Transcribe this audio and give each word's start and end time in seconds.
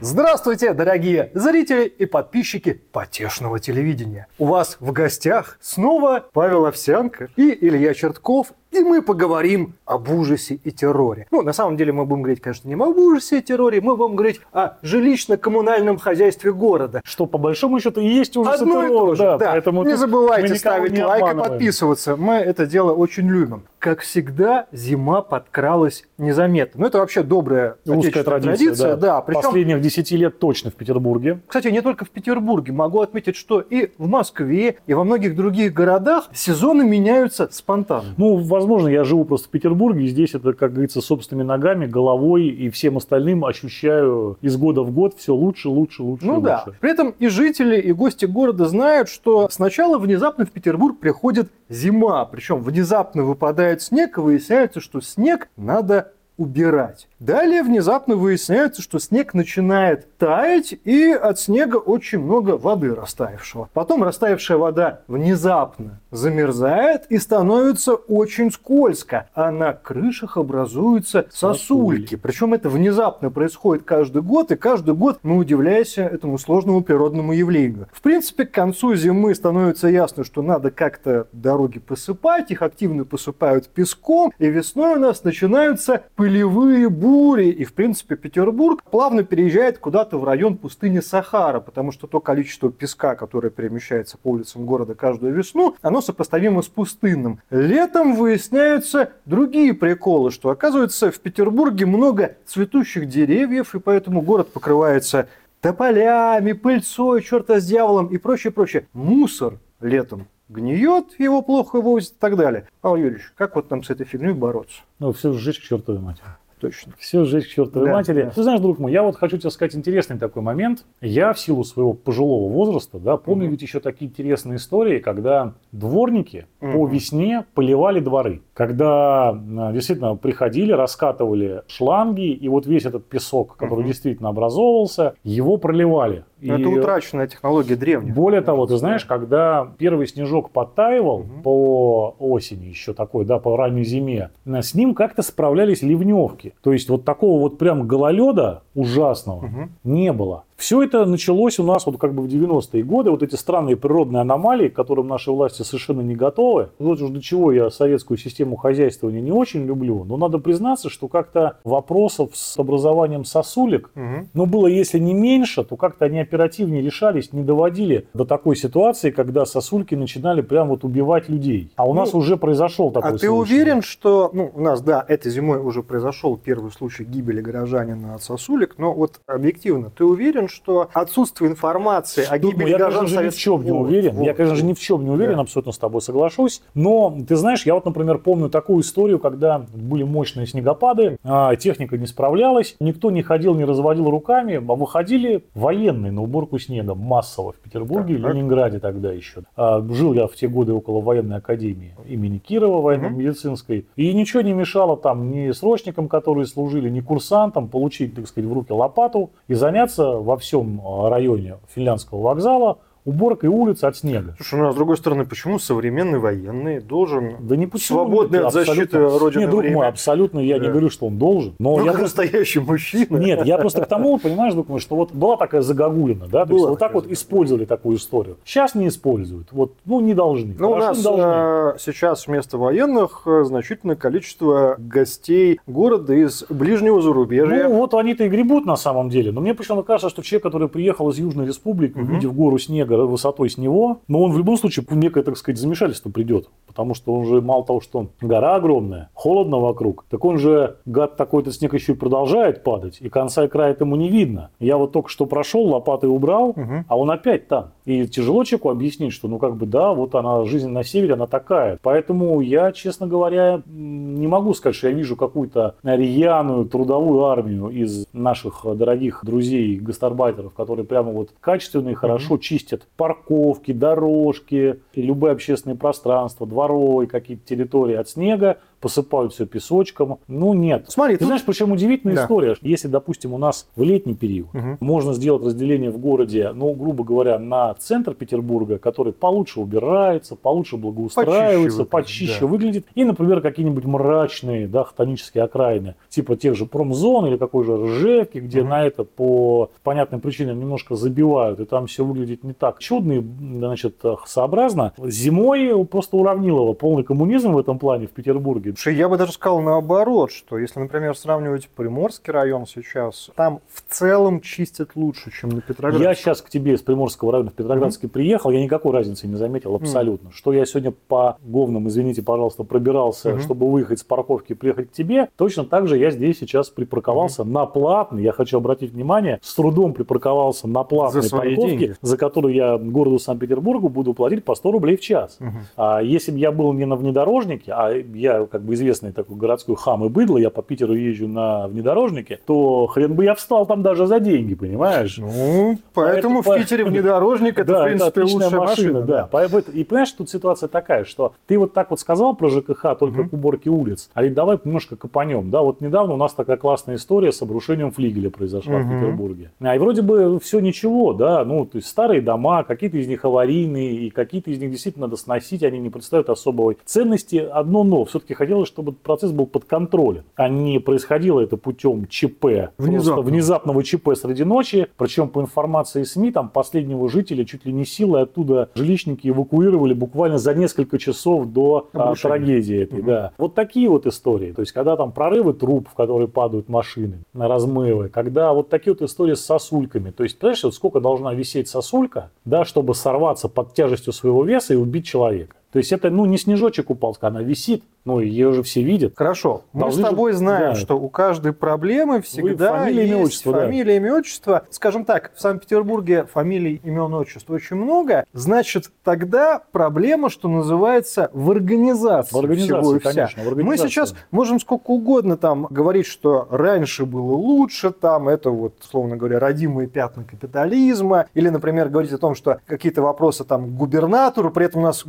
Здравствуйте, 0.00 0.72
дорогие 0.72 1.32
зрители 1.34 1.86
и 1.86 2.06
подписчики 2.06 2.80
потешного 2.92 3.58
телевидения. 3.58 4.28
У 4.38 4.46
вас 4.46 4.76
в 4.78 4.92
гостях 4.92 5.58
снова 5.60 6.28
Павел 6.32 6.66
Овсянко 6.66 7.30
и 7.34 7.66
Илья 7.66 7.94
Чертков 7.94 8.52
и 8.72 8.80
мы 8.80 9.02
поговорим 9.02 9.74
об 9.84 10.10
ужасе 10.10 10.58
и 10.62 10.70
терроре. 10.70 11.26
Ну, 11.30 11.42
на 11.42 11.52
самом 11.52 11.76
деле 11.76 11.92
мы 11.92 12.04
будем 12.04 12.22
говорить, 12.22 12.40
конечно, 12.40 12.68
не 12.68 12.74
об 12.74 12.96
ужасе 12.96 13.38
и 13.38 13.42
терроре, 13.42 13.80
мы 13.80 13.96
будем 13.96 14.16
говорить 14.16 14.40
о 14.52 14.76
жилищно-коммунальном 14.82 15.98
хозяйстве 15.98 16.52
города. 16.52 17.00
Что 17.04 17.26
по 17.26 17.38
большому 17.38 17.80
счету 17.80 18.00
и 18.00 18.06
есть 18.06 18.36
ужас 18.36 18.60
Одно 18.60 18.82
и 18.82 18.86
и 18.86 18.88
террор. 18.88 19.08
то 19.08 19.14
же, 19.14 19.22
да, 19.22 19.38
да. 19.38 19.50
Поэтому 19.52 19.84
Не 19.84 19.96
забывайте 19.96 20.54
ставить 20.56 20.92
не 20.92 21.04
лайк 21.04 21.34
и 21.34 21.38
подписываться. 21.38 22.16
Мы 22.16 22.34
это 22.34 22.66
дело 22.66 22.92
очень 22.92 23.28
любим. 23.28 23.64
Как 23.78 24.00
всегда, 24.00 24.66
зима 24.72 25.22
подкралась 25.22 26.04
незаметно. 26.16 26.82
Ну, 26.82 26.86
это 26.86 26.98
вообще 26.98 27.22
добрая 27.22 27.76
Русская 27.84 28.20
отечественная 28.20 28.40
традиция, 28.40 28.96
да. 28.96 29.20
Причем 29.20 29.42
Последних 29.42 29.80
10 29.80 30.10
лет 30.12 30.38
точно 30.38 30.70
в 30.70 30.74
Петербурге. 30.74 31.40
Кстати, 31.46 31.68
не 31.68 31.80
только 31.80 32.04
в 32.04 32.10
Петербурге. 32.10 32.72
Могу 32.72 33.00
отметить, 33.00 33.36
что 33.36 33.60
и 33.60 33.90
в 33.98 34.06
Москве, 34.06 34.76
и 34.86 34.94
во 34.94 35.04
многих 35.04 35.34
других 35.34 35.72
городах 35.72 36.28
сезоны 36.32 36.84
меняются 36.84 37.48
спонтанно. 37.50 38.14
Ну, 38.16 38.36
возможно, 38.36 38.61
я 38.88 39.04
живу 39.04 39.24
просто 39.24 39.48
в 39.48 39.50
Петербурге, 39.50 40.04
и 40.04 40.08
здесь 40.08 40.34
это, 40.34 40.52
как 40.52 40.72
говорится, 40.72 41.00
собственными 41.00 41.46
ногами, 41.46 41.86
головой 41.86 42.46
и 42.46 42.70
всем 42.70 42.96
остальным 42.96 43.44
ощущаю 43.44 44.36
из 44.40 44.56
года 44.56 44.82
в 44.82 44.90
год 44.92 45.14
все 45.18 45.34
лучше, 45.34 45.68
лучше, 45.68 46.02
лучше, 46.02 46.26
Ну 46.26 46.34
лучше. 46.34 46.44
да. 46.46 46.64
При 46.80 46.90
этом 46.90 47.14
и 47.18 47.28
жители, 47.28 47.80
и 47.80 47.92
гости 47.92 48.24
города 48.26 48.66
знают, 48.66 49.08
что 49.08 49.48
сначала 49.50 49.98
внезапно 49.98 50.46
в 50.46 50.50
Петербург 50.50 50.98
приходит 50.98 51.50
зима. 51.68 52.24
Причем 52.26 52.62
внезапно 52.62 53.22
выпадает 53.24 53.82
снег, 53.82 54.18
и 54.18 54.20
выясняется, 54.20 54.80
что 54.80 55.00
снег 55.00 55.48
надо 55.56 56.12
убирать. 56.36 57.08
Далее 57.20 57.62
внезапно 57.62 58.16
выясняется, 58.16 58.82
что 58.82 58.98
снег 58.98 59.32
начинает 59.32 60.16
таять, 60.18 60.74
и 60.84 61.12
от 61.12 61.38
снега 61.38 61.76
очень 61.76 62.18
много 62.18 62.56
воды 62.56 62.94
растаявшего. 62.94 63.68
Потом 63.72 64.02
растаявшая 64.02 64.58
вода 64.58 65.00
внезапно 65.06 66.00
замерзает 66.10 67.06
и 67.10 67.18
становится 67.18 67.94
очень 67.94 68.50
скользко, 68.50 69.28
а 69.34 69.52
на 69.52 69.72
крышах 69.72 70.36
образуются 70.36 71.26
сосульки. 71.30 72.16
Причем 72.16 72.54
это 72.54 72.68
внезапно 72.68 73.30
происходит 73.30 73.84
каждый 73.84 74.22
год, 74.22 74.50
и 74.50 74.56
каждый 74.56 74.94
год 74.94 75.20
мы 75.22 75.36
удивляемся 75.36 76.02
этому 76.02 76.38
сложному 76.38 76.82
природному 76.82 77.32
явлению. 77.32 77.86
В 77.92 78.02
принципе, 78.02 78.46
к 78.46 78.50
концу 78.50 78.96
зимы 78.96 79.34
становится 79.34 79.86
ясно, 79.88 80.24
что 80.24 80.42
надо 80.42 80.70
как-то 80.70 81.28
дороги 81.32 81.78
посыпать, 81.78 82.50
их 82.50 82.62
активно 82.62 83.04
посыпают 83.04 83.68
песком, 83.68 84.32
и 84.38 84.46
весной 84.46 84.96
у 84.96 84.98
нас 84.98 85.22
начинаются 85.22 86.02
пылевые 86.22 86.88
бури, 86.88 87.46
и, 87.46 87.64
в 87.64 87.74
принципе, 87.74 88.14
Петербург 88.14 88.80
плавно 88.88 89.24
переезжает 89.24 89.78
куда-то 89.78 90.18
в 90.18 90.24
район 90.24 90.56
пустыни 90.56 91.00
Сахара, 91.00 91.58
потому 91.58 91.90
что 91.90 92.06
то 92.06 92.20
количество 92.20 92.70
песка, 92.70 93.16
которое 93.16 93.50
перемещается 93.50 94.18
по 94.18 94.28
улицам 94.28 94.64
города 94.64 94.94
каждую 94.94 95.34
весну, 95.34 95.74
оно 95.82 96.00
сопоставимо 96.00 96.62
с 96.62 96.68
пустынным. 96.68 97.40
Летом 97.50 98.14
выясняются 98.14 99.10
другие 99.24 99.74
приколы, 99.74 100.30
что, 100.30 100.50
оказывается, 100.50 101.10
в 101.10 101.18
Петербурге 101.18 101.86
много 101.86 102.36
цветущих 102.46 103.08
деревьев, 103.08 103.74
и 103.74 103.80
поэтому 103.80 104.22
город 104.22 104.52
покрывается 104.52 105.28
тополями, 105.60 106.52
пыльцой, 106.52 107.20
черта 107.22 107.58
с 107.58 107.66
дьяволом 107.66 108.06
и 108.06 108.18
прочее, 108.18 108.52
прочее. 108.52 108.86
Мусор 108.92 109.58
летом 109.80 110.28
гниет, 110.52 111.18
его 111.18 111.42
плохо 111.42 111.76
вывозят 111.76 112.12
и 112.12 112.18
так 112.18 112.36
далее. 112.36 112.66
Павел 112.80 112.96
Юрьевич, 112.96 113.32
как 113.36 113.56
вот 113.56 113.70
нам 113.70 113.82
с 113.82 113.90
этой 113.90 114.06
фигней 114.06 114.32
бороться? 114.34 114.80
Ну, 114.98 115.12
все 115.12 115.32
сжечь 115.32 115.58
к 115.58 115.62
чертовой 115.62 116.00
матери. 116.00 116.26
Точно. 116.60 116.92
Все 116.96 117.24
сжечь 117.24 117.46
к 117.46 117.50
чертовой 117.50 117.88
Да, 117.88 117.92
матери. 117.94 118.22
да. 118.22 118.30
Ты 118.30 118.44
знаешь, 118.44 118.60
друг 118.60 118.78
мой, 118.78 118.92
я 118.92 119.02
вот 119.02 119.16
хочу 119.16 119.36
тебе 119.36 119.50
сказать 119.50 119.74
интересный 119.74 120.16
такой 120.16 120.42
момент. 120.42 120.84
Я 121.00 121.32
в 121.32 121.40
силу 121.40 121.64
своего 121.64 121.92
пожилого 121.92 122.48
возраста, 122.52 123.00
да, 123.00 123.16
помню 123.16 123.46
Мгм. 123.46 123.50
ведь 123.52 123.62
еще 123.62 123.80
такие 123.80 124.08
интересные 124.08 124.58
истории, 124.58 125.00
когда 125.00 125.54
дворники 125.72 126.46
по 126.60 126.66
Мгм. 126.66 126.86
весне 126.92 127.44
поливали 127.54 127.98
дворы. 127.98 128.42
Когда 128.54 129.30
а, 129.30 129.72
действительно 129.72 130.14
приходили, 130.14 130.70
раскатывали 130.70 131.62
шланги, 131.66 132.30
и 132.32 132.48
вот 132.48 132.64
весь 132.66 132.84
этот 132.84 133.06
песок, 133.08 133.56
который 133.56 133.80
Мгм. 133.80 133.88
действительно 133.88 134.28
образовывался, 134.28 135.14
его 135.24 135.56
проливали. 135.56 136.24
Но 136.42 136.54
Это 136.54 136.62
И- 136.68 136.78
утраченная 136.78 137.26
технология 137.28 137.76
древних. 137.76 138.14
более 138.14 138.40
того, 138.40 138.66
ты 138.66 138.76
знаешь, 138.76 139.04
когда 139.04 139.68
первый 139.78 140.06
снежок 140.08 140.50
подтаивал 140.50 141.20
Мгм. 141.20 141.42
по 141.42 142.14
осени, 142.18 142.64
еще 142.66 142.92
такой, 142.94 143.24
да, 143.24 143.38
по 143.38 143.56
ранней 143.56 143.84
зиме, 143.84 144.30
с 144.44 144.74
ним 144.74 144.94
как-то 144.94 145.22
справлялись 145.22 145.82
ливневки. 145.82 146.54
То 146.62 146.72
есть 146.72 146.88
вот 146.90 147.04
такого 147.04 147.40
вот 147.40 147.58
прям 147.58 147.86
гололеда 147.86 148.62
ужасного 148.74 149.42
Мгм. 149.46 149.70
не 149.84 150.12
было. 150.12 150.44
Все 150.62 150.80
это 150.80 151.04
началось 151.06 151.58
у 151.58 151.64
нас 151.64 151.86
вот 151.86 151.98
как 151.98 152.14
бы 152.14 152.22
в 152.22 152.26
90-е 152.28 152.84
годы, 152.84 153.10
вот 153.10 153.24
эти 153.24 153.34
странные 153.34 153.76
природные 153.76 154.20
аномалии, 154.20 154.68
к 154.68 154.76
которым 154.76 155.08
наши 155.08 155.32
власти 155.32 155.62
совершенно 155.62 156.02
не 156.02 156.14
готовы. 156.14 156.68
Вот 156.78 157.02
уж 157.02 157.10
до 157.10 157.20
чего 157.20 157.50
я 157.50 157.68
советскую 157.68 158.16
систему 158.16 158.54
хозяйствования 158.54 159.20
не 159.20 159.32
очень 159.32 159.66
люблю, 159.66 160.04
но 160.04 160.16
надо 160.16 160.38
признаться, 160.38 160.88
что 160.88 161.08
как-то 161.08 161.58
вопросов 161.64 162.30
с 162.34 162.56
образованием 162.60 163.24
сосулек 163.24 163.90
Мгм. 163.96 164.28
но 164.34 164.46
было, 164.46 164.68
если 164.68 165.00
не 165.00 165.14
меньше, 165.14 165.64
то 165.64 165.74
как-то 165.76 166.04
они 166.04 166.20
оперативнее 166.20 166.80
решались, 166.80 167.32
не 167.32 167.42
доводили 167.42 168.06
до 168.14 168.24
такой 168.24 168.54
ситуации, 168.54 169.10
когда 169.10 169.44
сосульки 169.46 169.96
начинали 169.96 170.42
прям 170.42 170.68
вот 170.68 170.84
убивать 170.84 171.28
людей. 171.28 171.72
А 171.74 171.88
у 171.88 171.92
нас 171.92 172.12
Ну, 172.12 172.20
уже 172.20 172.36
произошел 172.36 172.92
такой 172.92 173.10
А 173.10 173.12
ты 173.14 173.26
случай. 173.26 173.52
уверен, 173.54 173.82
что, 173.82 174.30
ну, 174.32 174.52
у 174.54 174.60
нас, 174.60 174.80
да, 174.80 175.04
этой 175.08 175.32
зимой 175.32 175.58
уже 175.58 175.82
произошел 175.82 176.36
первый 176.36 176.70
случай 176.70 177.02
гибели 177.02 177.40
горожанина 177.40 178.14
от 178.14 178.22
сосулек, 178.22 178.76
но 178.78 178.94
вот 178.94 179.20
объективно, 179.26 179.90
ты 179.90 180.04
уверен, 180.04 180.46
что 180.52 180.88
отсутствие 180.92 181.50
информации 181.50 182.24
о 182.28 182.38
Друг 182.38 182.54
гибели 182.54 182.62
мой, 182.64 182.70
я, 182.72 182.78
горожан 182.78 183.00
конечно 183.06 183.20
же, 183.20 183.26
ни 183.26 183.30
в 183.30 183.36
чем 183.38 183.64
не 183.64 183.70
уверен. 183.72 184.14
вот, 184.14 184.24
я, 184.24 184.34
конечно 184.34 184.56
же, 184.56 184.64
ни 184.64 184.74
в 184.74 184.80
чем 184.80 185.04
не 185.04 185.10
уверен, 185.10 185.36
Да. 185.36 185.40
абсолютно 185.42 185.72
с 185.72 185.78
тобой 185.78 186.00
соглашусь. 186.02 186.62
Но, 186.74 187.16
ты 187.26 187.36
знаешь, 187.36 187.64
я 187.66 187.74
вот, 187.74 187.84
например, 187.84 188.18
помню 188.18 188.48
такую 188.48 188.82
историю, 188.82 189.18
когда 189.18 189.64
были 189.74 190.02
мощные 190.02 190.46
снегопады, 190.46 191.16
а, 191.24 191.56
техника 191.56 191.96
не 191.98 192.06
справлялась, 192.06 192.76
никто 192.80 193.10
не 193.10 193.22
ходил, 193.22 193.54
не 193.54 193.64
разводил 193.64 194.10
руками, 194.10 194.56
а 194.56 194.74
выходили 194.74 195.44
военные 195.54 196.12
на 196.12 196.22
уборку 196.22 196.58
снега 196.58 196.94
массово 196.94 197.52
в 197.52 197.56
Петербурге, 197.56 198.18
Так. 198.18 198.32
Ленинграде 198.34 198.78
тогда 198.78 199.12
еще. 199.12 199.42
А, 199.56 199.80
жил 199.90 200.12
я 200.12 200.26
в 200.26 200.34
те 200.34 200.48
годы 200.48 200.72
около 200.72 201.00
военной 201.00 201.38
академии 201.38 201.94
имени 202.08 202.38
Кирова, 202.38 202.80
военно-медицинской, 202.82 203.86
и 203.96 204.12
ничего 204.12 204.42
не 204.42 204.52
мешало 204.52 204.96
там 204.96 205.30
ни 205.30 205.50
срочникам, 205.52 206.08
которые 206.08 206.46
служили, 206.46 206.88
ни 206.88 207.00
курсантам 207.00 207.68
получить, 207.68 208.14
так 208.14 208.26
сказать, 208.26 208.48
в 208.48 208.52
руки 208.52 208.72
лопату 208.72 209.30
и 209.48 209.54
заняться 209.54 210.12
во 210.12 210.36
всем 210.42 210.80
а, 210.84 211.08
районе 211.08 211.58
финляндского 211.74 212.20
вокзала 212.20 212.78
уборкой 213.04 213.48
улиц 213.50 213.82
от 213.84 213.96
снега. 213.96 214.34
Слушай, 214.36 214.60
ну 214.60 214.68
а 214.68 214.72
с 214.72 214.74
другой 214.74 214.96
стороны, 214.96 215.24
почему 215.24 215.58
современный 215.58 216.18
военный 216.18 216.80
должен 216.80 217.36
Да 217.40 217.56
не 217.56 217.66
почему. 217.66 217.98
Свободный 218.00 218.38
нет, 218.38 218.46
от 218.46 218.52
защиты. 218.52 218.98
Родины 218.98 219.40
Нет, 219.42 219.50
друг 219.50 219.62
время. 219.62 219.76
мой, 219.76 219.88
абсолютно 219.88 220.38
я 220.38 220.58
не 220.58 220.66
Да. 220.66 220.70
говорю, 220.70 220.90
что 220.90 221.06
он 221.06 221.18
должен. 221.18 221.54
Но 221.58 221.76
ну, 221.76 221.84
я 221.84 221.92
как 221.92 222.00
просто... 222.00 222.22
настоящий 222.22 222.60
мужчина? 222.60 223.16
Нет, 223.16 223.44
я 223.44 223.58
просто 223.58 223.82
к 223.82 223.86
тому, 223.88 224.18
понимаешь, 224.18 224.54
друг 224.54 224.68
мой, 224.68 224.80
что 224.80 224.96
вот 224.96 225.12
была 225.12 225.36
такая 225.36 225.62
загогулина, 225.62 226.26
да, 226.28 226.44
то 226.46 226.52
есть 226.52 226.62
Была 226.62 226.70
вот 226.70 226.78
так 226.78 226.94
вот 226.94 227.06
использовали 227.10 227.64
такую 227.64 227.96
историю. 227.96 228.36
Сейчас 228.44 228.74
не 228.74 228.88
используют, 228.88 229.48
вот, 229.52 229.74
ну 229.84 230.00
не 230.00 230.14
должны. 230.14 230.54
Ну, 230.58 230.70
у 230.70 230.76
нас 230.76 230.96
не 230.98 231.02
должны. 231.02 231.24
э, 231.24 231.74
сейчас 231.80 232.26
вместо 232.26 232.58
военных 232.58 233.22
э, 233.26 233.44
значительное 233.44 233.96
количество 233.96 234.76
гостей 234.78 235.60
города 235.66 236.14
из 236.14 236.44
ближнего 236.48 237.00
зарубежья. 237.02 237.68
Ну, 237.68 237.76
вот 237.78 237.94
они-то 237.94 238.24
и 238.24 238.28
гребут 238.28 238.64
на 238.66 238.76
самом 238.76 239.08
деле. 239.10 239.32
Но 239.32 239.40
мне 239.40 239.54
почему-то 239.54 239.82
кажется, 239.82 240.08
что 240.10 240.22
человек, 240.22 240.44
который 240.44 240.68
приехал 240.68 241.10
из 241.10 241.18
Южной 241.18 241.46
Республики, 241.46 241.96
Мгм. 241.98 242.12
увидев 242.12 242.34
гору 242.34 242.58
снега 242.58 242.91
высотой 242.96 243.50
с 243.50 243.58
него, 243.58 244.02
но 244.08 244.22
он 244.22 244.32
в 244.32 244.38
любом 244.38 244.56
случае 244.56 244.84
в 244.88 244.96
некое, 244.96 245.22
так 245.22 245.36
сказать, 245.36 245.58
замешательство 245.58 246.10
придет. 246.10 246.48
Потому 246.72 246.94
что 246.94 247.14
он 247.14 247.26
же 247.26 247.40
мало 247.40 247.64
того, 247.64 247.80
что 247.80 248.06
гора 248.20 248.56
огромная, 248.56 249.10
холодно 249.14 249.58
вокруг, 249.58 250.04
так 250.10 250.24
он 250.24 250.38
же, 250.38 250.76
гад, 250.86 251.16
такой-то 251.16 251.52
снег 251.52 251.74
еще 251.74 251.92
и 251.92 251.96
продолжает 251.96 252.62
падать, 252.64 252.98
и 253.00 253.08
конца 253.08 253.44
и 253.44 253.48
края 253.48 253.72
этому 253.72 253.96
не 253.96 254.08
видно. 254.08 254.50
Я 254.58 254.76
вот 254.78 254.92
только 254.92 255.08
что 255.08 255.26
прошел, 255.26 255.62
лопатой 255.66 256.08
убрал, 256.10 256.52
Мгм. 256.56 256.84
а 256.88 256.96
он 256.98 257.10
опять 257.10 257.48
там. 257.48 257.70
И 257.84 258.06
тяжело 258.06 258.44
человеку 258.44 258.70
объяснить, 258.70 259.12
что, 259.12 259.28
ну, 259.28 259.38
как 259.38 259.56
бы, 259.56 259.66
да, 259.66 259.92
вот 259.92 260.14
она, 260.14 260.44
жизнь 260.44 260.68
на 260.68 260.84
севере, 260.84 261.14
она 261.14 261.26
такая. 261.26 261.78
Поэтому 261.82 262.40
я, 262.40 262.72
честно 262.72 263.06
говоря, 263.06 263.62
не 263.66 264.26
могу 264.26 264.54
сказать, 264.54 264.76
что 264.76 264.88
я 264.88 264.94
вижу 264.94 265.16
какую-то 265.16 265.74
рьяную 265.82 266.66
трудовую 266.66 267.24
армию 267.24 267.68
из 267.68 268.06
наших 268.12 268.64
дорогих 268.76 269.20
друзей, 269.24 269.76
гастарбайтеров, 269.78 270.52
которые 270.54 270.84
прямо 270.86 271.10
вот 271.12 271.30
качественно 271.40 271.88
и 271.90 271.94
хорошо 271.94 272.38
чистят 272.38 272.86
парковки, 272.96 273.72
дорожки, 273.72 274.80
любые 274.94 275.32
общественные 275.32 275.76
пространства, 275.76 276.46
дворовые 276.62 277.08
какие-то 277.08 277.44
территории 277.46 277.96
от 277.96 278.08
снега, 278.08 278.58
засыпают 278.92 279.32
все 279.32 279.46
песочком. 279.46 280.18
Ну, 280.28 280.54
нет. 280.54 280.86
Смотри, 280.88 281.14
Ты 281.14 281.20
тут- 281.20 281.26
знаешь, 281.28 281.44
причем 281.44 281.72
удивительная 281.72 282.16
Да. 282.16 282.22
история. 282.24 282.56
Если, 282.62 282.88
допустим, 282.88 283.32
у 283.32 283.38
нас 283.38 283.68
в 283.76 283.82
летний 283.82 284.14
период 284.14 284.52
Мгм. 284.52 284.78
можно 284.80 285.14
сделать 285.14 285.44
разделение 285.44 285.90
в 285.90 285.98
городе, 285.98 286.50
ну, 286.54 286.72
грубо 286.74 287.04
говоря, 287.04 287.38
на 287.38 287.74
центр 287.74 288.14
Петербурга, 288.14 288.78
который 288.78 289.12
получше 289.12 289.60
убирается, 289.60 290.36
получше 290.36 290.76
благоустраивается, 290.76 291.84
Почище 291.84 292.26
почище, 292.26 292.26
выглядит, 292.26 292.40
да. 292.40 292.46
выглядит, 292.46 292.86
и, 292.94 293.04
например, 293.04 293.40
какие-нибудь 293.40 293.84
мрачные, 293.84 294.66
да, 294.68 294.84
хтонические 294.84 295.44
окраины, 295.44 295.94
типа 296.08 296.36
тех 296.36 296.54
же 296.54 296.66
промзон 296.66 297.26
или 297.26 297.36
какой 297.36 297.64
же 297.64 297.76
Ржевки, 297.76 298.38
где 298.38 298.60
Мгм. 298.60 298.70
на 298.70 298.84
это 298.84 299.04
по 299.04 299.70
понятным 299.82 300.20
причинам 300.20 300.58
немножко 300.60 300.94
забивают, 300.94 301.60
и 301.60 301.64
там 301.64 301.86
все 301.86 302.04
выглядит 302.04 302.44
не 302.44 302.52
так 302.52 302.78
чудно 302.78 303.12
и, 303.12 303.20
значит, 303.20 303.96
сообразно. 304.26 304.92
Зимой 304.98 305.84
просто 305.86 306.16
уравнилово 306.16 306.72
полный 306.72 307.02
коммунизм 307.04 307.52
в 307.52 307.58
этом 307.58 307.78
плане 307.78 308.06
в 308.06 308.10
Петербурге. 308.10 308.71
Слушай, 308.76 308.96
я 308.96 309.08
бы 309.08 309.16
даже 309.18 309.32
сказал 309.32 309.60
наоборот, 309.60 310.30
что 310.32 310.58
если, 310.58 310.80
например, 310.80 311.16
сравнивать 311.16 311.68
Приморский 311.68 312.32
район 312.32 312.66
сейчас, 312.66 313.30
там 313.36 313.60
в 313.72 313.82
целом 313.92 314.40
чистят 314.40 314.90
лучше, 314.94 315.30
чем 315.30 315.50
на 315.50 315.60
Петрограде. 315.60 316.04
Я 316.04 316.14
сейчас 316.14 316.40
к 316.42 316.48
тебе 316.48 316.74
из 316.74 316.82
Приморского 316.82 317.32
района 317.32 317.50
в 317.50 317.54
Петроградский 317.54 318.08
приехал, 318.08 318.50
я 318.50 318.62
никакой 318.62 318.92
разницы 318.92 319.26
не 319.26 319.36
заметил 319.36 319.74
абсолютно. 319.74 320.30
Что 320.32 320.52
я 320.52 320.64
сегодня 320.66 320.92
по 321.08 321.36
говнам, 321.42 321.88
извините, 321.88 322.22
пожалуйста, 322.22 322.64
пробирался, 322.64 323.30
Мгм. 323.30 323.40
чтобы 323.40 323.70
выехать 323.70 323.98
с 324.00 324.04
парковки 324.04 324.52
и 324.52 324.54
приехать 324.54 324.90
к 324.90 324.92
тебе, 324.92 325.28
точно 325.36 325.64
так 325.64 325.86
же 325.88 325.98
я 325.98 326.10
здесь 326.10 326.38
сейчас 326.38 326.70
припарковался 326.70 327.44
на 327.44 327.66
платный, 327.66 328.22
я 328.22 328.32
хочу 328.32 328.56
обратить 328.58 328.92
внимание, 328.92 329.38
с 329.42 329.54
трудом 329.54 329.92
припарковался 329.92 330.66
на 330.68 330.82
платной 330.84 331.22
За 331.22 331.30
парковке, 331.36 331.66
деньги. 331.66 331.94
за 332.00 332.16
которую 332.16 332.54
я 332.54 332.78
городу 332.78 333.18
Санкт-Петербургу 333.18 333.88
буду 333.88 334.14
платить 334.14 334.44
по 334.44 334.54
100 334.54 334.72
рублей 334.72 334.96
в 334.96 335.00
час. 335.00 335.36
Мгм. 335.40 335.58
А 335.76 336.00
если 336.02 336.32
бы 336.32 336.38
я 336.38 336.52
был 336.52 336.72
не 336.72 336.84
на 336.86 336.96
внедорожнике, 336.96 337.72
а 337.72 337.90
я 337.90 338.46
как 338.46 338.61
бы 338.62 338.74
известный 338.74 339.12
такой 339.12 339.36
городской 339.36 339.76
хам 339.76 340.04
и 340.04 340.08
быдло, 340.08 340.38
я 340.38 340.50
по 340.50 340.62
Питеру 340.62 340.94
езжу 340.94 341.28
на 341.28 341.68
внедорожнике, 341.68 342.40
то 342.46 342.86
хрен 342.86 343.14
бы 343.14 343.24
я 343.24 343.34
встал 343.34 343.66
там 343.66 343.82
даже 343.82 344.06
за 344.06 344.20
деньги, 344.20 344.54
понимаешь? 344.54 345.18
Ну, 345.18 345.78
поэтому 345.94 346.42
в 346.42 346.46
Поэтому- 346.46 346.64
Питере 346.64 346.84
внедорожник 346.90 347.58
это, 347.58 347.80
в 347.80 347.84
принципе, 347.84 348.08
отличная 348.08 348.46
лучшая 348.46 348.60
машина. 348.60 349.00
да. 349.02 349.28
Поэтому- 349.30 349.62
И 349.72 349.84
понимаешь, 349.84 350.12
тут 350.12 350.30
ситуация 350.30 350.68
такая, 350.68 351.04
что 351.04 351.34
ты 351.46 351.58
вот 351.58 351.72
так 351.72 351.90
вот 351.90 352.00
сказал 352.00 352.34
про 352.34 352.48
ЖКХ, 352.48 352.96
только 352.98 353.20
Мгм. 353.20 353.28
к 353.28 353.32
уборке 353.32 353.70
улиц, 353.70 354.10
а 354.14 354.22
ведь 354.22 354.34
давай 354.34 354.58
немножко 354.64 354.96
копанем. 354.96 355.50
Да, 355.50 355.62
вот 355.62 355.80
недавно 355.80 356.14
у 356.14 356.16
нас 356.16 356.32
такая 356.34 356.56
классная 356.56 356.96
история 356.96 357.32
с 357.32 357.42
обрушением 357.42 357.90
флигеля 357.90 358.30
произошла 358.30 358.78
в 358.78 358.86
Мгм. 358.86 359.00
Петербурге. 359.00 359.50
А 359.60 359.74
и 359.74 359.78
вроде 359.78 360.02
бы 360.02 360.38
все 360.40 360.60
ничего, 360.60 361.12
да, 361.12 361.44
ну, 361.44 361.64
то 361.64 361.76
есть 361.78 361.88
старые 361.88 362.20
дома, 362.20 362.62
какие-то 362.64 362.96
из 362.98 363.06
них 363.08 363.24
аварийные, 363.24 363.92
и 363.94 364.10
какие-то 364.10 364.50
из 364.50 364.58
них 364.58 364.70
действительно 364.70 365.06
надо 365.06 365.16
сносить, 365.16 365.62
они 365.62 365.78
не 365.78 365.90
представляют 365.90 366.28
особой 366.30 366.76
ценности. 366.84 367.36
Одно 367.52 367.82
но, 367.84 368.04
все-таки 368.04 368.34
хотелось, 368.34 368.51
чтобы 368.64 368.92
этот 368.92 369.02
процесс 369.02 369.32
был 369.32 369.46
под 369.46 369.64
контролем, 369.64 370.24
а 370.36 370.48
не 370.48 370.78
происходило 370.78 371.40
это 371.40 371.56
путем 371.56 372.06
ЧП, 372.06 372.70
Внезапно. 372.78 373.22
внезапного 373.22 373.82
ЧП 373.82 374.10
среди 374.14 374.44
ночи, 374.44 374.86
причем 374.96 375.28
по 375.28 375.40
информации 375.40 376.02
СМИ, 376.04 376.32
там 376.32 376.48
последнего 376.48 377.08
жителя 377.08 377.44
чуть 377.44 377.64
ли 377.66 377.72
не 377.72 377.84
силой 377.84 378.22
оттуда 378.22 378.70
жилищники 378.74 379.28
эвакуировали 379.28 379.94
буквально 379.94 380.38
за 380.38 380.54
несколько 380.54 380.98
часов 380.98 381.46
до 381.46 381.88
а, 381.92 382.14
трагедии 382.14 382.82
этой, 382.82 382.98
Мгм. 382.98 383.06
да. 383.06 383.32
Вот 383.38 383.54
такие 383.54 383.88
вот 383.88 384.06
истории, 384.06 384.52
то 384.52 384.60
есть 384.60 384.72
когда 384.72 384.96
там 384.96 385.12
прорывы 385.12 385.52
труб, 385.54 385.88
в 385.88 385.94
которые 385.94 386.28
падают 386.28 386.68
машины, 386.68 387.20
на 387.32 387.48
размывы, 387.48 388.08
когда 388.08 388.52
вот 388.52 388.68
такие 388.68 388.92
вот 388.94 389.02
истории 389.02 389.34
с 389.34 389.44
сосульками, 389.44 390.10
то 390.10 390.22
есть, 390.22 390.38
понимаешь, 390.38 390.64
вот 390.64 390.74
сколько 390.74 391.00
должна 391.00 391.34
висеть 391.34 391.68
сосулька, 391.68 392.30
да, 392.44 392.64
чтобы 392.64 392.94
сорваться 392.94 393.48
под 393.48 393.74
тяжестью 393.74 394.12
своего 394.12 394.44
веса 394.44 394.74
и 394.74 394.76
убить 394.76 395.06
человека. 395.06 395.56
То 395.72 395.78
есть 395.78 395.90
это, 395.90 396.10
ну, 396.10 396.26
не 396.26 396.36
снежочек 396.36 396.90
упал, 396.90 397.16
она 397.22 397.42
висит, 397.42 397.82
ну, 398.04 398.20
ее 398.20 398.52
же 398.52 398.62
все 398.62 398.82
видят. 398.82 399.14
Хорошо, 399.16 399.62
мы 399.72 399.80
Должны 399.82 400.02
с 400.04 400.08
тобой 400.08 400.32
же- 400.32 400.38
знаем, 400.38 400.74
да. 400.74 400.78
что 400.78 400.98
у 400.98 401.08
каждой 401.08 401.52
проблемы 401.52 402.20
всегда 402.20 402.80
фамилия, 402.80 403.04
имя, 403.06 403.12
есть 403.18 403.26
отчество, 403.28 403.52
да. 403.54 403.60
фамилия, 403.60 403.96
имя, 403.96 404.14
отчество. 404.16 404.62
Скажем 404.70 405.04
так, 405.06 405.30
в 405.34 405.40
Санкт-Петербурге 405.40 406.26
фамилий, 406.30 406.80
имен, 406.84 407.14
отчеств 407.14 407.48
очень 407.48 407.76
много. 407.76 408.24
Значит, 408.34 408.90
тогда 409.04 409.62
проблема, 409.72 410.28
что 410.30 410.48
называется, 410.48 411.30
в 411.32 411.50
организации, 411.50 412.34
В 412.34 412.38
организации, 412.40 412.80
всего 412.82 412.96
и 412.96 412.98
вся. 412.98 413.10
конечно, 413.12 413.42
в 413.42 413.46
Мы 413.46 413.50
организации. 413.52 413.88
сейчас 413.88 414.14
можем 414.30 414.60
сколько 414.60 414.90
угодно 414.90 415.36
там 415.38 415.66
говорить, 415.70 416.06
что 416.06 416.48
раньше 416.50 417.06
было 417.06 417.32
лучше, 417.34 417.92
там 417.92 418.28
это 418.28 418.50
вот, 418.50 418.74
условно 418.80 419.16
говоря, 419.16 419.38
родимые 419.38 419.88
пятна 419.88 420.24
капитализма, 420.24 421.26
или, 421.34 421.48
например, 421.48 421.88
говорить 421.88 422.12
о 422.12 422.18
том, 422.18 422.34
что 422.34 422.58
какие-то 422.66 423.00
вопросы 423.00 423.44
там 423.44 423.76
губернатору, 423.76 424.50
при 424.50 424.66
этом 424.66 424.82
у 424.82 424.84
нас 424.84 425.06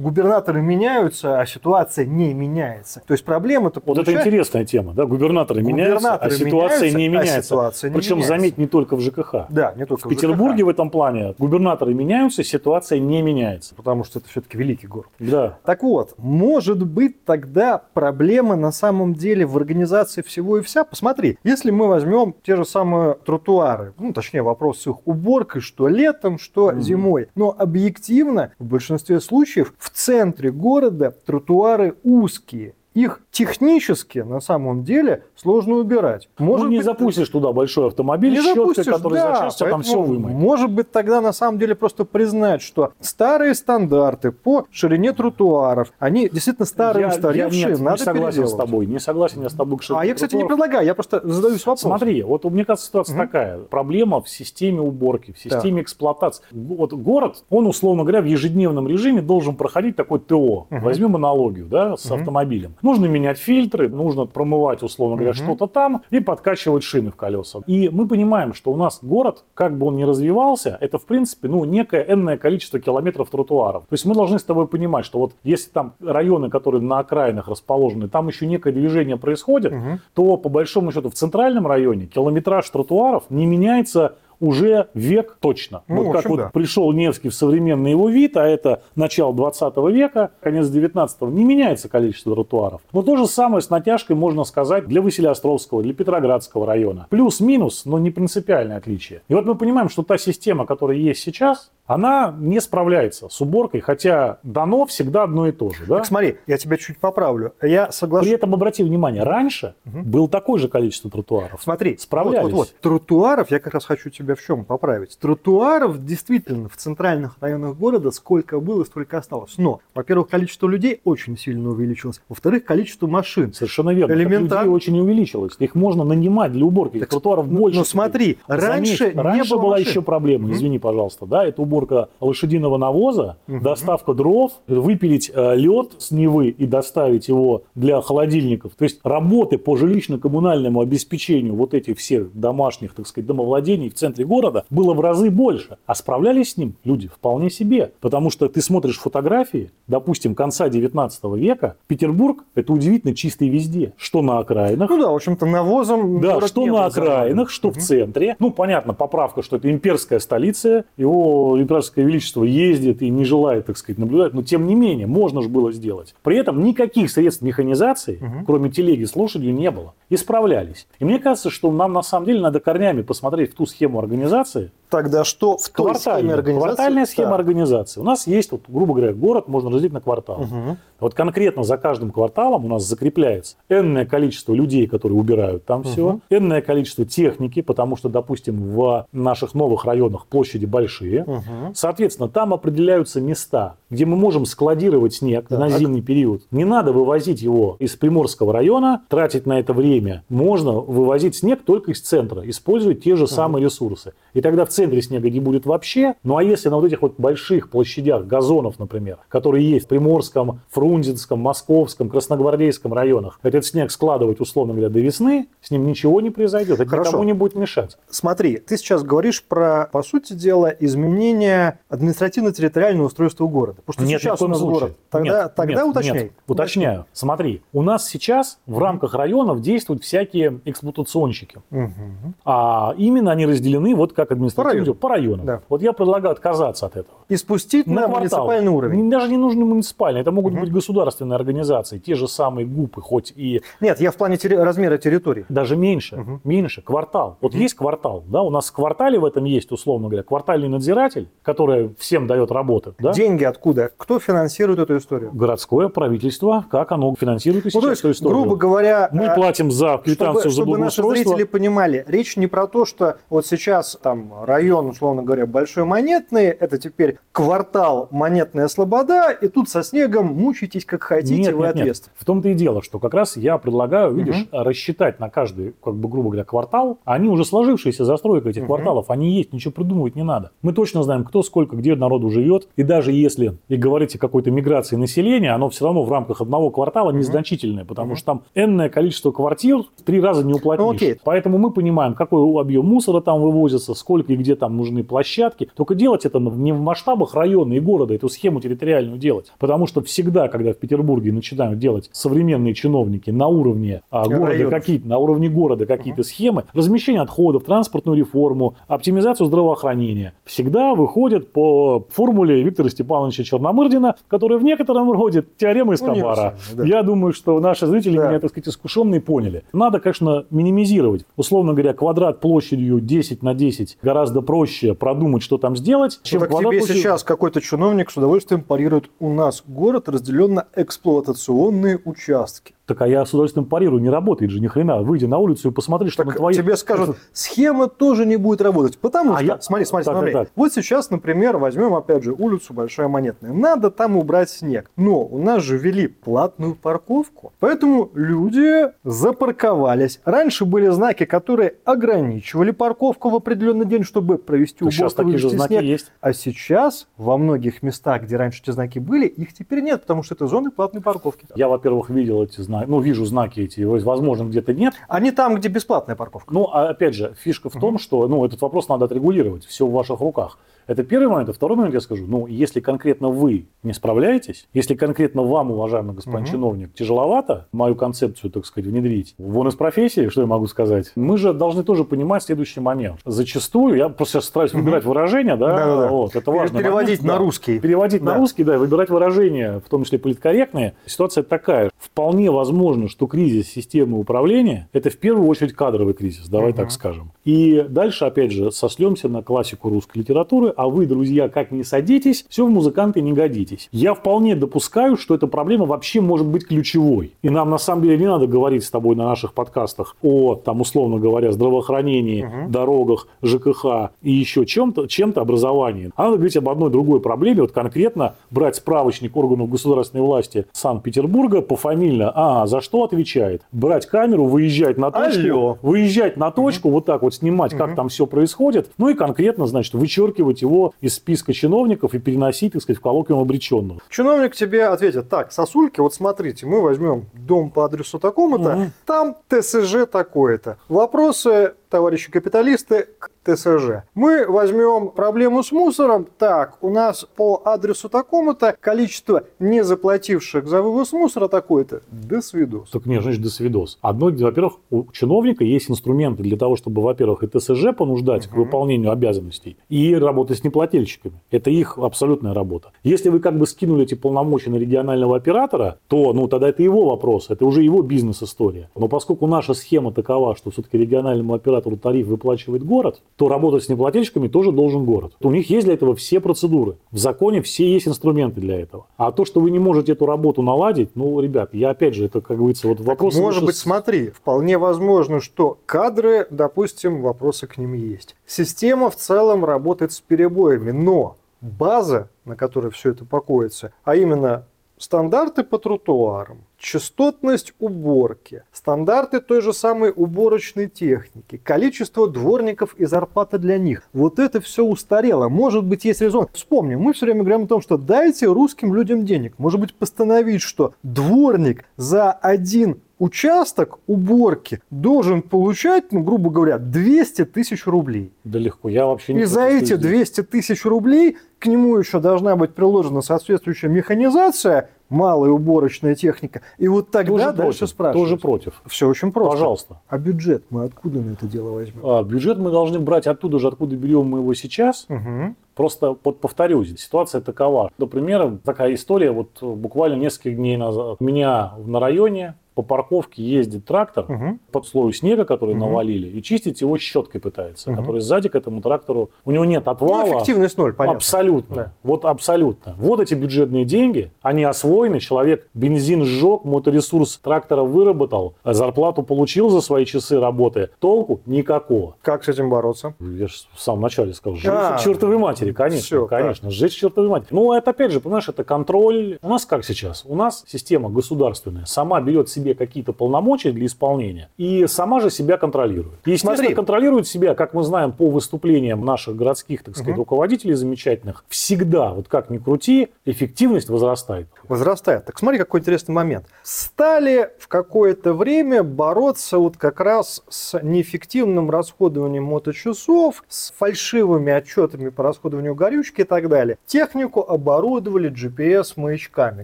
губернаторы 0.54 0.62
меняются, 0.62 1.40
а 1.40 1.46
ситуация 1.46 2.06
не 2.06 2.34
меняется. 2.34 3.02
То 3.06 3.14
есть 3.14 3.26
проблема-то 3.26 3.82
Вот 3.86 3.98
это 3.98 4.14
интересная 4.14 4.66
тема, 4.66 4.94
да, 4.94 5.06
губернаторы 5.06 5.62
меняются, 5.62 6.14
а 6.14 6.18
Губернаторы 6.30 6.32
ситуация 6.50 6.92
меняются, 6.92 6.98
не 6.98 7.06
а 7.06 7.10
меняется. 7.10 7.42
ситуация 7.44 7.90
не 7.90 7.96
Причем, 7.96 8.16
меняется. 8.18 8.36
заметь, 8.36 8.58
не 8.58 8.68
только 8.68 8.96
в 8.96 9.02
ЖКХ. 9.02 9.36
Да, 9.50 9.74
не 9.76 9.86
только 9.86 10.08
В 10.08 10.10
Петербурге 10.10 10.64
в 10.64 10.70
этом 10.70 10.90
плане 10.90 11.36
губернаторы 11.38 11.94
меняются, 11.94 12.44
ситуация 12.44 13.00
не 13.00 13.22
меняется. 13.22 13.76
потому 13.76 14.04
что 14.04 14.20
это 14.20 14.30
все-таки 14.30 14.58
великий 14.58 14.88
город. 14.88 15.10
Да. 15.20 15.58
Так 15.66 15.84
вот, 15.84 16.14
может 16.18 16.84
быть 16.86 17.24
тогда 17.26 17.82
проблема 17.94 18.56
на 18.56 18.72
самом 18.72 19.14
деле 19.14 19.46
в 19.46 19.58
организации 19.58 20.22
всего 20.22 20.58
и 20.58 20.62
вся? 20.62 20.84
Посмотри, 20.84 21.38
если 21.44 21.72
мы 21.72 21.88
возьмем 21.88 22.36
те 22.44 22.56
же 22.56 22.66
самые 22.66 23.16
тротуары, 23.26 23.94
ну, 23.98 24.14
точнее, 24.14 24.42
вопрос 24.44 24.82
с 24.82 24.88
их 24.88 24.96
уборкой, 25.08 25.62
что 25.62 25.88
летом, 25.88 26.38
что 26.38 26.72
Мгм. 26.72 26.82
зимой, 26.82 27.28
но 27.36 27.56
объективно, 27.58 28.52
в 28.60 28.66
большинстве 28.66 29.20
случаев, 29.20 29.74
в 29.78 29.90
центре 29.90 30.43
города 30.52 31.12
тротуары 31.12 31.96
узкие. 32.04 32.76
Их 32.94 33.22
технически, 33.32 34.20
на 34.20 34.40
самом 34.40 34.84
деле, 34.84 35.24
сложно 35.36 35.76
убирать. 35.76 36.30
Может 36.38 36.66
ну, 36.66 36.72
не 36.72 36.78
быть, 36.78 36.86
запустишь 36.86 37.30
туда 37.30 37.52
большой 37.52 37.88
автомобиль 37.88 38.34
не 38.34 38.42
щеткой, 38.42 38.86
который 38.86 39.16
да, 39.16 39.36
зачастится, 39.36 39.70
там 39.70 39.82
все 39.82 40.00
вымоет. 40.00 40.36
Может 40.36 40.72
быть, 40.72 40.92
тогда 40.92 41.20
на 41.20 41.34
самом 41.34 41.58
деле 41.58 41.74
просто 41.74 42.06
признать, 42.06 42.62
что 42.62 42.94
старые 43.00 43.56
стандарты 43.56 44.32
по 44.32 44.68
ширине 44.72 45.12
тротуаров, 45.14 45.92
они 45.98 46.30
действительно 46.30 46.66
старые, 46.66 47.08
я, 47.08 47.08
устаревшие, 47.10 47.62
я 47.62 47.70
нет, 47.70 47.80
надо 47.80 48.00
не 48.00 48.06
согласен 48.06 48.48
с 48.48 48.54
тобой. 48.54 48.86
Не 48.86 49.00
согласен 49.00 49.42
я 49.42 49.50
с 49.50 49.54
тобой. 49.54 49.80
что 49.82 49.98
А 49.98 50.06
я, 50.06 50.14
кстати, 50.14 50.36
не 50.36 50.46
предлагаю, 50.46 50.86
я 50.86 50.94
просто 50.94 51.20
задаюсь 51.24 51.66
вопросом. 51.66 51.90
Смотри, 51.90 52.22
вот 52.22 52.44
мне 52.44 52.64
кажется, 52.64 52.88
ситуация 52.88 53.16
Мгм. 53.16 53.26
такая. 53.26 53.58
Проблема 53.60 54.22
в 54.22 54.30
системе 54.30 54.82
уборки, 54.82 55.32
в 55.32 55.40
системе 55.40 55.82
эксплуатации. 55.82 56.44
Вот 56.52 56.94
город, 56.94 57.44
он, 57.50 57.66
условно 57.66 58.04
говоря, 58.04 58.22
в 58.22 58.26
ежедневном 58.26 58.88
режиме 58.88 59.22
должен 59.22 59.56
проходить 59.56 59.96
такой 59.96 60.20
ТО. 60.20 60.68
Мгм. 60.70 60.84
Возьмем 60.84 61.16
аналогию 61.16 61.66
да, 61.66 61.98
с 61.98 62.06
Мгм. 62.06 62.20
автомобилем. 62.20 62.76
Нужно 62.84 63.06
менять 63.06 63.38
фильтры, 63.40 63.88
нужно 63.90 64.26
промывать, 64.26 64.84
условно 64.84 65.16
говоря, 65.16 65.32
Мгм. 65.34 65.44
что-то 65.44 65.68
там 65.68 66.02
и 66.12 66.20
подкачивать 66.20 66.84
шины 66.84 67.12
в 67.12 67.16
колеса. 67.16 67.62
И 67.66 67.90
мы 67.90 68.08
понимаем, 68.08 68.54
что 68.54 68.72
у 68.72 68.76
нас 68.76 69.00
город, 69.02 69.46
как 69.54 69.78
бы 69.78 69.88
он 69.88 69.96
ни 69.96 70.04
развивался, 70.04 70.78
это, 70.82 70.98
в 70.98 71.06
принципе, 71.06 71.48
ну, 71.48 71.64
некое 71.64 72.06
энное 72.08 72.38
количество 72.38 72.80
километров 72.82 73.30
тротуаров. 73.30 73.84
То 73.84 73.94
есть 73.94 74.06
мы 74.06 74.14
должны 74.14 74.38
с 74.38 74.44
тобой 74.44 74.68
понимать, 74.68 75.06
что 75.06 75.18
вот 75.18 75.32
если 75.44 75.72
там 75.72 75.94
районы, 76.02 76.50
которые 76.50 76.82
на 76.82 77.00
окраинах 77.00 77.48
расположены, 77.48 78.10
там 78.10 78.28
еще 78.28 78.46
некое 78.46 78.74
движение 78.74 79.16
происходит, 79.16 79.72
Мгм. 79.72 80.00
то 80.14 80.36
по 80.36 80.50
большому 80.50 80.92
счету 80.92 81.10
в 81.10 81.14
центральном 81.14 81.66
районе 81.66 82.06
километраж 82.06 82.70
тротуаров 82.70 83.24
не 83.30 83.46
меняется 83.46 84.16
уже 84.44 84.90
век 84.94 85.38
точно. 85.40 85.84
Ну, 85.88 86.04
вот 86.04 86.08
как 86.08 86.16
общем, 86.18 86.30
вот 86.32 86.38
да. 86.38 86.50
пришел 86.50 86.92
Невский 86.92 87.30
в 87.30 87.34
современный 87.34 87.92
его 87.92 88.10
вид, 88.10 88.36
а 88.36 88.46
это 88.46 88.84
начало 88.96 89.34
20 89.34 89.78
века, 89.92 90.32
конец 90.42 90.68
19 90.68 91.22
не 91.22 91.46
меняется 91.46 91.88
количество 91.88 92.36
тротуаров. 92.36 92.82
Но 92.92 93.04
то 93.04 93.16
же 93.16 93.26
самое 93.26 93.62
с 93.62 93.70
натяжкой 93.70 94.18
можно 94.18 94.44
сказать 94.44 94.88
для 94.88 95.02
Василиостровского, 95.02 95.82
для 95.82 95.94
Петроградского 95.94 96.68
района. 96.68 97.08
Плюс-минус, 97.10 97.86
но 97.86 97.98
не 98.00 98.12
принципиальное 98.12 98.78
отличие. 98.78 99.22
И 99.30 99.34
вот 99.34 99.46
мы 99.46 99.56
понимаем, 99.56 99.88
что 99.88 100.04
та 100.04 100.18
система, 100.18 100.66
которая 100.66 100.98
есть 100.98 101.22
сейчас, 101.22 101.72
она 101.86 102.34
не 102.38 102.60
справляется 102.62 103.28
с 103.30 103.42
уборкой, 103.42 103.82
хотя 103.82 104.40
дано 104.44 104.86
всегда 104.86 105.24
одно 105.24 105.48
и 105.48 105.52
то 105.52 105.70
же. 105.72 105.86
Да? 105.86 105.98
Так 105.98 106.06
смотри, 106.06 106.38
я 106.48 106.58
тебя 106.58 106.78
чуть 106.78 106.98
поправлю. 106.98 107.54
Я 107.62 107.92
соглашусь. 107.92 108.28
При 108.28 108.36
этом, 108.36 108.54
обрати 108.54 108.84
внимание, 108.84 109.24
раньше 109.24 109.76
Мгм. 109.86 110.04
было 110.04 110.30
такое 110.30 110.60
же 110.60 110.68
количество 110.68 111.10
тротуаров. 111.12 111.62
Смотри, 111.62 111.98
Справлялись. 111.98 112.44
Вот, 112.44 112.52
вот, 112.52 112.68
вот. 112.70 112.76
Тротуаров, 112.82 113.52
я 113.52 113.60
как 113.60 113.74
раз 113.74 113.86
хочу 113.86 114.10
тебя 114.10 114.33
в 114.36 114.42
чем 114.46 114.66
поправить. 114.66 115.18
Тротуаров 115.20 116.04
действительно 116.06 116.70
в 116.70 116.78
центральных 116.78 117.38
районах 117.42 117.78
города 117.78 118.12
сколько 118.12 118.60
было, 118.60 118.84
столько 118.84 119.18
осталось. 119.18 119.54
Но, 119.58 119.80
во-первых, 119.94 120.30
количество 120.30 120.68
людей 120.68 121.02
очень 121.04 121.38
сильно 121.38 121.70
увеличилось. 121.70 122.22
Во-вторых, 122.30 122.64
количество 122.66 123.08
машин. 123.08 123.54
Совершенно 123.54 123.92
верно. 123.92 124.14
Так 124.16 124.18
Элементарно. 124.24 124.64
людей 124.64 124.76
очень 124.76 125.00
увеличилось. 125.00 125.54
Их 125.60 125.76
можно 125.76 126.04
нанимать 126.04 126.52
для 126.52 126.66
уборки. 126.66 127.00
Так, 127.00 127.10
тротуаров 127.10 127.48
ну, 127.50 127.60
больше. 127.60 127.80
ну, 127.80 127.86
смотри, 127.86 128.38
раньше 128.48 128.98
Заметь, 128.98 129.16
не 129.16 129.22
раньше 129.22 129.50
было 129.56 129.62
была 129.62 129.72
машин. 129.72 129.88
еще 129.88 130.02
проблема, 130.02 130.46
Мгм. 130.46 130.54
извини, 130.54 130.80
пожалуйста, 130.80 131.26
да, 131.26 131.46
это 131.46 131.62
уборка 131.62 132.10
лошадиного 132.20 132.78
навоза, 132.78 133.38
Мгм. 133.48 133.62
доставка 133.64 134.14
дров, 134.14 134.52
выпилить 134.68 135.32
э, 135.34 135.56
лед 135.56 135.94
с 135.98 136.12
Невы 136.12 136.50
и 136.50 136.66
доставить 136.66 137.28
его 137.28 137.64
для 137.76 138.02
холодильников. 138.02 138.74
То 138.76 138.84
есть 138.84 139.00
работы 139.04 139.58
по 139.58 139.76
жилищно-коммунальному 139.76 140.82
обеспечению 140.82 141.56
вот 141.56 141.74
этих 141.74 141.98
всех 141.98 142.34
домашних, 142.34 142.94
так 142.94 143.08
сказать, 143.08 143.26
домовладений 143.28 143.90
в 143.90 143.94
центре 143.96 144.13
центре 144.14 144.26
города 144.26 144.66
было 144.70 144.94
в 144.94 145.02
разы 145.02 145.30
больше. 145.32 145.78
А 145.86 145.96
справлялись 145.96 146.52
с 146.52 146.58
ним 146.58 146.76
люди 146.84 147.08
вполне 147.08 147.50
себе. 147.50 147.92
Потому 148.00 148.30
что 148.30 148.48
ты 148.48 148.62
смотришь 148.62 149.00
фотографии, 149.00 149.72
допустим, 149.88 150.36
конца 150.36 150.70
19 150.70 151.24
века, 151.36 151.78
Петербург– 151.88 152.44
это 152.56 152.72
удивительно 152.72 153.16
чистый 153.16 153.50
везде. 153.50 153.94
Что 153.98 154.22
на 154.22 154.40
окраинах. 154.40 154.90
Ну 154.90 155.00
да, 155.00 155.10
в 155.10 155.16
общем-то, 155.16 155.46
навозом 155.46 156.22
Да, 156.22 156.46
что 156.48 156.66
на 156.66 156.86
окраинах, 156.86 157.50
что 157.50 157.70
угу. 157.70 157.80
в 157.80 157.84
центре. 157.84 158.36
Ну, 158.40 158.52
понятно, 158.52 158.94
поправка, 158.94 159.42
что 159.42 159.58
это 159.58 159.72
имперская 159.72 160.20
столица, 160.20 160.86
его 160.98 161.60
императорское 161.60 162.06
величество 162.06 162.44
ездит 162.44 163.02
и 163.02 163.10
не 163.10 163.26
желает, 163.26 163.66
так 163.66 163.78
сказать, 163.78 163.98
наблюдать, 163.98 164.34
но 164.34 164.44
тем 164.44 164.68
не 164.68 164.76
менее, 164.76 165.08
можно 165.08 165.42
же 165.42 165.50
было 165.50 165.72
сделать. 165.72 166.14
При 166.22 166.38
этом 166.38 166.64
никаких 166.64 167.10
средств 167.10 167.42
механизации, 167.42 168.18
угу. 168.18 168.46
кроме 168.46 168.70
телеги 168.70 169.06
с 169.06 169.16
лошадью, 169.16 169.54
не 169.54 169.72
было. 169.72 169.94
И 170.10 170.18
справлялись. 170.18 170.88
И 171.00 171.06
мне 171.06 171.18
кажется, 171.18 171.50
что 171.50 171.72
нам 171.72 171.94
на 171.94 172.04
самом 172.04 172.28
деле 172.28 172.42
надо 172.42 172.60
корнями 172.60 173.02
посмотреть 173.02 173.54
в 173.54 173.56
ту 173.56 173.66
схему 173.66 174.00
организации. 174.04 174.72
Тогда 174.94 175.24
что 175.24 175.58
в 175.58 175.70
той 175.70 175.96
схеме 175.96 176.36
организации? 176.36 176.76
Квартальная 176.76 177.06
схема 177.08 177.30
да. 177.30 177.36
организации. 177.36 178.00
У 178.00 178.04
нас 178.04 178.28
есть, 178.28 178.52
вот, 178.52 178.62
грубо 178.68 178.94
говоря, 178.94 179.12
город 179.12 179.48
можно 179.48 179.72
разделить 179.72 179.92
на 179.92 180.02
кварталы. 180.02 180.46
Угу. 180.46 180.78
Вот 181.00 181.16
конкретно 181.16 181.64
за 181.64 181.78
каждым 181.78 182.12
кварталом 182.12 182.64
у 182.66 182.68
нас 182.68 182.84
закрепляется 182.86 183.58
энное 183.70 184.06
количество 184.06 184.54
людей, 184.54 184.86
которые 184.86 185.18
убирают 185.18 185.66
там 185.66 185.82
угу. 185.82 185.90
все, 185.90 186.20
энное 186.30 186.62
количество 186.62 187.06
техники, 187.06 187.64
потому 187.64 187.96
что, 187.96 188.08
допустим, 188.08 188.76
в 188.76 189.08
наших 189.12 189.56
новых 189.56 189.86
районах 189.86 190.28
площади 190.28 190.66
большие. 190.66 191.24
Угу. 191.24 191.74
Соответственно, 191.74 192.30
там 192.30 192.54
определяются 192.54 193.20
места, 193.20 193.78
где 193.90 194.06
мы 194.06 194.16
можем 194.16 194.46
складировать 194.46 195.16
снег 195.16 195.48
так. 195.48 195.60
на 195.60 195.70
зимний 195.70 196.04
период. 196.04 196.44
Не 196.52 196.66
надо 196.66 196.94
вывозить 196.94 197.42
его 197.42 197.78
из 197.80 197.96
Приморского 197.96 198.54
района, 198.54 199.02
тратить 199.10 199.48
на 199.48 199.60
это 199.60 199.74
время. 199.74 200.24
Можно 200.30 200.74
вывозить 200.74 201.36
снег 201.36 201.64
только 201.66 201.94
из 201.94 202.02
центра, 202.02 202.48
использовать 202.48 203.04
те 203.04 203.16
же 203.16 203.24
угу. 203.24 203.32
самые 203.32 203.66
ресурсы. 203.66 203.93
И 204.34 204.42
тогда 204.42 204.66
в 204.66 204.70
центре 204.70 205.02
снега 205.02 205.30
не 205.30 205.40
будет 205.40 205.66
вообще. 205.66 206.16
Ну 206.24 206.38
а 206.38 206.44
если 206.44 206.70
на 206.70 206.78
вот 206.78 206.86
этих 206.86 207.02
вот 207.02 207.16
больших 207.18 207.70
площадях, 207.70 208.26
газонов, 208.26 208.80
например, 208.80 209.20
которые 209.30 209.70
есть 209.70 209.86
в 209.86 209.90
Приморском, 209.90 210.62
Фрунзенском, 210.70 211.40
Московском, 211.40 212.10
Красногвардейском 212.10 212.94
районах, 212.94 213.40
этот 213.44 213.66
снег 213.66 213.92
складывать, 213.92 214.40
условно 214.40 214.74
говоря, 214.74 214.90
до 214.90 215.00
весны, 215.00 215.48
с 215.62 215.72
ним 215.72 215.86
ничего 215.86 216.22
не 216.22 216.30
произойдет, 216.30 216.80
это 216.80 216.90
Хорошо. 216.90 217.10
никому 217.10 217.24
не 217.24 217.34
будет 217.34 217.56
мешать. 217.56 217.98
Смотри, 218.10 218.58
ты 218.58 218.78
сейчас 218.78 219.04
говоришь 219.04 219.44
про, 219.44 219.90
по 219.92 220.04
сути 220.04 220.34
дела, 220.34 220.68
изменение 220.80 221.80
административно-территориального 221.90 223.08
устройства 223.08 223.48
города. 223.48 223.82
Потому 223.86 223.94
что 223.94 224.04
нет, 224.04 224.22
сейчас 224.22 224.42
у 224.42 224.48
нас 224.48 224.58
случае. 224.58 224.80
город. 224.80 224.98
Тогда, 225.10 225.44
нет, 225.44 225.56
тогда 225.56 225.74
нет, 225.74 225.92
уточняй. 225.92 226.24
Нет, 226.24 226.32
уточняю. 226.48 227.06
Смотри, 227.14 227.62
у 227.74 227.82
нас 227.82 228.08
сейчас 228.08 228.60
в 228.66 228.80
рамках 228.80 229.14
районов 229.14 229.62
действуют 229.62 230.04
всякие 230.04 230.62
эксплуатационщики. 230.66 231.62
Угу. 231.72 232.34
А 232.46 232.94
именно 232.98 233.32
они 233.32 233.46
разделены 233.46 233.83
вот 233.94 234.14
как 234.14 234.32
административно 234.32 234.94
по 234.94 235.10
районам. 235.10 235.46
Да. 235.46 235.62
Вот 235.70 235.82
я 235.82 235.94
предлагаю 235.94 236.32
отказаться 236.32 236.86
от 236.86 236.98
этого. 236.98 237.18
И 237.30 237.36
спустить 237.36 237.88
на, 237.88 238.02
на 238.02 238.08
муниципальный 238.08 238.72
уровень. 238.72 239.10
Даже 239.10 239.30
не 239.30 239.38
нужно 239.38 239.66
муниципальный, 239.66 240.22
это 240.22 240.32
могут 240.32 240.54
угу. 240.54 240.62
быть 240.62 240.72
государственные 240.72 241.36
организации, 241.36 241.98
те 241.98 242.16
же 242.16 242.28
самые 242.28 242.66
ГУПы, 242.66 243.02
хоть 243.02 243.34
и... 243.36 243.62
Нет, 243.82 244.00
я 244.00 244.12
в 244.12 244.16
плане 244.16 244.38
терри... 244.38 244.56
размера 244.56 244.98
территории. 244.98 245.46
Даже 245.50 245.76
меньше, 245.76 246.16
угу. 246.16 246.40
меньше, 246.44 246.82
квартал. 246.82 247.38
Вот 247.42 247.54
угу. 247.54 247.62
есть 247.62 247.76
квартал, 247.76 248.24
да, 248.28 248.42
у 248.42 248.50
нас 248.50 248.70
в 248.70 248.74
квартале 248.74 249.20
в 249.20 249.26
этом 249.26 249.46
есть, 249.46 249.72
условно 249.72 250.08
говоря, 250.08 250.24
квартальный 250.24 250.70
надзиратель, 250.70 251.28
который 251.42 251.94
всем 251.98 252.28
дает 252.28 252.52
работу. 252.52 252.96
Да? 253.00 253.12
Деньги 253.12 253.44
откуда? 253.44 253.92
Кто 253.98 254.20
финансирует 254.20 254.80
эту 254.80 254.98
историю? 254.98 255.32
Городское 255.34 255.90
правительство, 255.90 256.66
как 256.70 256.92
оно 256.92 257.14
финансирует 257.20 257.66
ну, 257.74 257.82
то 257.82 257.90
есть, 257.90 258.02
эту 258.02 258.12
историю. 258.12 258.40
грубо 258.40 258.56
говоря... 258.56 259.10
Мы 259.12 259.26
э, 259.26 259.36
платим 259.36 259.72
за 259.72 259.98
квитанцию 259.98 260.52
чтобы, 260.52 260.54
за 260.54 260.64
благоустройство. 260.64 261.02
Чтобы 261.04 261.10
наши 261.16 261.24
зрители 261.24 261.44
понимали, 261.44 262.06
речь 262.08 262.38
не 262.38 262.48
про 262.48 262.68
то, 262.68 262.86
что 262.86 263.18
вот 263.30 263.46
сейчас 263.46 263.73
там 264.02 264.44
район, 264.44 264.88
условно 264.88 265.24
говоря, 265.24 265.46
Большой 265.46 265.86
Монетный, 265.86 266.46
это 266.46 266.78
теперь 266.78 267.18
квартал 267.32 268.08
Монетная 268.12 268.68
Слобода, 268.68 269.32
и 269.32 269.48
тут 269.48 269.70
со 269.70 269.84
снегом 269.84 270.28
мучитесь 270.28 270.86
как 270.86 271.04
хотите, 271.04 271.36
нет, 271.36 271.54
вы 271.54 271.66
нет, 271.66 271.76
ответственны. 271.76 272.12
Нет. 272.14 272.22
В 272.22 272.26
том-то 272.26 272.50
и 272.50 272.54
дело, 272.54 272.84
что 272.84 273.00
как 273.00 273.14
раз 273.14 273.38
я 273.38 273.58
предлагаю, 273.58 274.14
видишь, 274.14 274.48
угу. 274.52 274.64
рассчитать 274.64 275.20
на 275.20 275.30
каждый, 275.30 275.74
как 275.84 275.96
бы, 275.96 276.10
грубо 276.10 276.30
говоря, 276.30 276.44
квартал. 276.44 277.00
Они 277.06 277.30
уже 277.30 277.46
сложившиеся 277.46 278.06
застройка 278.06 278.50
этих 278.50 278.64
угу. 278.64 278.68
кварталов, 278.68 279.10
они 279.10 279.32
есть, 279.32 279.54
ничего 279.54 279.72
придумывать 279.72 280.16
не 280.16 280.24
надо. 280.24 280.52
Мы 280.62 280.74
точно 280.74 281.04
знаем, 281.04 281.24
кто 281.24 281.42
сколько, 281.44 281.76
где 281.76 281.96
народу 281.96 282.30
живет. 282.30 282.68
И 282.76 282.84
даже 282.84 283.12
если 283.12 283.58
и 283.68 283.76
говорить 283.76 284.16
о 284.16 284.20
какой-то 284.20 284.52
миграции 284.52 284.96
населения, 284.96 285.54
оно 285.54 285.70
все 285.70 285.86
равно 285.86 286.04
в 286.04 286.12
рамках 286.12 286.42
одного 286.42 286.70
квартала 286.70 287.10
угу. 287.10 287.18
незначительное, 287.18 287.86
потому 287.86 288.12
угу. 288.12 288.18
что 288.18 288.26
там 288.26 288.44
энное 288.56 288.90
количество 288.90 289.32
квартир 289.32 289.78
в 289.78 290.04
три 290.04 290.22
раза 290.22 290.46
не 290.46 290.54
уплатишь. 290.54 290.84
Ну, 290.84 290.92
окей. 290.92 291.20
Поэтому 291.24 291.58
мы 291.58 291.72
понимаем, 291.72 292.14
какой 292.14 292.44
объем 292.60 292.86
мусора 292.86 293.22
там 293.22 293.42
вывозится, 293.64 293.94
сколько 293.94 294.34
и 294.34 294.36
где 294.36 294.56
там 294.56 294.78
нужны 294.78 295.04
площадки. 295.04 295.70
Только 295.76 295.96
делать 295.96 296.26
это 296.26 296.40
не 296.40 296.72
в 296.72 296.80
масштабах 296.80 297.34
района 297.36 297.74
и 297.74 297.80
города, 297.80 298.14
эту 298.14 298.30
схему 298.30 298.60
территориальную 298.60 299.18
делать. 299.18 299.52
Потому 299.60 299.88
что 299.88 300.02
всегда, 300.02 300.48
когда 300.48 300.74
в 300.74 300.78
Петербурге 300.78 301.32
начинают 301.32 301.80
делать 301.80 302.10
современные 302.12 302.74
чиновники 302.74 303.30
на 303.30 303.48
уровне 303.48 304.02
а, 304.10 304.28
города 304.28 304.70
какие-то, 304.70 305.08
на 305.08 305.18
уровне 305.18 305.50
города 305.50 305.86
какие-то 305.86 306.22
uh-huh. 306.22 306.26
схемы, 306.26 306.64
размещение 306.74 307.22
отходов, 307.22 307.64
транспортную 307.64 308.18
реформу, 308.18 308.76
оптимизацию 308.88 309.48
здравоохранения, 309.48 310.34
всегда 310.44 310.94
выходят 310.94 311.52
по 311.52 312.06
формуле 312.10 312.62
Виктора 312.64 312.90
Степановича 312.90 313.44
Черномырдина, 313.44 314.16
которая 314.28 314.60
в 314.60 314.64
некотором 314.64 315.12
роде 315.12 315.44
теорема 315.58 315.96
Эскобара. 315.96 316.56
Ну, 316.72 316.78
да. 316.78 316.84
Я 316.86 317.04
думаю, 317.04 317.34
что 317.34 317.60
наши 317.60 317.88
зрители 317.88 318.18
да. 318.18 318.30
меня, 318.30 318.40
так 318.40 318.50
сказать, 318.50 318.68
искушенные 318.68 319.22
поняли. 319.22 319.64
Надо, 319.74 320.00
конечно, 320.00 320.46
минимизировать. 320.50 321.26
Условно 321.36 321.74
говоря, 321.74 321.94
квадрат 321.94 322.40
площадью 322.40 323.00
10 323.00 323.44
на 323.44 323.53
10 323.54 323.98
гораздо 324.02 324.42
проще 324.42 324.94
продумать, 324.94 325.44
что 325.44 325.58
там 325.58 325.76
сделать, 325.76 326.20
чем 326.24 326.42
ну, 326.42 326.48
так 326.48 326.58
тебе 326.58 326.80
площадью... 326.80 326.96
сейчас 326.96 327.24
какой-то 327.24 327.62
чиновник 327.62 328.12
с 328.12 328.18
удовольствием 328.18 328.62
парирует. 328.62 329.10
У 329.20 329.34
нас 329.34 329.64
город 329.66 330.10
разделен 330.10 330.54
на 330.56 330.68
эксплуатационные 330.76 332.00
участки. 332.04 332.74
Так 332.86 333.02
а 333.02 333.08
я 333.08 333.26
с 333.26 333.30
удовольствием 333.30 333.66
парирую, 333.66 334.02
не 334.02 334.10
работает 334.10 334.52
же 334.52 334.60
ни 334.60 334.68
хрена. 334.68 335.02
Выйди 335.04 335.24
на 335.24 335.38
улицу 335.38 335.70
и 335.70 335.72
посмотри, 335.72 336.10
что 336.10 336.24
так 336.24 336.34
на 336.34 336.38
твоих... 336.38 336.58
тебе 336.58 336.76
скажут, 336.76 337.18
схема 337.32 337.88
тоже 337.88 338.26
не 338.26 338.36
будет 338.36 338.60
работать. 338.62 338.98
Потому 338.98 339.34
а 339.34 339.38
что, 339.38 339.46
я... 339.46 339.62
смотри, 339.62 339.86
смотри, 339.86 340.06
так, 340.06 340.14
смотри. 340.14 340.34
Так, 340.34 340.48
так. 340.48 340.54
Вот 340.58 340.74
сейчас, 340.74 341.10
например, 341.10 341.58
возьмем 341.58 341.94
опять 341.94 342.24
же 342.24 342.34
улицу 342.34 342.74
Большая 342.74 343.08
Монетная. 343.08 343.54
Надо 343.54 343.90
там 343.90 344.18
убрать 344.18 344.50
снег. 344.50 344.92
Но 344.98 345.24
у 345.24 345.38
нас 345.38 345.64
же 345.64 345.78
ввели 345.78 346.08
платную 346.08 346.76
парковку. 346.76 347.54
Поэтому 347.62 348.12
люди 348.16 348.92
запарковались. 349.06 350.20
Раньше 350.26 350.66
были 350.66 350.90
знаки, 350.90 351.24
которые 351.24 351.76
ограничивали 351.86 352.72
парковку 352.72 353.30
в 353.30 353.36
определенный 353.36 353.86
день, 353.86 354.04
чтобы 354.04 354.38
провести 354.38 354.84
уборку. 354.84 354.94
Сейчас 354.94 355.14
такие 355.14 355.38
же 355.38 355.50
знаки 355.50 355.72
снег. 355.72 355.84
есть. 355.84 356.12
А 356.20 356.34
сейчас 356.34 357.08
во 357.16 357.38
многих 357.38 357.82
местах, 357.82 358.24
где 358.24 358.36
раньше 358.36 358.62
эти 358.62 358.72
знаки 358.72 359.00
были, 359.00 359.26
их 359.26 359.54
теперь 359.54 359.82
нет, 359.82 360.02
потому 360.02 360.22
что 360.22 360.36
это 360.36 360.48
зоны 360.48 360.70
платной 360.70 361.02
парковки. 361.02 361.48
Я, 361.56 361.70
во-первых, 361.70 362.10
видел 362.10 362.44
эти 362.44 362.60
знаки 362.60 362.73
знаки, 362.74 362.90
ну, 362.90 363.00
вижу 363.00 363.26
знаки 363.26 363.62
эти, 363.62 363.82
возможно, 363.82 364.44
где-то 364.46 364.74
нет. 364.74 364.94
Они 365.08 365.32
там, 365.32 365.56
где 365.56 365.70
бесплатная 365.70 366.16
парковка. 366.16 366.54
Ну, 366.54 366.70
а 366.72 366.90
опять 366.90 367.14
же, 367.16 367.36
фишка 367.40 367.70
в 367.70 367.80
том, 367.80 368.00
что, 368.00 368.28
ну, 368.28 368.46
этот 368.46 368.62
вопрос 368.62 368.90
надо 368.90 369.06
отрегулировать, 369.06 369.66
все 369.66 369.86
в 369.86 369.92
ваших 369.92 370.20
руках. 370.20 370.58
Это 370.88 371.04
первый 371.04 371.28
момент. 371.30 371.50
А 371.50 371.54
второй 371.54 371.78
момент 371.78 371.94
я 371.94 372.02
скажу, 372.02 372.26
ну, 372.28 372.48
если 372.48 372.80
конкретно 372.80 373.30
вы 373.30 373.68
не 373.84 373.94
справляетесь, 373.94 374.68
если 374.74 374.96
конкретно 374.96 375.44
вам, 375.44 375.72
уважаемый 375.72 376.16
господин 376.16 376.44
угу. 376.44 376.52
чиновник, 376.52 376.94
тяжеловато 376.94 377.68
мою 377.72 377.96
концепцию, 377.96 378.52
так 378.52 378.66
сказать, 378.66 378.90
внедрить, 378.90 379.36
вон 379.38 379.68
из 379.68 379.76
профессии, 379.76 380.30
что 380.30 380.42
я 380.42 380.48
могу 380.48 380.68
сказать, 380.68 381.12
мы 381.16 381.38
же 381.38 381.54
должны 381.54 381.84
тоже 381.84 382.04
понимать 382.04 382.44
следующий 382.44 382.80
момент. 382.80 383.20
Зачастую, 383.26 383.98
я 383.98 384.10
просто 384.10 384.34
сейчас 384.34 384.46
стараюсь 384.46 384.74
выбирать 384.74 385.06
выражения, 385.06 385.56
да, 385.56 385.76
да, 385.76 385.98
да, 385.98 386.08
вот, 386.08 386.36
это 386.36 386.52
важно. 386.52 386.80
Переводить 386.80 387.20
момент, 387.20 387.24
на 387.24 387.34
да. 387.34 387.38
русский. 387.40 387.80
Переводить 387.80 388.24
да. 388.24 388.34
на 388.34 388.38
русский, 388.38 388.64
да, 388.64 388.78
выбирать 388.78 389.10
выражения, 389.10 389.82
в 389.86 389.90
том 389.90 390.04
числе 390.04 390.20
политкорректные. 390.20 390.94
Ситуация 391.06 391.44
такая. 391.44 391.92
Вполне 391.98 392.52
возможно, 392.52 393.08
что 393.08 393.28
кризис 393.28 393.70
системы 393.70 394.20
управления– 394.20 394.90
это 394.94 395.10
в 395.10 395.18
первую 395.18 395.48
очередь 395.48 395.74
кадровый 395.74 396.14
кризис, 396.14 396.48
давай 396.48 396.72
угу. 396.72 396.78
так 396.78 396.92
скажем. 396.92 397.32
И 397.46 397.86
дальше, 397.90 398.26
опять 398.26 398.52
же, 398.52 398.72
сослемся 398.72 399.30
на 399.30 399.44
классику 399.44 399.90
русской 399.90 400.20
литературы, 400.20 400.73
а 400.76 400.88
вы, 400.88 401.06
друзья, 401.06 401.50
как 401.50 401.72
не 401.72 401.84
садитесь, 401.84 402.46
все 402.50 402.66
в 402.66 402.70
музыканты 402.70 403.22
не 403.22 403.34
годитесь. 403.34 403.90
Я 403.92 404.14
вполне 404.14 404.56
допускаю, 404.56 405.18
что 405.18 405.36
эта 405.36 405.48
проблема 405.48 405.86
вообще 405.86 406.22
может 406.22 406.48
быть 406.48 406.68
ключевой. 406.68 407.34
И 407.42 407.50
нам 407.50 407.70
на 407.70 407.78
самом 407.78 408.04
деле 408.04 408.18
не 408.18 408.28
надо 408.28 408.48
говорить 408.48 408.84
с 408.84 408.92
тобой 408.92 409.16
на 409.16 409.26
наших 409.26 409.54
подкастах 409.54 410.16
о, 410.22 410.56
там, 410.56 410.82
условно 410.82 411.20
говоря, 411.20 411.52
здравоохранении, 411.52 412.44
угу. 412.44 412.70
дорогах, 412.70 413.28
ЖКХ 413.42 414.12
и 414.22 414.32
еще 414.32 414.66
чем-то, 414.66 415.08
чем-то 415.08 415.42
образовании. 415.42 416.12
А 416.16 416.24
надо 416.24 416.38
говорить 416.38 416.58
об 416.58 416.70
одной 416.70 416.90
другой 416.90 417.20
проблеме, 417.20 417.62
вот 417.62 417.72
конкретно 417.72 418.36
брать 418.50 418.76
справочник 418.76 419.36
органов 419.36 419.70
государственной 419.70 420.24
власти 420.24 420.66
Санкт-Петербурга 420.72 421.62
пофамильно, 421.62 422.32
а, 422.34 422.66
за 422.66 422.82
что 422.82 423.04
отвечает, 423.04 423.64
брать 423.72 424.06
камеру, 424.06 424.46
выезжать 424.46 424.98
на 424.98 425.12
точку, 425.12 425.42
Алло. 425.42 425.78
выезжать 425.82 426.38
на 426.38 426.52
точку, 426.52 426.88
угу. 426.88 426.96
вот 426.96 427.06
так 427.06 427.22
вот 427.22 427.36
снимать, 427.36 427.74
угу. 427.74 427.80
как 427.80 427.96
там 427.96 428.10
все 428.10 428.26
происходит, 428.26 428.90
ну 428.98 429.10
и 429.10 429.14
конкретно, 429.14 429.68
значит, 429.68 429.94
вычеркивать 429.94 430.63
его 430.64 430.94
из 431.02 431.16
списка 431.16 431.54
чиновников 431.54 432.14
и 432.14 432.20
переносить, 432.20 432.74
так 432.74 432.82
сказать, 432.82 433.00
в 433.00 433.02
коллоквиум 433.02 433.42
обреченного. 433.42 434.02
Чиновник 434.10 434.56
тебе 434.56 434.86
ответит, 434.88 435.30
так, 435.30 435.52
сосульки, 435.52 436.00
вот 436.00 436.14
смотрите, 436.14 436.66
мы 436.66 436.82
возьмем 436.82 437.26
дом 437.34 437.70
по 437.70 437.86
адресу 437.86 438.20
такому-то, 438.20 438.76
угу. 438.76 438.92
там 439.06 439.36
ТСЖ 439.50 440.08
такое-то. 440.12 440.78
Вопросы 440.88 441.74
товарищи 441.94 442.32
капиталисты, 442.32 443.06
к 443.20 443.30
ТСЖ. 443.44 444.02
Мы 444.16 444.48
возьмем 444.48 445.10
проблему 445.10 445.62
с 445.62 445.72
мусором. 445.72 446.26
Так, 446.40 446.80
у 446.82 446.90
нас 446.90 447.24
по 447.36 447.62
адресу 447.66 448.10
такому-то 448.10 448.76
количество 448.80 449.44
не 449.60 449.84
заплативших 449.84 450.68
за 450.68 450.82
вывоз 450.82 451.14
мусора 451.14 451.48
такое-то. 451.48 452.02
До 452.10 452.42
свидос. 452.42 452.90
Так 452.90 453.06
нет, 453.06 453.22
значит, 453.22 453.44
до 453.44 453.50
свидос. 453.50 454.00
Одно, 454.02 454.32
во-первых, 454.32 454.78
у 454.90 455.04
чиновника 455.12 455.64
есть 455.64 455.92
инструменты 455.92 456.42
для 456.42 456.58
того, 456.58 456.78
чтобы, 456.78 457.04
во-первых, 457.04 457.44
и 457.44 457.48
ТСЖ 457.48 457.96
понуждать 457.96 458.48
угу. 458.48 458.56
к 458.56 458.58
выполнению 458.58 459.12
обязанностей, 459.12 459.78
и 459.88 460.16
работать 460.16 460.58
с 460.58 460.64
неплательщиками. 460.64 461.44
Это 461.52 461.70
их 461.70 462.00
абсолютная 462.00 462.56
работа. 462.56 462.92
Если 463.04 463.30
вы 463.30 463.40
как 463.40 463.56
бы 463.56 463.68
скинули 463.68 464.06
эти 464.06 464.16
полномочия 464.16 464.72
на 464.72 464.78
регионального 464.78 465.36
оператора, 465.36 466.00
то, 466.08 466.34
ну, 466.34 466.48
тогда 466.48 466.70
это 466.70 466.82
его 466.82 467.08
вопрос, 467.08 467.52
это 467.52 467.66
уже 467.66 467.84
его 467.84 468.02
бизнес-история. 468.02 468.90
Но 468.96 469.08
поскольку 469.08 469.46
наша 469.46 469.76
схема 469.76 470.12
такова, 470.12 470.56
что 470.56 470.72
все-таки 470.72 470.98
региональному 470.98 471.54
оператору 471.54 471.83
тариф 471.98 472.28
выплачивает 472.28 472.84
город, 472.84 473.22
то 473.36 473.48
работать 473.48 473.84
с 473.84 473.90
неплательщиками 473.90 474.48
тоже 474.48 474.72
должен 474.72 475.06
город. 475.06 475.34
У 475.42 475.52
них 475.52 475.70
есть 475.70 475.86
для 475.86 475.94
этого 475.94 476.16
все 476.16 476.40
процедуры. 476.40 476.98
В 477.12 477.18
законе 477.18 477.62
все 477.62 477.92
есть 477.92 478.08
инструменты 478.08 478.62
для 478.62 478.80
этого. 478.80 479.08
А 479.18 479.32
то, 479.32 479.46
что 479.46 479.60
вы 479.60 479.72
не 479.72 479.80
можете 479.80 480.14
эту 480.14 480.26
работу 480.26 480.62
наладить, 480.62 481.16
ну, 481.16 481.40
ребят, 481.40 481.74
я 481.74 481.92
опять 481.92 482.16
же, 482.16 482.26
это, 482.26 482.42
как 482.42 482.58
говорится, 482.58 482.88
вот 482.88 483.00
вопрос... 483.00 483.38
Может 483.38 483.66
быть, 483.66 483.76
смотри, 483.76 484.30
вполне 484.30 484.78
возможно, 484.78 485.40
что 485.40 485.78
кадры, 485.86 486.48
допустим, 486.50 487.22
вопросы 487.22 487.68
к 487.68 487.78
ним 487.78 487.94
есть. 487.94 488.36
Система 488.46 489.10
в 489.10 489.16
целом 489.16 489.66
работает 489.66 490.12
с 490.12 490.22
перебоями, 490.22 490.92
но 490.92 491.38
база, 491.62 492.30
на 492.46 492.56
которой 492.56 492.92
все 492.92 493.12
это 493.12 493.26
покоится, 493.26 493.94
а 494.04 494.16
именно 494.16 494.66
стандарты 494.98 495.64
по 495.64 495.78
тротуарам, 495.78 496.64
частотность 496.84 497.74
уборки, 497.80 498.64
стандарты 498.74 499.40
той 499.40 499.62
же 499.62 499.74
самой 499.74 500.12
уборочной 500.14 500.90
техники, 500.90 501.56
количество 501.64 502.30
дворников 502.30 502.94
и 502.96 503.06
зарплата 503.06 503.58
для 503.58 503.78
них. 503.78 504.04
Вот 504.12 504.38
это 504.38 504.60
все 504.60 504.84
устарело. 504.84 505.48
Может 505.48 505.86
быть, 505.86 506.04
есть 506.04 506.22
резон. 506.22 506.48
Вспомним, 506.52 507.00
мы 507.00 507.14
все 507.14 507.26
время 507.26 507.44
говорим 507.44 507.64
о 507.64 507.68
том, 507.68 507.82
что 507.82 507.98
дайте 507.98 508.48
русским 508.48 508.94
людям 508.94 509.26
денег. 509.26 509.54
Может 509.58 509.80
быть, 509.80 509.96
постановить, 509.96 510.62
что 510.62 510.94
дворник 511.04 511.86
за 511.96 512.34
один 512.34 513.00
участок 513.18 514.00
уборки 514.06 514.82
должен 514.90 515.42
получать, 515.42 516.12
ну, 516.12 516.22
грубо 516.22 516.50
говоря, 516.50 516.78
200 516.78 517.46
тысяч 517.46 517.86
рублей. 517.88 518.34
Да 518.44 518.60
легко, 518.60 518.90
я 518.90 519.06
вообще 519.06 519.34
не 519.34 519.42
И 519.42 519.46
за 519.46 519.66
эти 519.68 519.96
200 519.96 520.44
тысяч 520.44 520.84
рублей 520.84 521.38
к 521.60 521.68
нему 521.68 521.98
еще 521.98 522.20
должна 522.20 522.58
быть 522.58 522.74
приложена 522.74 523.22
соответствующая 523.22 523.88
механизация, 523.88 524.90
малая 525.14 525.52
уборочная 525.52 526.16
техника. 526.16 526.62
И 526.78 526.88
вот 526.88 527.12
тогда 527.12 527.52
тоже 527.52 527.58
дальше 527.58 527.80
против, 527.80 527.90
спрашивать. 527.90 528.24
Тоже 528.24 528.38
против. 528.38 528.82
Все 528.88 529.08
очень 529.08 529.32
просто. 529.32 529.52
Пожалуйста. 529.52 530.02
А 530.08 530.18
бюджет 530.18 530.66
мы 530.70 530.86
откуда 530.86 531.22
на 531.22 531.32
это 531.32 531.48
дело 531.48 531.72
возьмем? 531.72 532.06
А, 532.06 532.24
бюджет 532.24 532.58
мы 532.58 532.72
должны 532.72 533.00
брать 533.00 533.28
оттуда 533.28 533.60
же, 533.60 533.68
откуда 533.68 533.96
берем 533.96 534.26
мы 534.26 534.40
его 534.40 534.54
сейчас. 534.54 535.06
Угу. 535.10 535.56
Просто 535.76 536.16
вот 536.24 536.40
повторюсь, 536.40 537.00
ситуация 537.00 537.42
такова. 537.42 537.92
Например, 537.98 538.58
такая 538.64 538.94
история 538.94 539.32
вот 539.32 539.62
буквально 539.62 540.16
несколько 540.16 540.52
дней 540.52 540.78
назад. 540.78 541.18
У 541.20 541.24
меня 541.24 541.74
на 541.78 542.00
районе 542.00 542.56
по 542.74 542.82
парковке 542.82 543.44
ездит 543.44 543.86
трактор 543.86 544.26
угу. 544.30 544.60
под 544.72 544.88
слою 544.88 545.12
снега, 545.12 545.46
который 545.46 545.76
угу. 545.76 545.86
навалили, 545.86 546.28
и 546.28 546.42
чистить 546.42 546.82
его 546.82 546.98
щеткой 546.98 547.42
пытается, 547.42 547.92
угу. 547.92 548.00
который 548.00 548.22
сзади 548.22 548.50
к 548.50 548.56
этому 548.56 548.82
трактору. 548.82 549.30
У 549.46 549.52
него 549.52 549.66
нет 549.66 549.88
отвала. 549.88 550.26
Ну, 550.26 550.38
эффективность 550.38 550.78
ноль, 550.78 550.94
понятно. 550.94 551.18
Абсолютно. 551.18 551.76
Да. 551.76 551.94
Вот 552.04 552.26
абсолютно. 552.26 552.96
Вот 552.98 553.20
эти 553.20 553.34
бюджетные 553.34 553.86
деньги, 553.86 554.32
они 554.42 554.64
освоены, 554.64 555.20
человек 555.20 555.68
бензин 555.74 556.24
сжег, 556.26 556.64
моторесурс 556.64 557.38
трактора 557.38 557.84
выработал, 557.84 558.56
зарплату 558.64 559.24
получил 559.24 559.70
за 559.70 559.82
свои 559.82 560.06
часы 560.06 560.40
работы. 560.40 560.90
Толку 561.00 561.42
никакого. 561.46 562.16
Как 562.22 562.44
с 562.44 562.50
этим 562.50 562.70
бороться? 562.70 563.14
Я 563.20 563.48
же 563.48 563.54
в 563.74 563.82
самом 563.82 564.02
начале 564.02 564.34
сказал, 564.34 564.58
сжечь 564.58 564.72
а, 564.72 564.98
чертовой 564.98 565.38
матери, 565.38 565.72
конечно, 565.72 566.04
все, 566.04 566.28
конечно, 566.28 566.70
так. 566.70 566.72
сжечь 566.72 566.94
чертовой 566.94 567.30
матери. 567.30 567.50
Ну, 567.52 567.74
это 567.74 567.92
опять 567.92 568.12
же, 568.12 568.20
понимаешь, 568.20 568.48
это 568.50 568.64
контроль. 568.64 569.38
У 569.42 569.50
нас 569.50 569.66
как 569.66 569.86
сейчас? 569.86 570.24
У 570.26 570.36
нас 570.36 570.64
система 570.68 571.10
государственная 571.10 571.86
сама 571.86 572.22
берет 572.22 572.50
себе 572.50 572.63
себе 572.64 572.76
какие-то 572.76 573.14
полномочия 573.14 573.72
для 573.72 573.86
исполнения 573.86 574.50
и 574.58 574.88
сама 574.88 575.20
же 575.20 575.30
себя 575.30 575.58
контролирует. 575.58 576.20
Естественно, 576.26 576.56
Смотри. 576.56 576.76
контролирует 576.76 577.28
себя, 577.28 577.56
как 577.56 577.74
мы 577.74 577.84
знаем 577.84 578.12
по 578.12 578.30
выступлениям 578.30 579.04
наших 579.04 579.36
городских, 579.36 579.84
так 579.84 579.96
сказать, 579.96 580.14
угу. 580.14 580.22
руководителей 580.22 580.74
замечательных, 580.76 581.44
всегда, 581.50 582.14
вот 582.14 582.28
как 582.28 582.50
ни 582.50 582.58
крути, 582.58 583.10
эффективность 583.26 583.90
возрастает. 583.90 584.48
Возрастает. 584.68 585.26
Так 585.26 585.38
смотри, 585.38 585.60
какой 585.60 585.82
интересный 585.82 586.14
момент. 586.14 586.46
Стали 586.64 587.50
в 587.60 587.68
какое-то 587.68 588.34
время 588.34 588.84
бороться 588.84 589.58
вот 589.58 589.78
как 589.78 590.00
раз 590.00 590.44
с 590.48 590.80
неэффективным 590.82 591.70
расходованием 591.70 592.46
моточасов, 592.46 593.44
с 593.50 593.72
фальшивыми 593.78 594.52
отчетами 594.52 595.10
по 595.10 595.24
расходованию 595.24 595.76
горючки 595.76 596.22
и 596.22 596.24
так 596.24 596.48
далее. 596.48 596.78
Технику 596.86 597.42
оборудовали 597.42 598.32
GPS-маячками, 598.32 599.64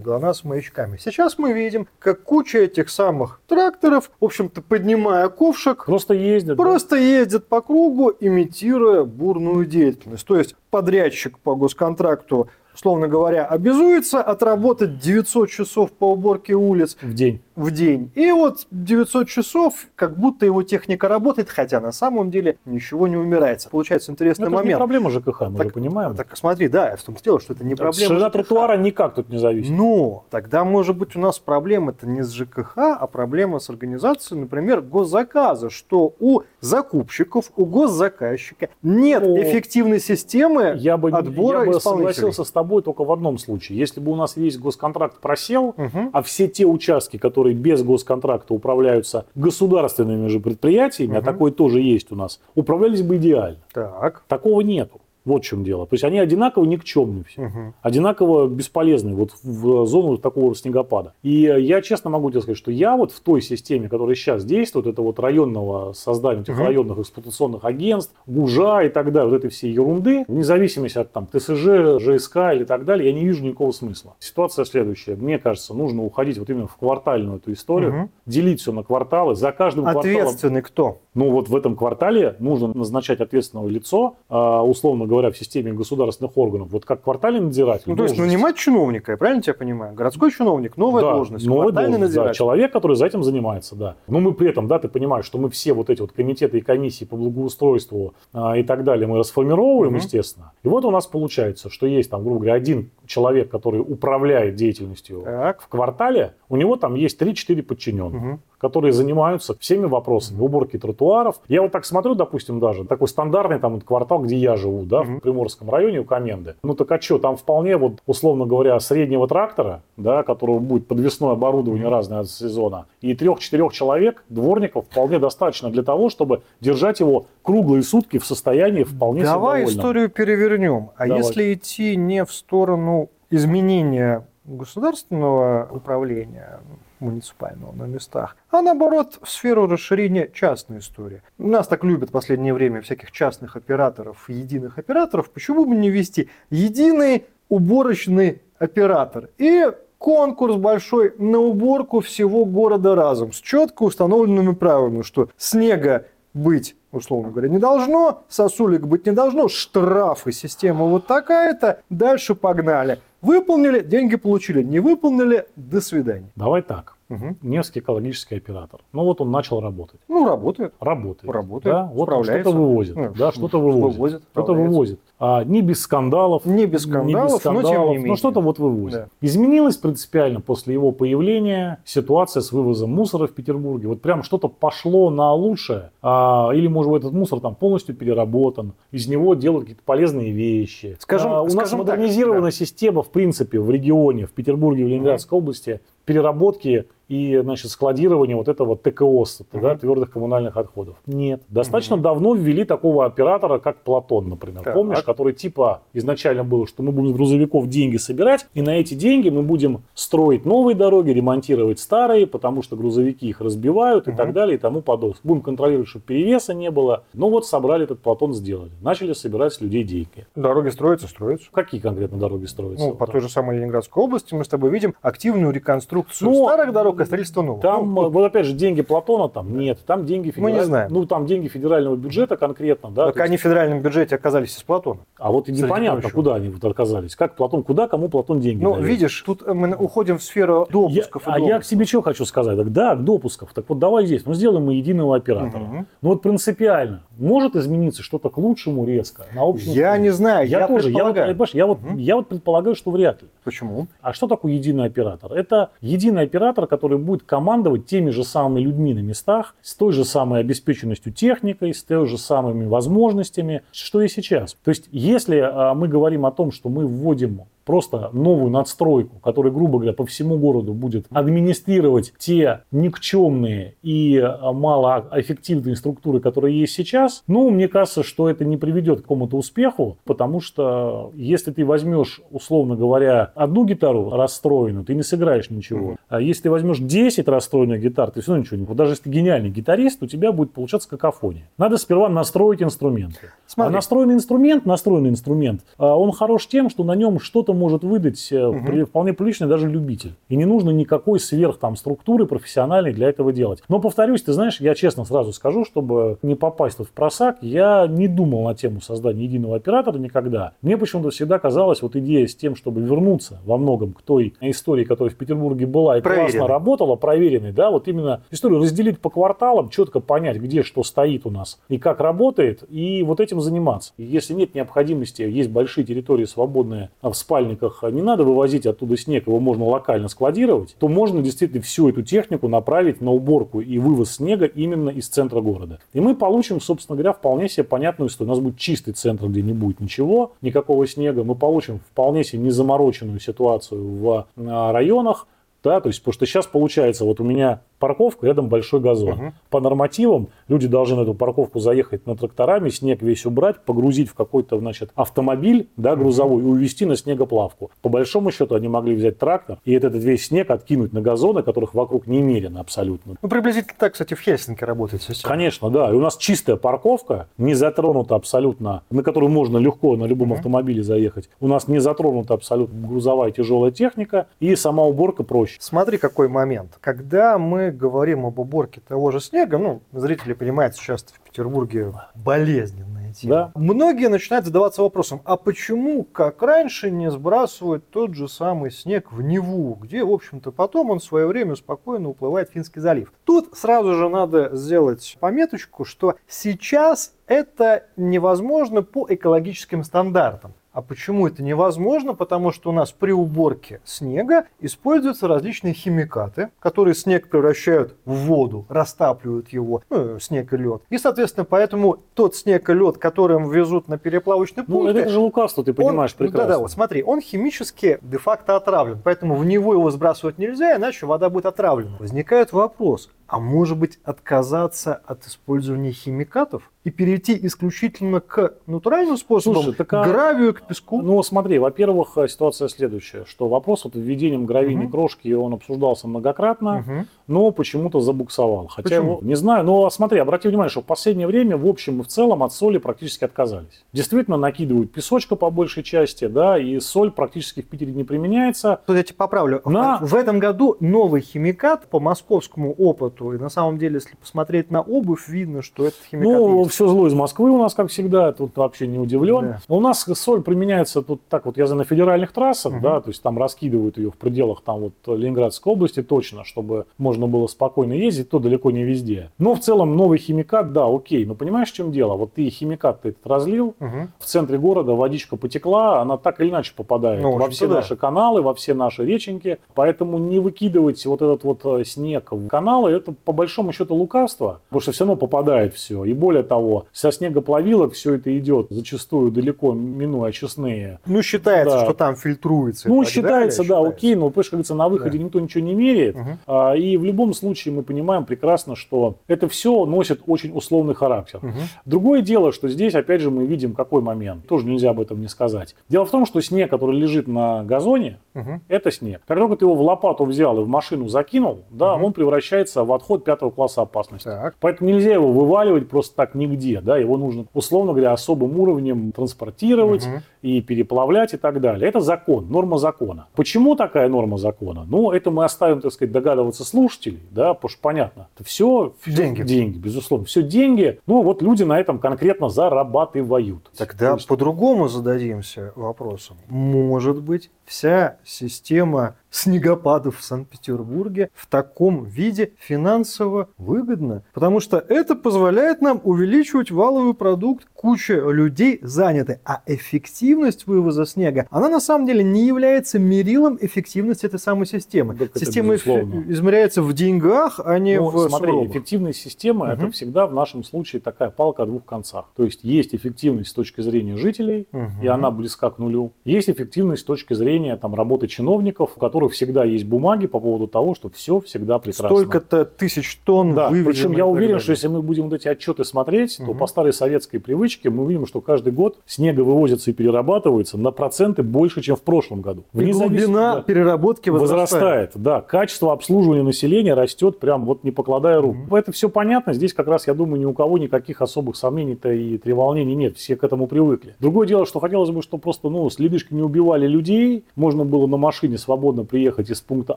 ГЛОНАСС-маячками. 0.00 0.98
Сейчас 0.98 1.38
мы 1.38 1.52
видим, 1.52 1.88
как 1.98 2.22
куча 2.22 2.58
этих 2.58 2.89
самых 2.90 3.40
тракторов, 3.46 4.10
в 4.20 4.24
общем-то, 4.24 4.62
поднимая 4.62 5.28
ковшик, 5.28 5.84
просто 5.86 6.14
ездят, 6.14 6.56
просто 6.56 6.96
да? 6.96 7.02
ездят 7.02 7.46
по 7.48 7.60
кругу, 7.60 8.12
имитируя 8.20 9.04
бурную 9.04 9.64
деятельность. 9.66 10.26
То 10.26 10.36
есть 10.36 10.56
подрядчик 10.70 11.38
по 11.38 11.54
госконтракту 11.54 12.48
условно 12.74 13.08
говоря, 13.08 13.44
обязуется 13.44 14.22
отработать 14.22 14.98
900 14.98 15.50
часов 15.50 15.92
по 15.92 16.12
уборке 16.12 16.54
улиц 16.54 16.96
в 17.02 17.12
день. 17.12 17.42
В 17.60 17.70
день. 17.70 18.10
И 18.14 18.32
вот 18.32 18.66
900 18.70 19.28
часов, 19.28 19.74
как 19.94 20.18
будто 20.18 20.46
его 20.46 20.62
техника 20.62 21.08
работает, 21.08 21.50
хотя 21.50 21.80
на 21.80 21.92
самом 21.92 22.30
деле 22.30 22.58
ничего 22.64 23.06
не 23.06 23.16
умирается. 23.16 23.68
Получается 23.68 24.12
интересный 24.12 24.44
Но 24.44 24.50
ну, 24.50 24.56
это 24.56 24.64
момент. 24.64 24.80
Это 24.80 24.84
не 24.84 25.00
проблема 25.00 25.10
ЖКХ, 25.10 25.40
мы 25.50 25.58
так, 25.58 25.66
же 25.66 25.72
понимаем. 25.72 26.16
Так 26.16 26.36
смотри, 26.36 26.68
да, 26.68 26.96
в 26.96 27.02
том 27.02 27.16
дело, 27.22 27.40
что 27.40 27.52
это 27.52 27.64
не 27.64 27.74
так, 27.74 27.86
проблема 27.86 28.08
Ширина 28.08 28.30
тротуара 28.30 28.76
никак 28.78 29.14
тут 29.14 29.28
не 29.28 29.38
зависит. 29.38 29.70
Но 29.70 30.24
тогда, 30.30 30.64
может 30.64 30.96
быть, 30.96 31.16
у 31.16 31.20
нас 31.20 31.38
проблема 31.38 31.92
это 31.92 32.08
не 32.08 32.22
с 32.22 32.32
ЖКХ, 32.32 32.78
а 32.78 33.06
проблема 33.06 33.58
с 33.58 33.68
организацией, 33.68 34.40
например, 34.40 34.80
госзаказа, 34.80 35.70
что 35.70 36.14
у 36.18 36.40
закупщиков, 36.60 37.52
у 37.56 37.66
госзаказчика 37.66 38.70
нет 38.82 39.22
О, 39.22 39.38
эффективной 39.42 40.00
системы 40.00 40.76
я 40.78 40.96
бы, 40.96 41.10
отбора 41.10 41.64
я 41.64 41.72
бы 41.72 41.80
согласился 41.80 42.44
с 42.44 42.50
тобой 42.50 42.70
тобой 42.70 42.82
только 42.82 43.04
в 43.04 43.10
одном 43.10 43.38
случае. 43.38 43.78
Если 43.78 44.00
бы 44.00 44.12
у 44.12 44.16
нас 44.16 44.36
весь 44.36 44.56
госконтракт 44.56 45.18
просел, 45.18 45.74
угу. 45.76 46.10
а 46.12 46.22
все 46.22 46.46
те 46.46 46.66
участки, 46.66 47.16
которые 47.16 47.49
без 47.52 47.82
госконтракта 47.82 48.54
управляются 48.54 49.26
государственными 49.34 50.28
же 50.28 50.40
предприятиями, 50.40 51.12
угу. 51.12 51.18
а 51.18 51.22
такое 51.22 51.52
тоже 51.52 51.80
есть 51.80 52.12
у 52.12 52.16
нас, 52.16 52.40
управлялись 52.54 53.02
бы 53.02 53.16
идеально. 53.16 53.58
Так. 53.72 54.24
Такого 54.28 54.60
нету. 54.60 55.00
Вот 55.30 55.44
в 55.44 55.46
чем 55.46 55.62
дело. 55.64 55.86
То 55.86 55.94
есть 55.94 56.04
они 56.04 56.18
одинаково 56.18 56.64
никчемные 56.64 57.24
все, 57.24 57.42
угу. 57.42 57.74
одинаково 57.82 58.48
бесполезные 58.48 59.14
вот 59.14 59.32
в 59.42 59.86
зону 59.86 60.18
такого 60.18 60.54
снегопада. 60.54 61.14
И 61.22 61.42
я 61.42 61.80
честно 61.82 62.10
могу 62.10 62.30
тебе 62.30 62.40
сказать, 62.40 62.58
что 62.58 62.70
я 62.70 62.96
вот 62.96 63.12
в 63.12 63.20
той 63.20 63.40
системе, 63.40 63.88
которая 63.88 64.16
сейчас 64.16 64.44
действует, 64.44 64.86
это 64.86 65.02
вот 65.02 65.20
районного 65.20 65.92
создания 65.92 66.40
этих 66.40 66.54
угу. 66.54 66.64
районных 66.64 66.98
эксплуатационных 66.98 67.64
агентств, 67.64 68.14
ГУЖа 68.26 68.82
и 68.82 68.88
так 68.88 69.12
далее, 69.12 69.30
вот 69.30 69.36
этой 69.36 69.50
всей 69.50 69.72
ерунды, 69.72 70.24
вне 70.26 70.42
зависимости 70.42 70.98
от 70.98 71.12
там 71.12 71.26
ТСЖ, 71.26 72.00
ЖСК 72.00 72.36
или 72.52 72.64
так 72.64 72.84
далее, 72.84 73.08
я 73.08 73.14
не 73.14 73.24
вижу 73.24 73.44
никакого 73.44 73.70
смысла. 73.72 74.16
Ситуация 74.18 74.64
следующая. 74.64 75.14
Мне 75.14 75.38
кажется, 75.38 75.74
нужно 75.74 76.04
уходить 76.04 76.38
вот 76.38 76.50
именно 76.50 76.66
в 76.66 76.76
квартальную 76.76 77.38
эту 77.38 77.52
историю, 77.52 77.90
угу. 77.90 78.08
делить 78.26 78.60
все 78.60 78.72
на 78.72 78.82
кварталы. 78.82 79.34
За 79.36 79.52
каждым 79.52 79.86
Ответственный 79.86 80.62
кварталом... 80.62 80.96
кто? 80.96 80.98
Ну 81.14 81.30
вот 81.30 81.48
в 81.48 81.56
этом 81.56 81.76
квартале 81.76 82.36
нужно 82.38 82.68
назначать 82.68 83.20
ответственного 83.20 83.68
лицо, 83.68 84.16
а, 84.28 84.62
условно 84.64 85.06
говоря, 85.06 85.19
в 85.28 85.36
системе 85.36 85.72
государственных 85.72 86.36
органов, 86.38 86.68
вот 86.70 86.84
как 86.84 87.02
квартальный 87.02 87.40
надзиратель. 87.40 87.84
Ну, 87.86 87.96
то 87.96 88.04
есть 88.04 88.18
нанимать 88.18 88.56
чиновника, 88.56 89.12
я 89.12 89.18
правильно 89.18 89.42
тебя 89.42 89.54
понимаю? 89.54 89.94
Городской 89.94 90.30
чиновник, 90.30 90.76
новая 90.76 91.02
да, 91.02 91.12
должность, 91.12 91.46
новая 91.46 91.64
квартальный 91.64 91.98
должность, 91.98 92.16
надзиратель. 92.16 92.30
Да, 92.30 92.34
человек, 92.34 92.72
который 92.72 92.96
за 92.96 93.06
этим 93.06 93.22
занимается, 93.22 93.76
да. 93.76 93.96
Но 94.06 94.20
мы 94.20 94.32
при 94.32 94.48
этом, 94.48 94.66
да, 94.66 94.78
ты 94.78 94.88
понимаешь, 94.88 95.26
что 95.26 95.38
мы 95.38 95.50
все 95.50 95.74
вот 95.74 95.90
эти 95.90 96.00
вот 96.00 96.12
комитеты 96.12 96.58
и 96.58 96.60
комиссии 96.60 97.04
по 97.04 97.16
благоустройству 97.16 98.14
а, 98.32 98.56
и 98.56 98.62
так 98.62 98.84
далее 98.84 99.06
мы 99.06 99.18
расформировываем, 99.18 99.94
угу. 99.94 100.02
естественно. 100.02 100.52
И 100.62 100.68
вот 100.68 100.84
у 100.84 100.90
нас 100.90 101.06
получается, 101.06 101.68
что 101.68 101.86
есть 101.86 102.10
там, 102.10 102.22
грубо 102.22 102.40
говоря, 102.40 102.54
один 102.54 102.90
человек, 103.06 103.50
который 103.50 103.80
управляет 103.80 104.54
деятельностью 104.54 105.22
так. 105.24 105.60
в 105.60 105.68
квартале, 105.68 106.34
у 106.48 106.56
него 106.56 106.76
там 106.76 106.94
есть 106.94 107.20
3-4 107.20 107.62
подчиненных. 107.62 108.22
Угу 108.22 108.40
которые 108.60 108.92
занимаются 108.92 109.56
всеми 109.58 109.86
вопросами 109.86 110.40
уборки 110.40 110.78
тротуаров. 110.78 111.40
Я 111.48 111.62
вот 111.62 111.72
так 111.72 111.84
смотрю, 111.84 112.14
допустим, 112.14 112.60
даже 112.60 112.84
такой 112.84 113.08
стандартный 113.08 113.58
там 113.58 113.74
вот 113.74 113.84
квартал, 113.84 114.20
где 114.20 114.36
я 114.36 114.56
живу, 114.56 114.82
да, 114.82 115.02
mm-hmm. 115.02 115.16
в 115.16 115.20
Приморском 115.20 115.70
районе 115.70 116.00
у 116.00 116.04
Коменды. 116.04 116.56
Ну 116.62 116.74
так 116.74 116.92
а 116.92 117.00
что, 117.00 117.18
там 117.18 117.36
вполне 117.36 117.76
вот, 117.76 118.00
условно 118.06 118.44
говоря, 118.44 118.78
среднего 118.80 119.26
трактора, 119.26 119.82
да, 119.96 120.22
которого 120.22 120.58
будет 120.58 120.86
подвесное 120.86 121.32
оборудование 121.32 121.86
mm-hmm. 121.86 121.90
разное 121.90 122.20
от 122.20 122.28
сезона, 122.28 122.86
и 123.00 123.14
трех-четырех 123.14 123.72
человек, 123.72 124.24
дворников, 124.28 124.86
вполне 124.90 125.18
достаточно 125.18 125.70
для 125.70 125.82
того, 125.82 126.10
чтобы 126.10 126.42
держать 126.60 127.00
его 127.00 127.26
круглые 127.42 127.82
сутки 127.82 128.18
в 128.18 128.26
состоянии 128.26 128.84
вполне 128.84 129.22
Давай 129.22 129.64
историю 129.64 130.10
перевернем. 130.10 130.90
А 130.96 131.06
Давай. 131.06 131.22
если 131.22 131.54
идти 131.54 131.96
не 131.96 132.24
в 132.24 132.32
сторону 132.32 133.08
изменения 133.30 134.26
государственного 134.44 135.68
управления, 135.72 136.60
муниципального 137.00 137.72
на 137.72 137.84
местах, 137.84 138.36
а 138.50 138.62
наоборот 138.62 139.18
в 139.22 139.28
сферу 139.28 139.66
расширения 139.66 140.30
частной 140.32 140.78
истории. 140.78 141.22
Нас 141.38 141.68
так 141.68 141.84
любят 141.84 142.10
в 142.10 142.12
последнее 142.12 142.54
время 142.54 142.80
всяких 142.80 143.10
частных 143.10 143.56
операторов, 143.56 144.28
единых 144.28 144.78
операторов. 144.78 145.30
Почему 145.30 145.64
бы 145.64 145.74
не 145.74 145.90
вести 145.90 146.28
единый 146.50 147.26
уборочный 147.48 148.42
оператор 148.58 149.30
и 149.38 149.70
конкурс 149.98 150.56
большой 150.56 151.14
на 151.18 151.38
уборку 151.38 152.00
всего 152.00 152.44
города 152.44 152.94
разом 152.94 153.32
с 153.32 153.40
четко 153.40 153.82
установленными 153.82 154.54
правилами, 154.54 155.02
что 155.02 155.28
снега 155.36 156.06
быть 156.32 156.76
условно 156.92 157.30
говоря, 157.30 157.48
не 157.48 157.58
должно, 157.58 158.24
сосулек 158.28 158.82
быть 158.82 159.06
не 159.06 159.12
должно, 159.12 159.48
штрафы, 159.48 160.32
система 160.32 160.86
вот 160.86 161.06
такая-то, 161.06 161.82
дальше 161.88 162.34
погнали. 162.34 163.00
Выполнили, 163.22 163.80
деньги 163.80 164.16
получили, 164.16 164.62
не 164.62 164.80
выполнили, 164.80 165.46
до 165.56 165.80
свидания. 165.80 166.30
Давай 166.36 166.62
так. 166.62 166.96
Угу. 167.10 167.36
Невский 167.42 167.80
экологический 167.80 168.36
оператор. 168.36 168.80
Ну 168.92 169.04
вот 169.04 169.20
он 169.20 169.30
начал 169.30 169.60
работать. 169.60 170.00
Ну, 170.08 170.26
работает. 170.26 170.72
Работает. 170.80 171.32
Работает. 171.32 171.74
Да, 171.74 171.90
вот 171.92 172.08
что-то 172.24 172.50
вывозит. 172.52 172.96
Ну, 172.96 173.12
да, 173.16 173.32
что-то 173.32 173.58
вывозит. 173.60 173.98
вывозит 173.98 174.22
что-то 174.32 174.54
вывозит. 174.54 175.00
А, 175.22 175.44
не 175.44 175.60
без 175.60 175.82
скандалов. 175.82 176.46
Не 176.46 176.64
без 176.64 176.82
скандалов, 176.82 177.06
не 177.06 177.14
без 177.14 177.40
скандалов 177.40 177.62
но 177.62 177.70
тем 177.70 177.82
не 177.82 177.96
менее. 177.96 178.08
Но 178.08 178.16
что-то 178.16 178.40
вот 178.40 178.58
вывозит. 178.58 179.00
Да. 179.00 179.08
Изменилась 179.20 179.76
принципиально 179.76 180.40
после 180.40 180.72
его 180.72 180.92
появления 180.92 181.82
ситуация 181.84 182.40
с 182.40 182.52
вывозом 182.52 182.90
мусора 182.90 183.26
в 183.26 183.32
Петербурге. 183.32 183.88
Вот 183.88 184.00
прям 184.00 184.22
что-то 184.22 184.48
пошло 184.48 185.10
на 185.10 185.34
лучшее. 185.34 185.90
А, 186.00 186.50
или, 186.54 186.68
может 186.68 186.90
быть, 186.90 187.02
этот 187.02 187.12
мусор 187.12 187.40
там 187.40 187.54
полностью 187.54 187.94
переработан. 187.94 188.72
Из 188.92 189.08
него 189.08 189.34
делают 189.34 189.64
какие-то 189.64 189.82
полезные 189.84 190.32
вещи. 190.32 190.96
Скажем, 190.98 191.32
а, 191.32 191.42
у 191.42 191.50
скажем 191.50 191.80
нас 191.80 191.86
модернизирована 191.86 192.50
так, 192.50 192.58
да. 192.58 192.64
система, 192.64 193.02
в 193.02 193.10
принципе, 193.10 193.60
в 193.60 193.70
регионе, 193.70 194.24
в 194.24 194.32
Петербурге, 194.32 194.86
в 194.86 194.88
Ленинградской 194.88 195.36
mm-hmm. 195.36 195.42
области 195.42 195.80
переработки 196.06 196.86
и 197.10 197.38
значит, 197.42 197.72
складирования 197.72 198.36
вот 198.36 198.46
этого 198.46 198.76
ТКОС, 198.76 199.40
uh-huh. 199.40 199.60
да, 199.60 199.76
твердых 199.76 200.12
коммунальных 200.12 200.56
отходов. 200.56 200.96
Нет. 201.06 201.42
Достаточно 201.48 201.96
uh-huh. 201.96 202.02
давно 202.02 202.34
ввели 202.34 202.64
такого 202.64 203.04
оператора, 203.04 203.58
как 203.58 203.78
Платон, 203.82 204.28
например. 204.28 204.62
Так. 204.62 204.74
Помнишь, 204.74 205.02
который 205.02 205.32
типа 205.32 205.82
изначально 205.92 206.44
было, 206.44 206.68
что 206.68 206.84
мы 206.84 206.92
будем 206.92 207.10
с 207.10 207.12
грузовиков 207.14 207.68
деньги 207.68 207.96
собирать, 207.96 208.46
и 208.54 208.62
на 208.62 208.76
эти 208.76 208.94
деньги 208.94 209.28
мы 209.28 209.42
будем 209.42 209.82
строить 209.92 210.44
новые 210.44 210.76
дороги, 210.76 211.10
ремонтировать 211.10 211.80
старые, 211.80 212.28
потому 212.28 212.62
что 212.62 212.76
грузовики 212.76 213.28
их 213.28 213.40
разбивают 213.40 214.06
и 214.06 214.12
так 214.12 214.32
далее 214.32 214.54
и 214.54 214.58
тому 214.58 214.80
подобное. 214.80 215.18
Будем 215.24 215.42
контролировать, 215.42 215.88
чтобы 215.88 216.04
перевеса 216.04 216.54
не 216.54 216.70
было. 216.70 217.02
Ну 217.12 217.28
вот 217.28 217.44
собрали 217.44 217.84
этот 217.84 218.00
Платон, 218.00 218.34
сделали. 218.34 218.70
Начали 218.80 219.14
собирать 219.14 219.52
с 219.52 219.60
людей 219.60 219.82
деньги. 219.82 220.28
Дороги 220.36 220.68
строятся, 220.68 221.08
строятся. 221.08 221.48
Какие 221.50 221.80
конкретно 221.80 222.18
дороги 222.18 222.44
строятся? 222.44 222.86
Ну, 222.86 222.94
по 222.94 223.08
той 223.08 223.20
же 223.20 223.28
самой 223.28 223.56
Ленинградской 223.56 224.00
области 224.00 224.32
мы 224.32 224.44
с 224.44 224.48
тобой 224.48 224.70
видим 224.70 224.94
активную 225.02 225.52
реконструкцию 225.52 226.30
Но... 226.30 226.46
старых 226.46 226.72
дорог 226.72 226.99
только 227.00 227.06
строительство 227.06 227.42
нового. 227.42 227.62
Там, 227.62 227.94
ну, 227.94 228.10
вот 228.10 228.24
опять 228.24 228.46
же, 228.46 228.52
деньги 228.52 228.82
Платона 228.82 229.28
там 229.28 229.56
нет, 229.56 229.78
там 229.86 230.06
деньги 230.06 230.30
федерального. 230.30 230.54
Мы 230.54 230.60
не 230.60 230.66
знаем. 230.66 230.92
Ну, 230.92 231.06
там 231.06 231.26
деньги 231.26 231.48
федерального 231.48 231.96
бюджета 231.96 232.36
конкретно, 232.36 232.90
да. 232.90 233.06
Так 233.06 233.20
они 233.20 233.32
есть... 233.32 233.42
в 233.42 233.44
федеральном 233.44 233.80
бюджете 233.80 234.14
оказались 234.14 234.56
из 234.56 234.62
Платона. 234.62 235.00
А 235.18 235.30
вот 235.30 235.48
и 235.48 235.52
непонятно, 235.52 236.00
прочего. 236.00 236.16
куда 236.16 236.34
они 236.34 236.48
вот 236.48 236.64
оказались. 236.64 237.16
Как 237.16 237.36
Платон, 237.36 237.62
куда, 237.62 237.88
кому 237.88 238.08
Платон 238.08 238.40
деньги 238.40 238.62
Ну, 238.62 238.74
дает. 238.74 238.86
видишь, 238.86 239.22
тут 239.26 239.46
мы 239.46 239.74
уходим 239.74 240.18
в 240.18 240.22
сферу 240.22 240.66
допусков. 240.70 241.26
Я, 241.26 241.34
а 241.34 241.38
я 241.38 241.58
к 241.60 241.64
себе 241.64 241.84
что 241.84 242.02
хочу 242.02 242.24
сказать? 242.24 242.56
Так, 242.56 242.72
да, 242.72 242.94
допусков. 242.94 243.52
Так 243.52 243.64
вот 243.68 243.78
давай 243.78 244.06
здесь, 244.06 244.24
ну 244.26 244.34
сделаем 244.34 244.66
мы 244.66 244.74
единого 244.74 245.16
оператора. 245.16 245.62
Угу. 245.62 245.86
Ну 246.02 246.08
вот 246.08 246.22
принципиально. 246.22 247.02
Может 247.18 247.54
измениться 247.56 248.02
что-то 248.02 248.30
к 248.30 248.38
лучшему 248.38 248.86
резко 248.86 249.26
на 249.34 249.42
общем 249.42 249.72
Я 249.72 249.98
не 249.98 250.10
знаю, 250.10 250.48
я, 250.48 250.60
я 250.60 250.66
тоже. 250.66 250.90
Я 250.90 251.04
вот, 251.04 251.48
я, 251.52 251.66
вот, 251.66 251.78
угу. 251.78 251.98
я 251.98 252.16
вот 252.16 252.28
предполагаю, 252.28 252.74
что 252.74 252.90
вряд 252.90 253.22
ли. 253.22 253.28
Почему? 253.44 253.88
А 254.00 254.12
что 254.12 254.26
такое 254.26 254.52
единый 254.52 254.86
оператор? 254.86 255.32
Это 255.32 255.70
единый 255.80 256.22
оператор, 256.22 256.66
который 256.66 256.89
будет 256.98 257.22
командовать 257.22 257.86
теми 257.86 258.10
же 258.10 258.24
самыми 258.24 258.60
людьми 258.60 258.94
на 258.94 259.00
местах, 259.00 259.54
с 259.62 259.74
той 259.74 259.92
же 259.92 260.04
самой 260.04 260.40
обеспеченностью 260.40 261.12
техникой, 261.12 261.74
с 261.74 261.82
той 261.82 262.06
же 262.06 262.18
самыми 262.18 262.66
возможностями, 262.66 263.62
что 263.72 264.00
и 264.00 264.08
сейчас. 264.08 264.56
То 264.64 264.70
есть, 264.70 264.88
если 264.90 265.38
а, 265.38 265.74
мы 265.74 265.88
говорим 265.88 266.26
о 266.26 266.30
том, 266.30 266.52
что 266.52 266.68
мы 266.68 266.86
вводим 266.86 267.42
просто 267.70 268.10
новую 268.12 268.50
надстройку, 268.50 269.20
которая, 269.20 269.52
грубо 269.52 269.78
говоря, 269.78 269.92
по 269.92 270.04
всему 270.04 270.36
городу 270.38 270.74
будет 270.74 271.06
администрировать 271.12 272.12
те 272.18 272.62
никчемные 272.72 273.76
и 273.80 274.18
а, 274.18 274.52
малоэффективные 274.52 275.76
структуры, 275.76 276.18
которые 276.18 276.58
есть 276.58 276.74
сейчас, 276.74 277.22
ну, 277.28 277.48
мне 277.50 277.68
кажется, 277.68 278.02
что 278.02 278.28
это 278.28 278.44
не 278.44 278.56
приведет 278.56 278.98
к 278.98 279.02
какому-то 279.02 279.36
успеху, 279.36 279.98
потому 280.04 280.40
что 280.40 281.12
если 281.14 281.52
ты 281.52 281.64
возьмешь, 281.64 282.20
условно 282.32 282.74
говоря, 282.74 283.30
одну 283.36 283.64
гитару 283.64 284.10
расстроенную, 284.10 284.84
ты 284.84 284.96
не 284.96 285.04
сыграешь 285.04 285.48
ничего. 285.48 285.94
А 286.08 286.20
если 286.20 286.42
ты 286.42 286.50
возьмешь 286.50 286.78
10 286.80 287.28
расстроенных 287.28 287.80
гитар, 287.80 288.10
ты 288.10 288.20
все 288.20 288.32
равно 288.32 288.42
ничего 288.42 288.56
не... 288.56 288.66
Вот 288.66 288.76
даже 288.76 288.94
если 288.94 289.04
ты 289.04 289.10
гениальный 289.10 289.50
гитарист, 289.50 290.02
у 290.02 290.08
тебя 290.08 290.32
будет 290.32 290.52
получаться 290.52 290.88
какофония. 290.88 291.48
Надо 291.56 291.76
сперва 291.76 292.08
настроить 292.08 292.64
инструменты. 292.64 293.30
Смотри. 293.46 293.72
А 293.72 293.76
настроенный 293.76 294.14
инструмент, 294.14 294.66
настроенный 294.66 295.10
инструмент, 295.10 295.60
а, 295.78 295.96
он 295.96 296.10
хорош 296.10 296.48
тем, 296.48 296.68
что 296.68 296.82
на 296.82 296.96
нем 296.96 297.20
что-то 297.20 297.59
может 297.60 297.84
выдать 297.84 298.32
угу. 298.32 298.86
вполне 298.86 299.12
приличный 299.12 299.46
даже 299.46 299.68
любитель. 299.68 300.14
И 300.28 300.36
не 300.36 300.46
нужно 300.46 300.70
никакой 300.70 301.20
сверх 301.20 301.58
там 301.58 301.76
структуры 301.76 302.26
профессиональной 302.26 302.92
для 302.92 303.08
этого 303.08 303.32
делать. 303.32 303.62
Но 303.68 303.78
повторюсь, 303.78 304.22
ты 304.22 304.32
знаешь, 304.32 304.60
я 304.60 304.74
честно 304.74 305.04
сразу 305.04 305.32
скажу, 305.32 305.64
чтобы 305.64 306.18
не 306.22 306.34
попасть 306.34 306.78
вот 306.78 306.88
в 306.88 306.92
просак, 306.92 307.38
я 307.42 307.86
не 307.86 308.08
думал 308.08 308.44
на 308.44 308.54
тему 308.54 308.80
создания 308.80 309.24
единого 309.24 309.56
оператора 309.56 309.98
никогда. 309.98 310.52
Мне 310.62 310.78
почему-то 310.78 311.10
всегда 311.10 311.38
казалось 311.38 311.82
вот 311.82 311.94
идея 311.96 312.26
с 312.26 312.34
тем, 312.34 312.56
чтобы 312.56 312.80
вернуться 312.80 313.40
во 313.44 313.58
многом 313.58 313.92
к 313.92 314.02
той 314.02 314.34
истории, 314.40 314.84
которая 314.84 315.12
в 315.12 315.16
Петербурге 315.16 315.66
была 315.66 315.98
и 315.98 316.00
классно 316.00 316.46
работала, 316.46 316.96
проверенной, 316.96 317.52
да, 317.52 317.70
вот 317.70 317.88
именно 317.88 318.22
историю 318.30 318.60
разделить 318.60 318.98
по 318.98 319.10
кварталам, 319.10 319.68
четко 319.68 320.00
понять, 320.00 320.38
где 320.38 320.62
что 320.62 320.82
стоит 320.82 321.26
у 321.26 321.30
нас 321.30 321.60
и 321.68 321.78
как 321.78 322.00
работает, 322.00 322.64
и 322.68 323.02
вот 323.02 323.20
этим 323.20 323.40
заниматься. 323.40 323.92
И 323.96 324.04
если 324.04 324.34
нет 324.34 324.54
необходимости, 324.54 325.22
есть 325.22 325.50
большие 325.50 325.84
территории 325.84 326.24
свободные 326.24 326.90
в 327.02 327.12
спальне 327.14 327.49
спальниках 327.56 327.82
не 327.92 328.02
надо 328.02 328.24
вывозить 328.24 328.66
оттуда 328.66 328.96
снег, 328.96 329.26
его 329.26 329.40
можно 329.40 329.64
локально 329.64 330.08
складировать, 330.08 330.74
то 330.78 330.88
можно 330.88 331.22
действительно 331.22 331.62
всю 331.62 331.88
эту 331.88 332.02
технику 332.02 332.48
направить 332.48 333.00
на 333.00 333.10
уборку 333.12 333.60
и 333.60 333.78
вывоз 333.78 334.16
снега 334.16 334.46
именно 334.46 334.90
из 334.90 335.08
центра 335.08 335.40
города. 335.40 335.80
И 335.92 336.00
мы 336.00 336.14
получим, 336.14 336.60
собственно 336.60 336.96
говоря, 336.96 337.12
вполне 337.12 337.48
себе 337.48 337.64
понятную 337.64 338.08
историю. 338.08 338.32
У 338.32 338.36
нас 338.36 338.42
будет 338.42 338.58
чистый 338.58 338.92
центр, 338.92 339.26
где 339.26 339.42
не 339.42 339.52
будет 339.52 339.80
ничего, 339.80 340.32
никакого 340.42 340.86
снега. 340.86 341.24
Мы 341.24 341.34
получим 341.34 341.80
вполне 341.90 342.24
себе 342.24 342.42
незамороченную 342.42 343.20
ситуацию 343.20 343.82
в 343.96 344.26
а, 344.36 344.72
районах, 344.72 345.26
да, 345.62 345.80
то 345.80 345.88
есть, 345.88 346.00
потому 346.00 346.14
что 346.14 346.26
сейчас 346.26 346.46
получается, 346.46 347.04
вот 347.04 347.20
у 347.20 347.24
меня 347.24 347.62
парковка, 347.78 348.26
рядом 348.26 348.48
большой 348.48 348.80
газон. 348.80 349.12
Угу. 349.12 349.32
По 349.50 349.60
нормативам 349.60 350.28
люди 350.48 350.66
должны 350.68 350.96
на 350.96 351.02
эту 351.02 351.14
парковку 351.14 351.58
заехать 351.60 352.06
на 352.06 352.16
тракторами, 352.16 352.68
снег 352.68 353.02
весь 353.02 353.26
убрать, 353.26 353.64
погрузить 353.64 354.08
в 354.08 354.14
какой-то, 354.14 354.58
значит, 354.58 354.90
автомобиль, 354.94 355.68
да, 355.76 355.96
грузовой, 355.96 356.42
угу. 356.42 356.50
и 356.50 356.52
увезти 356.52 356.86
на 356.86 356.96
снегоплавку. 356.96 357.70
По 357.82 357.88
большому 357.88 358.30
счету 358.30 358.54
они 358.54 358.68
могли 358.68 358.94
взять 358.94 359.18
трактор 359.18 359.58
и 359.64 359.72
этот 359.72 359.94
весь 359.94 360.26
снег 360.26 360.50
откинуть 360.50 360.92
на 360.92 361.00
газоны, 361.00 361.42
которых 361.42 361.74
вокруг 361.74 362.06
немерено 362.06 362.60
абсолютно. 362.60 363.16
Ну, 363.20 363.28
приблизительно 363.28 363.74
так, 363.78 363.92
кстати, 363.92 364.14
в 364.14 364.20
Хельсинки 364.20 364.64
работает 364.64 365.02
система. 365.02 365.34
Конечно, 365.34 365.70
да. 365.70 365.90
И 365.90 365.94
у 365.94 366.00
нас 366.00 366.16
чистая 366.16 366.56
парковка, 366.56 367.28
не 367.38 367.54
затронута 367.54 368.14
абсолютно, 368.14 368.82
на 368.90 369.02
которую 369.02 369.30
можно 369.30 369.58
легко 369.58 369.96
на 369.96 370.04
любом 370.04 370.30
угу. 370.30 370.38
автомобиле 370.38 370.82
заехать. 370.82 371.28
У 371.40 371.48
нас 371.48 371.68
не 371.68 371.80
затронута 371.80 372.34
абсолютно 372.34 372.86
грузовая 372.86 373.30
тяжелая 373.30 373.70
техника, 373.70 374.26
и 374.38 374.54
сама 374.54 374.84
уборка 374.84 375.22
проще. 375.22 375.49
Смотри, 375.58 375.98
какой 375.98 376.28
момент. 376.28 376.78
Когда 376.80 377.38
мы 377.38 377.70
говорим 377.70 378.26
об 378.26 378.38
уборке 378.38 378.80
того 378.80 379.10
же 379.10 379.20
снега, 379.20 379.58
ну, 379.58 379.82
зрители 379.92 380.32
понимают, 380.32 380.76
сейчас 380.76 381.02
в 381.02 381.20
Петербурге 381.20 381.92
болезненная 382.14 383.12
тема. 383.12 383.34
Да. 383.34 383.52
Многие 383.54 384.08
начинают 384.08 384.46
задаваться 384.46 384.82
вопросом, 384.82 385.20
а 385.24 385.36
почему, 385.36 386.04
как 386.04 386.42
раньше, 386.42 386.90
не 386.90 387.10
сбрасывают 387.10 387.88
тот 387.90 388.14
же 388.14 388.28
самый 388.28 388.70
снег 388.70 389.12
в 389.12 389.22
Неву, 389.22 389.74
где, 389.80 390.04
в 390.04 390.10
общем-то, 390.10 390.52
потом 390.52 390.90
он 390.90 390.98
в 390.98 391.04
свое 391.04 391.26
время 391.26 391.56
спокойно 391.56 392.08
уплывает 392.08 392.50
в 392.50 392.52
Финский 392.52 392.80
залив. 392.80 393.12
Тут 393.24 393.56
сразу 393.56 393.94
же 393.94 394.08
надо 394.08 394.50
сделать 394.56 395.16
пометочку, 395.20 395.84
что 395.84 396.16
сейчас 396.28 397.14
это 397.26 397.84
невозможно 397.96 398.82
по 398.82 399.06
экологическим 399.08 399.84
стандартам. 399.84 400.54
А 400.80 400.82
почему 400.82 401.26
это 401.26 401.42
невозможно? 401.42 402.14
Потому 402.14 402.52
что 402.52 402.70
у 402.70 402.72
нас 402.72 402.90
при 402.90 403.12
уборке 403.12 403.82
снега 403.84 404.46
используются 404.60 405.28
различные 405.28 405.74
химикаты, 405.74 406.48
которые 406.58 406.94
снег 406.94 407.28
превращают 407.28 407.96
в 408.06 408.14
воду, 408.14 408.64
растапливают 408.70 409.50
его, 409.50 409.82
ну, 409.90 410.18
снег 410.18 410.54
и 410.54 410.56
лед. 410.56 410.80
И, 410.88 410.96
соответственно, 410.96 411.44
поэтому 411.44 411.98
тот 412.14 412.34
снег 412.34 412.70
и 412.70 412.72
лед, 412.72 412.96
который 412.96 413.38
везут 413.46 413.88
на 413.88 413.98
переплавочный 413.98 414.64
пункт... 414.64 414.94
Ну, 414.94 414.98
это 414.98 415.10
же 415.10 415.18
лукавство, 415.18 415.62
ты 415.62 415.74
понимаешь 415.74 416.12
он, 416.12 416.16
прекрасно. 416.16 416.48
Да-да, 416.48 416.58
вот 416.60 416.70
смотри, 416.70 417.02
он 417.02 417.20
химически 417.20 417.98
де-факто 418.00 418.56
отравлен, 418.56 419.02
поэтому 419.04 419.34
в 419.34 419.44
него 419.44 419.74
его 419.74 419.90
сбрасывать 419.90 420.38
нельзя, 420.38 420.76
иначе 420.76 421.04
вода 421.04 421.28
будет 421.28 421.44
отравлена. 421.44 421.98
Возникает 421.98 422.54
вопрос, 422.54 423.10
А 423.30 423.38
может 423.38 423.78
быть 423.78 424.00
отказаться 424.02 425.00
от 425.06 425.24
использования 425.24 425.92
химикатов 425.92 426.68
и 426.82 426.90
перейти 426.90 427.38
исключительно 427.46 428.20
к 428.20 428.54
натуральным 428.66 429.16
способам, 429.16 429.62
Слушай, 429.62 429.76
так 429.76 429.86
к 429.88 429.94
а- 429.94 430.02
гравию, 430.04 430.52
к 430.54 430.62
песку? 430.62 431.00
Ну, 431.00 431.22
смотри, 431.22 431.58
во-первых, 431.60 432.16
э, 432.16 432.26
ситуация 432.26 432.66
следующая, 432.68 433.24
что 433.26 433.46
вопрос 433.48 433.84
вот 433.84 433.94
введением 433.94 434.46
гравийной 434.46 434.84
Мгм. 434.84 434.90
крошки, 434.92 435.32
он 435.32 435.52
обсуждался 435.54 436.08
многократно, 436.08 436.78
Мгм. 436.80 437.06
но 437.28 437.50
почему-то 437.52 438.00
забуксовал. 438.00 438.66
Хотя 438.66 438.88
Почему? 438.88 439.10
его, 439.12 439.18
не 439.22 439.34
знаю, 439.36 439.62
но 439.64 439.88
смотри, 439.90 440.18
обрати 440.18 440.48
внимание, 440.48 440.70
что 440.70 440.80
в 440.80 440.86
последнее 440.86 441.26
время, 441.28 441.56
в 441.56 441.66
общем 441.68 442.00
и 442.00 442.02
в 442.02 442.08
целом, 442.08 442.42
от 442.42 442.52
соли 442.52 442.78
практически 442.78 443.24
отказались. 443.24 443.84
Действительно, 443.92 444.38
накидывают 444.38 444.90
песочка 444.90 445.36
по 445.36 445.50
большей 445.50 445.84
части, 445.84 446.26
да, 446.26 446.58
и 446.58 446.80
соль 446.80 447.12
практически 447.12 447.60
в 447.62 447.68
Питере 447.68 447.92
не 447.92 448.02
применяется. 448.04 448.80
Тут 448.86 448.96
я 448.96 449.02
тебя 449.04 449.16
поправлю. 449.18 449.60
На- 449.66 449.98
В 450.00 450.14
этом 450.16 450.40
году 450.40 450.76
новый 450.80 451.20
химикат 451.20 451.86
по 451.88 452.00
московскому 452.00 452.72
опыту, 452.72 453.19
и 453.34 453.38
на 453.38 453.48
самом 453.50 453.78
деле, 453.78 453.94
если 453.96 454.16
посмотреть 454.16 454.70
на 454.70 454.80
обувь, 454.80 455.28
видно, 455.28 455.62
что 455.62 455.84
этот 455.86 456.00
химикат 456.10 456.32
Ну, 456.32 456.60
есть. 456.60 456.70
все 456.72 456.88
зло 456.88 457.06
из 457.06 457.14
Москвы 457.14 457.50
у 457.50 457.58
нас, 457.58 457.74
как 457.74 457.88
всегда, 457.90 458.32
тут 458.32 458.56
вообще 458.56 458.86
не 458.86 458.98
удивлен. 458.98 459.42
Да. 459.42 459.60
У 459.68 459.80
нас 459.80 460.04
соль 460.14 460.42
применяется 460.42 461.02
тут 461.02 461.20
так 461.28 461.46
вот, 461.46 461.56
я 461.58 461.66
знаю, 461.66 461.78
на 461.80 461.84
федеральных 461.84 462.32
трассах, 462.32 462.72
Мгм. 462.72 462.82
да, 462.82 463.00
то 463.00 463.10
есть 463.10 463.22
там 463.22 463.38
раскидывают 463.38 463.98
ее 463.98 464.10
в 464.10 464.16
пределах 464.16 464.62
там 464.62 464.80
вот 464.80 464.92
Ленинградской 465.06 465.72
области 465.72 466.02
точно, 466.02 466.44
чтобы 466.44 466.86
можно 466.98 467.26
было 467.26 467.46
спокойно 467.46 467.92
ездить, 467.92 468.30
то 468.30 468.38
далеко 468.38 468.70
не 468.70 468.82
везде. 468.84 469.30
Но 469.38 469.54
в 469.54 469.60
целом 469.60 469.96
новый 469.96 470.18
химикат, 470.18 470.72
да, 470.72 470.86
окей, 470.86 471.24
но 471.26 471.34
понимаешь, 471.34 471.70
в 471.70 471.74
чем 471.74 471.92
дело? 471.92 472.14
Вот 472.16 472.32
ты 472.32 472.48
химикат 472.48 473.02
ты 473.02 473.10
этот 473.10 473.26
разлил, 473.26 473.74
Мгм. 473.80 474.10
в 474.18 474.24
центре 474.24 474.58
города 474.58 474.94
водичка 474.94 475.36
потекла, 475.36 476.00
она 476.00 476.16
так 476.16 476.40
или 476.40 476.50
иначе 476.50 476.72
попадает 476.76 477.22
Ну, 477.22 477.36
во 477.36 477.48
все 477.50 477.66
да. 477.68 477.76
наши 477.76 477.96
каналы, 477.96 478.42
во 478.42 478.54
все 478.54 478.74
наши 478.74 479.04
реченьки. 479.04 479.58
Поэтому 479.74 480.18
не 480.18 480.38
выкидывать 480.38 481.04
вот 481.06 481.22
этот 481.22 481.44
вот 481.44 481.60
э, 481.64 481.84
снег 481.84 482.32
в 482.32 482.46
каналы, 482.48 482.90
это 482.90 483.09
по 483.24 483.32
большому 483.32 483.72
счету 483.72 483.94
лукавство, 483.94 484.60
потому 484.68 484.80
что 484.80 484.92
все 484.92 485.04
равно 485.04 485.16
попадает 485.16 485.74
все. 485.74 486.04
И 486.04 486.12
более 486.12 486.42
того, 486.42 486.86
со 486.92 487.10
снегоплавилок 487.12 487.92
все 487.94 488.14
это 488.14 488.36
идет 488.38 488.66
зачастую 488.70 489.30
далеко, 489.30 489.72
минуя 489.72 490.28
очистные. 490.30 490.98
Ну, 491.06 491.22
считается, 491.22 491.76
Да. 491.78 491.84
что 491.84 491.94
там 491.94 492.16
фильтруется. 492.16 492.88
Ну, 492.88 493.02
так 493.02 493.10
считается, 493.12 493.58
да, 493.58 493.64
считается. 493.64 493.88
окей, 493.88 494.14
но, 494.14 494.30
понимаешь, 494.30 494.46
как 494.46 494.52
говорится, 494.52 494.74
на 494.74 494.88
выходе 494.88 495.18
Да. 495.18 495.24
никто 495.24 495.40
ничего 495.40 495.64
не 495.64 495.74
меряет. 495.74 496.16
Мгм. 496.16 496.38
А, 496.46 496.74
И 496.74 496.96
в 496.96 497.04
любом 497.04 497.34
случае 497.34 497.74
мы 497.74 497.82
понимаем 497.82 498.24
прекрасно, 498.24 498.74
что 498.76 499.16
это 499.28 499.48
все 499.48 499.84
носит 499.86 500.22
очень 500.26 500.52
условный 500.56 500.94
характер. 500.94 501.40
Мгм. 501.42 501.54
Другое 501.84 502.22
дело, 502.22 502.52
что 502.52 502.68
здесь, 502.68 502.94
опять 502.94 503.20
же, 503.20 503.30
мы 503.30 503.44
видим 503.46 503.74
какой 503.74 504.02
момент. 504.02 504.46
Тоже 504.46 504.66
нельзя 504.66 504.90
об 504.90 505.00
этом 505.00 505.20
не 505.20 505.28
сказать. 505.28 505.74
Дело 505.88 506.04
в 506.06 506.10
том, 506.10 506.26
что 506.26 506.40
снег, 506.40 506.70
который 506.70 506.96
лежит 506.98 507.26
на 507.28 507.64
газоне, 507.64 508.18
Мгм. 508.34 508.62
это 508.68 508.90
снег. 508.90 509.20
Как 509.26 509.38
только 509.38 509.56
ты 509.56 509.64
его 509.64 509.74
в 509.74 509.82
лопату 509.82 510.24
взял 510.24 510.58
и 510.60 510.64
в 510.64 510.68
машину 510.68 511.08
закинул, 511.08 511.60
да, 511.70 511.96
Мгм. 511.96 512.04
он 512.06 512.12
превращается 512.12 512.84
в 512.84 512.92
отход 513.00 513.24
пятого 513.24 513.50
класса 513.50 513.82
опасности. 513.82 514.24
Так. 514.28 514.54
Поэтому 514.60 514.90
нельзя 514.90 515.12
его 515.14 515.32
вываливать 515.32 515.88
просто 515.88 516.14
так 516.16 516.34
нигде, 516.34 516.80
да, 516.80 516.96
его 516.98 517.16
нужно, 517.16 517.46
условно 517.54 517.92
говоря, 517.92 518.12
особым 518.12 518.58
уровнем 518.58 519.12
транспортировать 519.12 520.06
Мгм. 520.06 520.22
и 520.42 520.60
переплавлять 520.60 521.34
и 521.34 521.36
так 521.36 521.60
далее. 521.60 521.88
Это 521.88 522.00
закон, 522.00 522.48
норма 522.50 522.78
закона. 522.78 523.26
Почему 523.34 523.74
такая 523.76 524.08
норма 524.08 524.36
закона? 524.38 524.84
Ну, 524.88 525.10
это 525.10 525.30
мы 525.30 525.44
оставим, 525.44 525.80
так 525.80 525.92
сказать, 525.92 526.12
догадываться 526.12 526.64
слушателей, 526.64 527.20
да, 527.30 527.54
потому 527.54 527.70
что 527.70 527.80
понятно. 527.82 528.28
Это 528.34 528.44
все, 528.44 528.92
Деньги. 529.06 529.42
деньги, 529.42 529.78
безусловно. 529.78 530.26
Все 530.26 530.42
деньги. 530.42 531.00
Ну, 531.06 531.22
вот 531.22 531.42
люди 531.42 531.62
на 531.62 531.78
этом 531.78 531.98
конкретно 531.98 532.48
зарабатывают. 532.48 533.70
Тогда 533.76 534.16
по-другому 534.28 534.88
зададимся 534.88 535.72
вопросом. 535.76 536.36
Может 536.48 537.20
быть, 537.22 537.50
вся 537.74 538.16
система 538.24 539.14
снегопадов 539.30 540.18
в 540.18 540.24
Санкт-Петербурге 540.24 541.30
в 541.34 541.46
таком 541.46 542.04
виде 542.04 542.52
финансово 542.58 543.48
выгодна? 543.58 544.24
Потому 544.34 544.58
что 544.58 544.84
это 544.88 545.14
позволяет 545.14 545.80
нам 545.80 546.00
увеличивать 546.02 546.72
валовый 546.72 547.14
продукт, 547.14 547.68
куча 547.72 548.14
людей 548.14 548.80
заняты, 548.82 549.38
а 549.44 549.62
эффективность 549.66 550.66
вывоза 550.66 551.06
снега, 551.06 551.46
она 551.48 551.68
на 551.68 551.78
самом 551.78 552.08
деле 552.08 552.24
не 552.24 552.44
является 552.44 552.98
мерилом 552.98 553.56
эффективности 553.60 554.26
этой 554.26 554.40
самой 554.40 554.66
системы. 554.66 555.14
Так 555.14 555.30
Система 555.38 555.74
безусловно. 555.74 556.24
измеряется 556.28 556.82
в 556.82 556.92
деньгах, 556.92 557.60
а 557.64 557.78
не 557.78 558.00
Ну, 558.00 558.08
в 558.08 558.28
смотри, 558.28 558.48
сугробах. 558.48 558.70
эффективность 558.72 559.20
системы 559.20 559.66
это 559.68 559.88
всегда 559.92 560.26
в 560.26 560.34
нашем 560.34 560.64
случае 560.64 561.00
такая 561.00 561.30
палка 561.30 561.62
о 561.62 561.66
двух 561.66 561.84
концах. 561.84 562.24
То 562.34 562.42
есть 562.42 562.64
есть 562.64 562.96
эффективность 562.96 563.50
с 563.50 563.54
точки 563.54 563.80
зрения 563.80 564.16
жителей, 564.16 564.66
Мгм. 564.72 564.90
и 565.02 565.06
она 565.06 565.30
близка 565.30 565.70
к 565.70 565.78
нулю. 565.78 566.12
Есть 566.24 566.50
эффективность 566.50 567.02
с 567.02 567.04
точки 567.04 567.32
зрения 567.34 567.59
там, 567.76 567.94
работы 567.94 568.26
чиновников, 568.26 568.92
у 568.96 569.00
которых 569.00 569.32
всегда 569.32 569.64
есть 569.64 569.84
бумаги 569.84 570.26
по 570.26 570.40
поводу 570.40 570.66
того, 570.66 570.94
что 570.94 571.10
все 571.10 571.40
всегда 571.40 571.78
прекрасно. 571.78 572.08
Столько-то 572.08 572.64
тысяч 572.64 573.20
тонн 573.24 573.54
Да, 573.54 573.68
причем 573.70 574.12
я 574.12 574.26
уверен, 574.26 574.58
что 574.58 574.72
если 574.72 574.88
мы 574.88 575.02
будем 575.02 575.24
вот 575.24 575.34
эти 575.34 575.48
отчеты 575.48 575.84
смотреть, 575.84 576.36
то 576.38 576.44
Мгм. 576.44 576.58
по 576.58 576.66
старой 576.66 576.92
советской 576.92 577.38
привычке 577.38 577.90
мы 577.90 578.04
увидим, 578.04 578.26
что 578.26 578.40
каждый 578.40 578.72
год 578.72 578.98
снега 579.06 579.40
вывозится 579.42 579.90
и 579.90 579.94
перерабатывается 579.94 580.78
на 580.78 580.90
проценты 580.90 581.42
больше, 581.42 581.80
чем 581.82 581.96
в 581.96 582.02
прошлом 582.02 582.40
году. 582.40 582.64
Вне 582.72 582.92
глубина 582.92 583.56
да. 583.56 583.62
переработки 583.62 584.30
возрастает. 584.30 584.60
возрастает. 584.60 585.10
Да, 585.14 585.40
качество 585.40 585.92
обслуживания 585.92 586.42
населения 586.42 586.94
растет 586.94 587.38
прям 587.38 587.64
вот 587.64 587.84
не 587.84 587.90
покладая 587.90 588.40
рук. 588.40 588.56
Мгм. 588.56 588.74
Это 588.74 588.92
все 588.92 589.08
понятно. 589.08 589.52
Здесь 589.52 589.74
как 589.74 589.88
раз, 589.88 590.06
я 590.06 590.14
думаю, 590.14 590.40
ни 590.40 590.44
у 590.44 590.52
кого 590.54 590.78
никаких 590.78 591.22
особых 591.22 591.56
сомнений-то 591.56 592.10
и 592.12 592.38
треволнений 592.38 592.94
нет. 592.94 593.16
Все 593.16 593.36
к 593.36 593.44
этому 593.44 593.66
привыкли. 593.66 594.14
Другое 594.20 594.46
дело, 594.46 594.66
что 594.66 594.80
хотелось 594.80 595.10
бы, 595.10 595.22
чтобы 595.22 595.42
просто 595.42 595.68
ну, 595.68 595.88
с 595.88 595.98
не 595.98 596.42
убивали 596.42 596.86
людей. 596.86 597.44
Можно 597.56 597.84
было 597.84 598.06
на 598.06 598.16
машине 598.16 598.58
свободно 598.58 599.04
приехать 599.04 599.50
из 599.50 599.60
пункта 599.60 599.94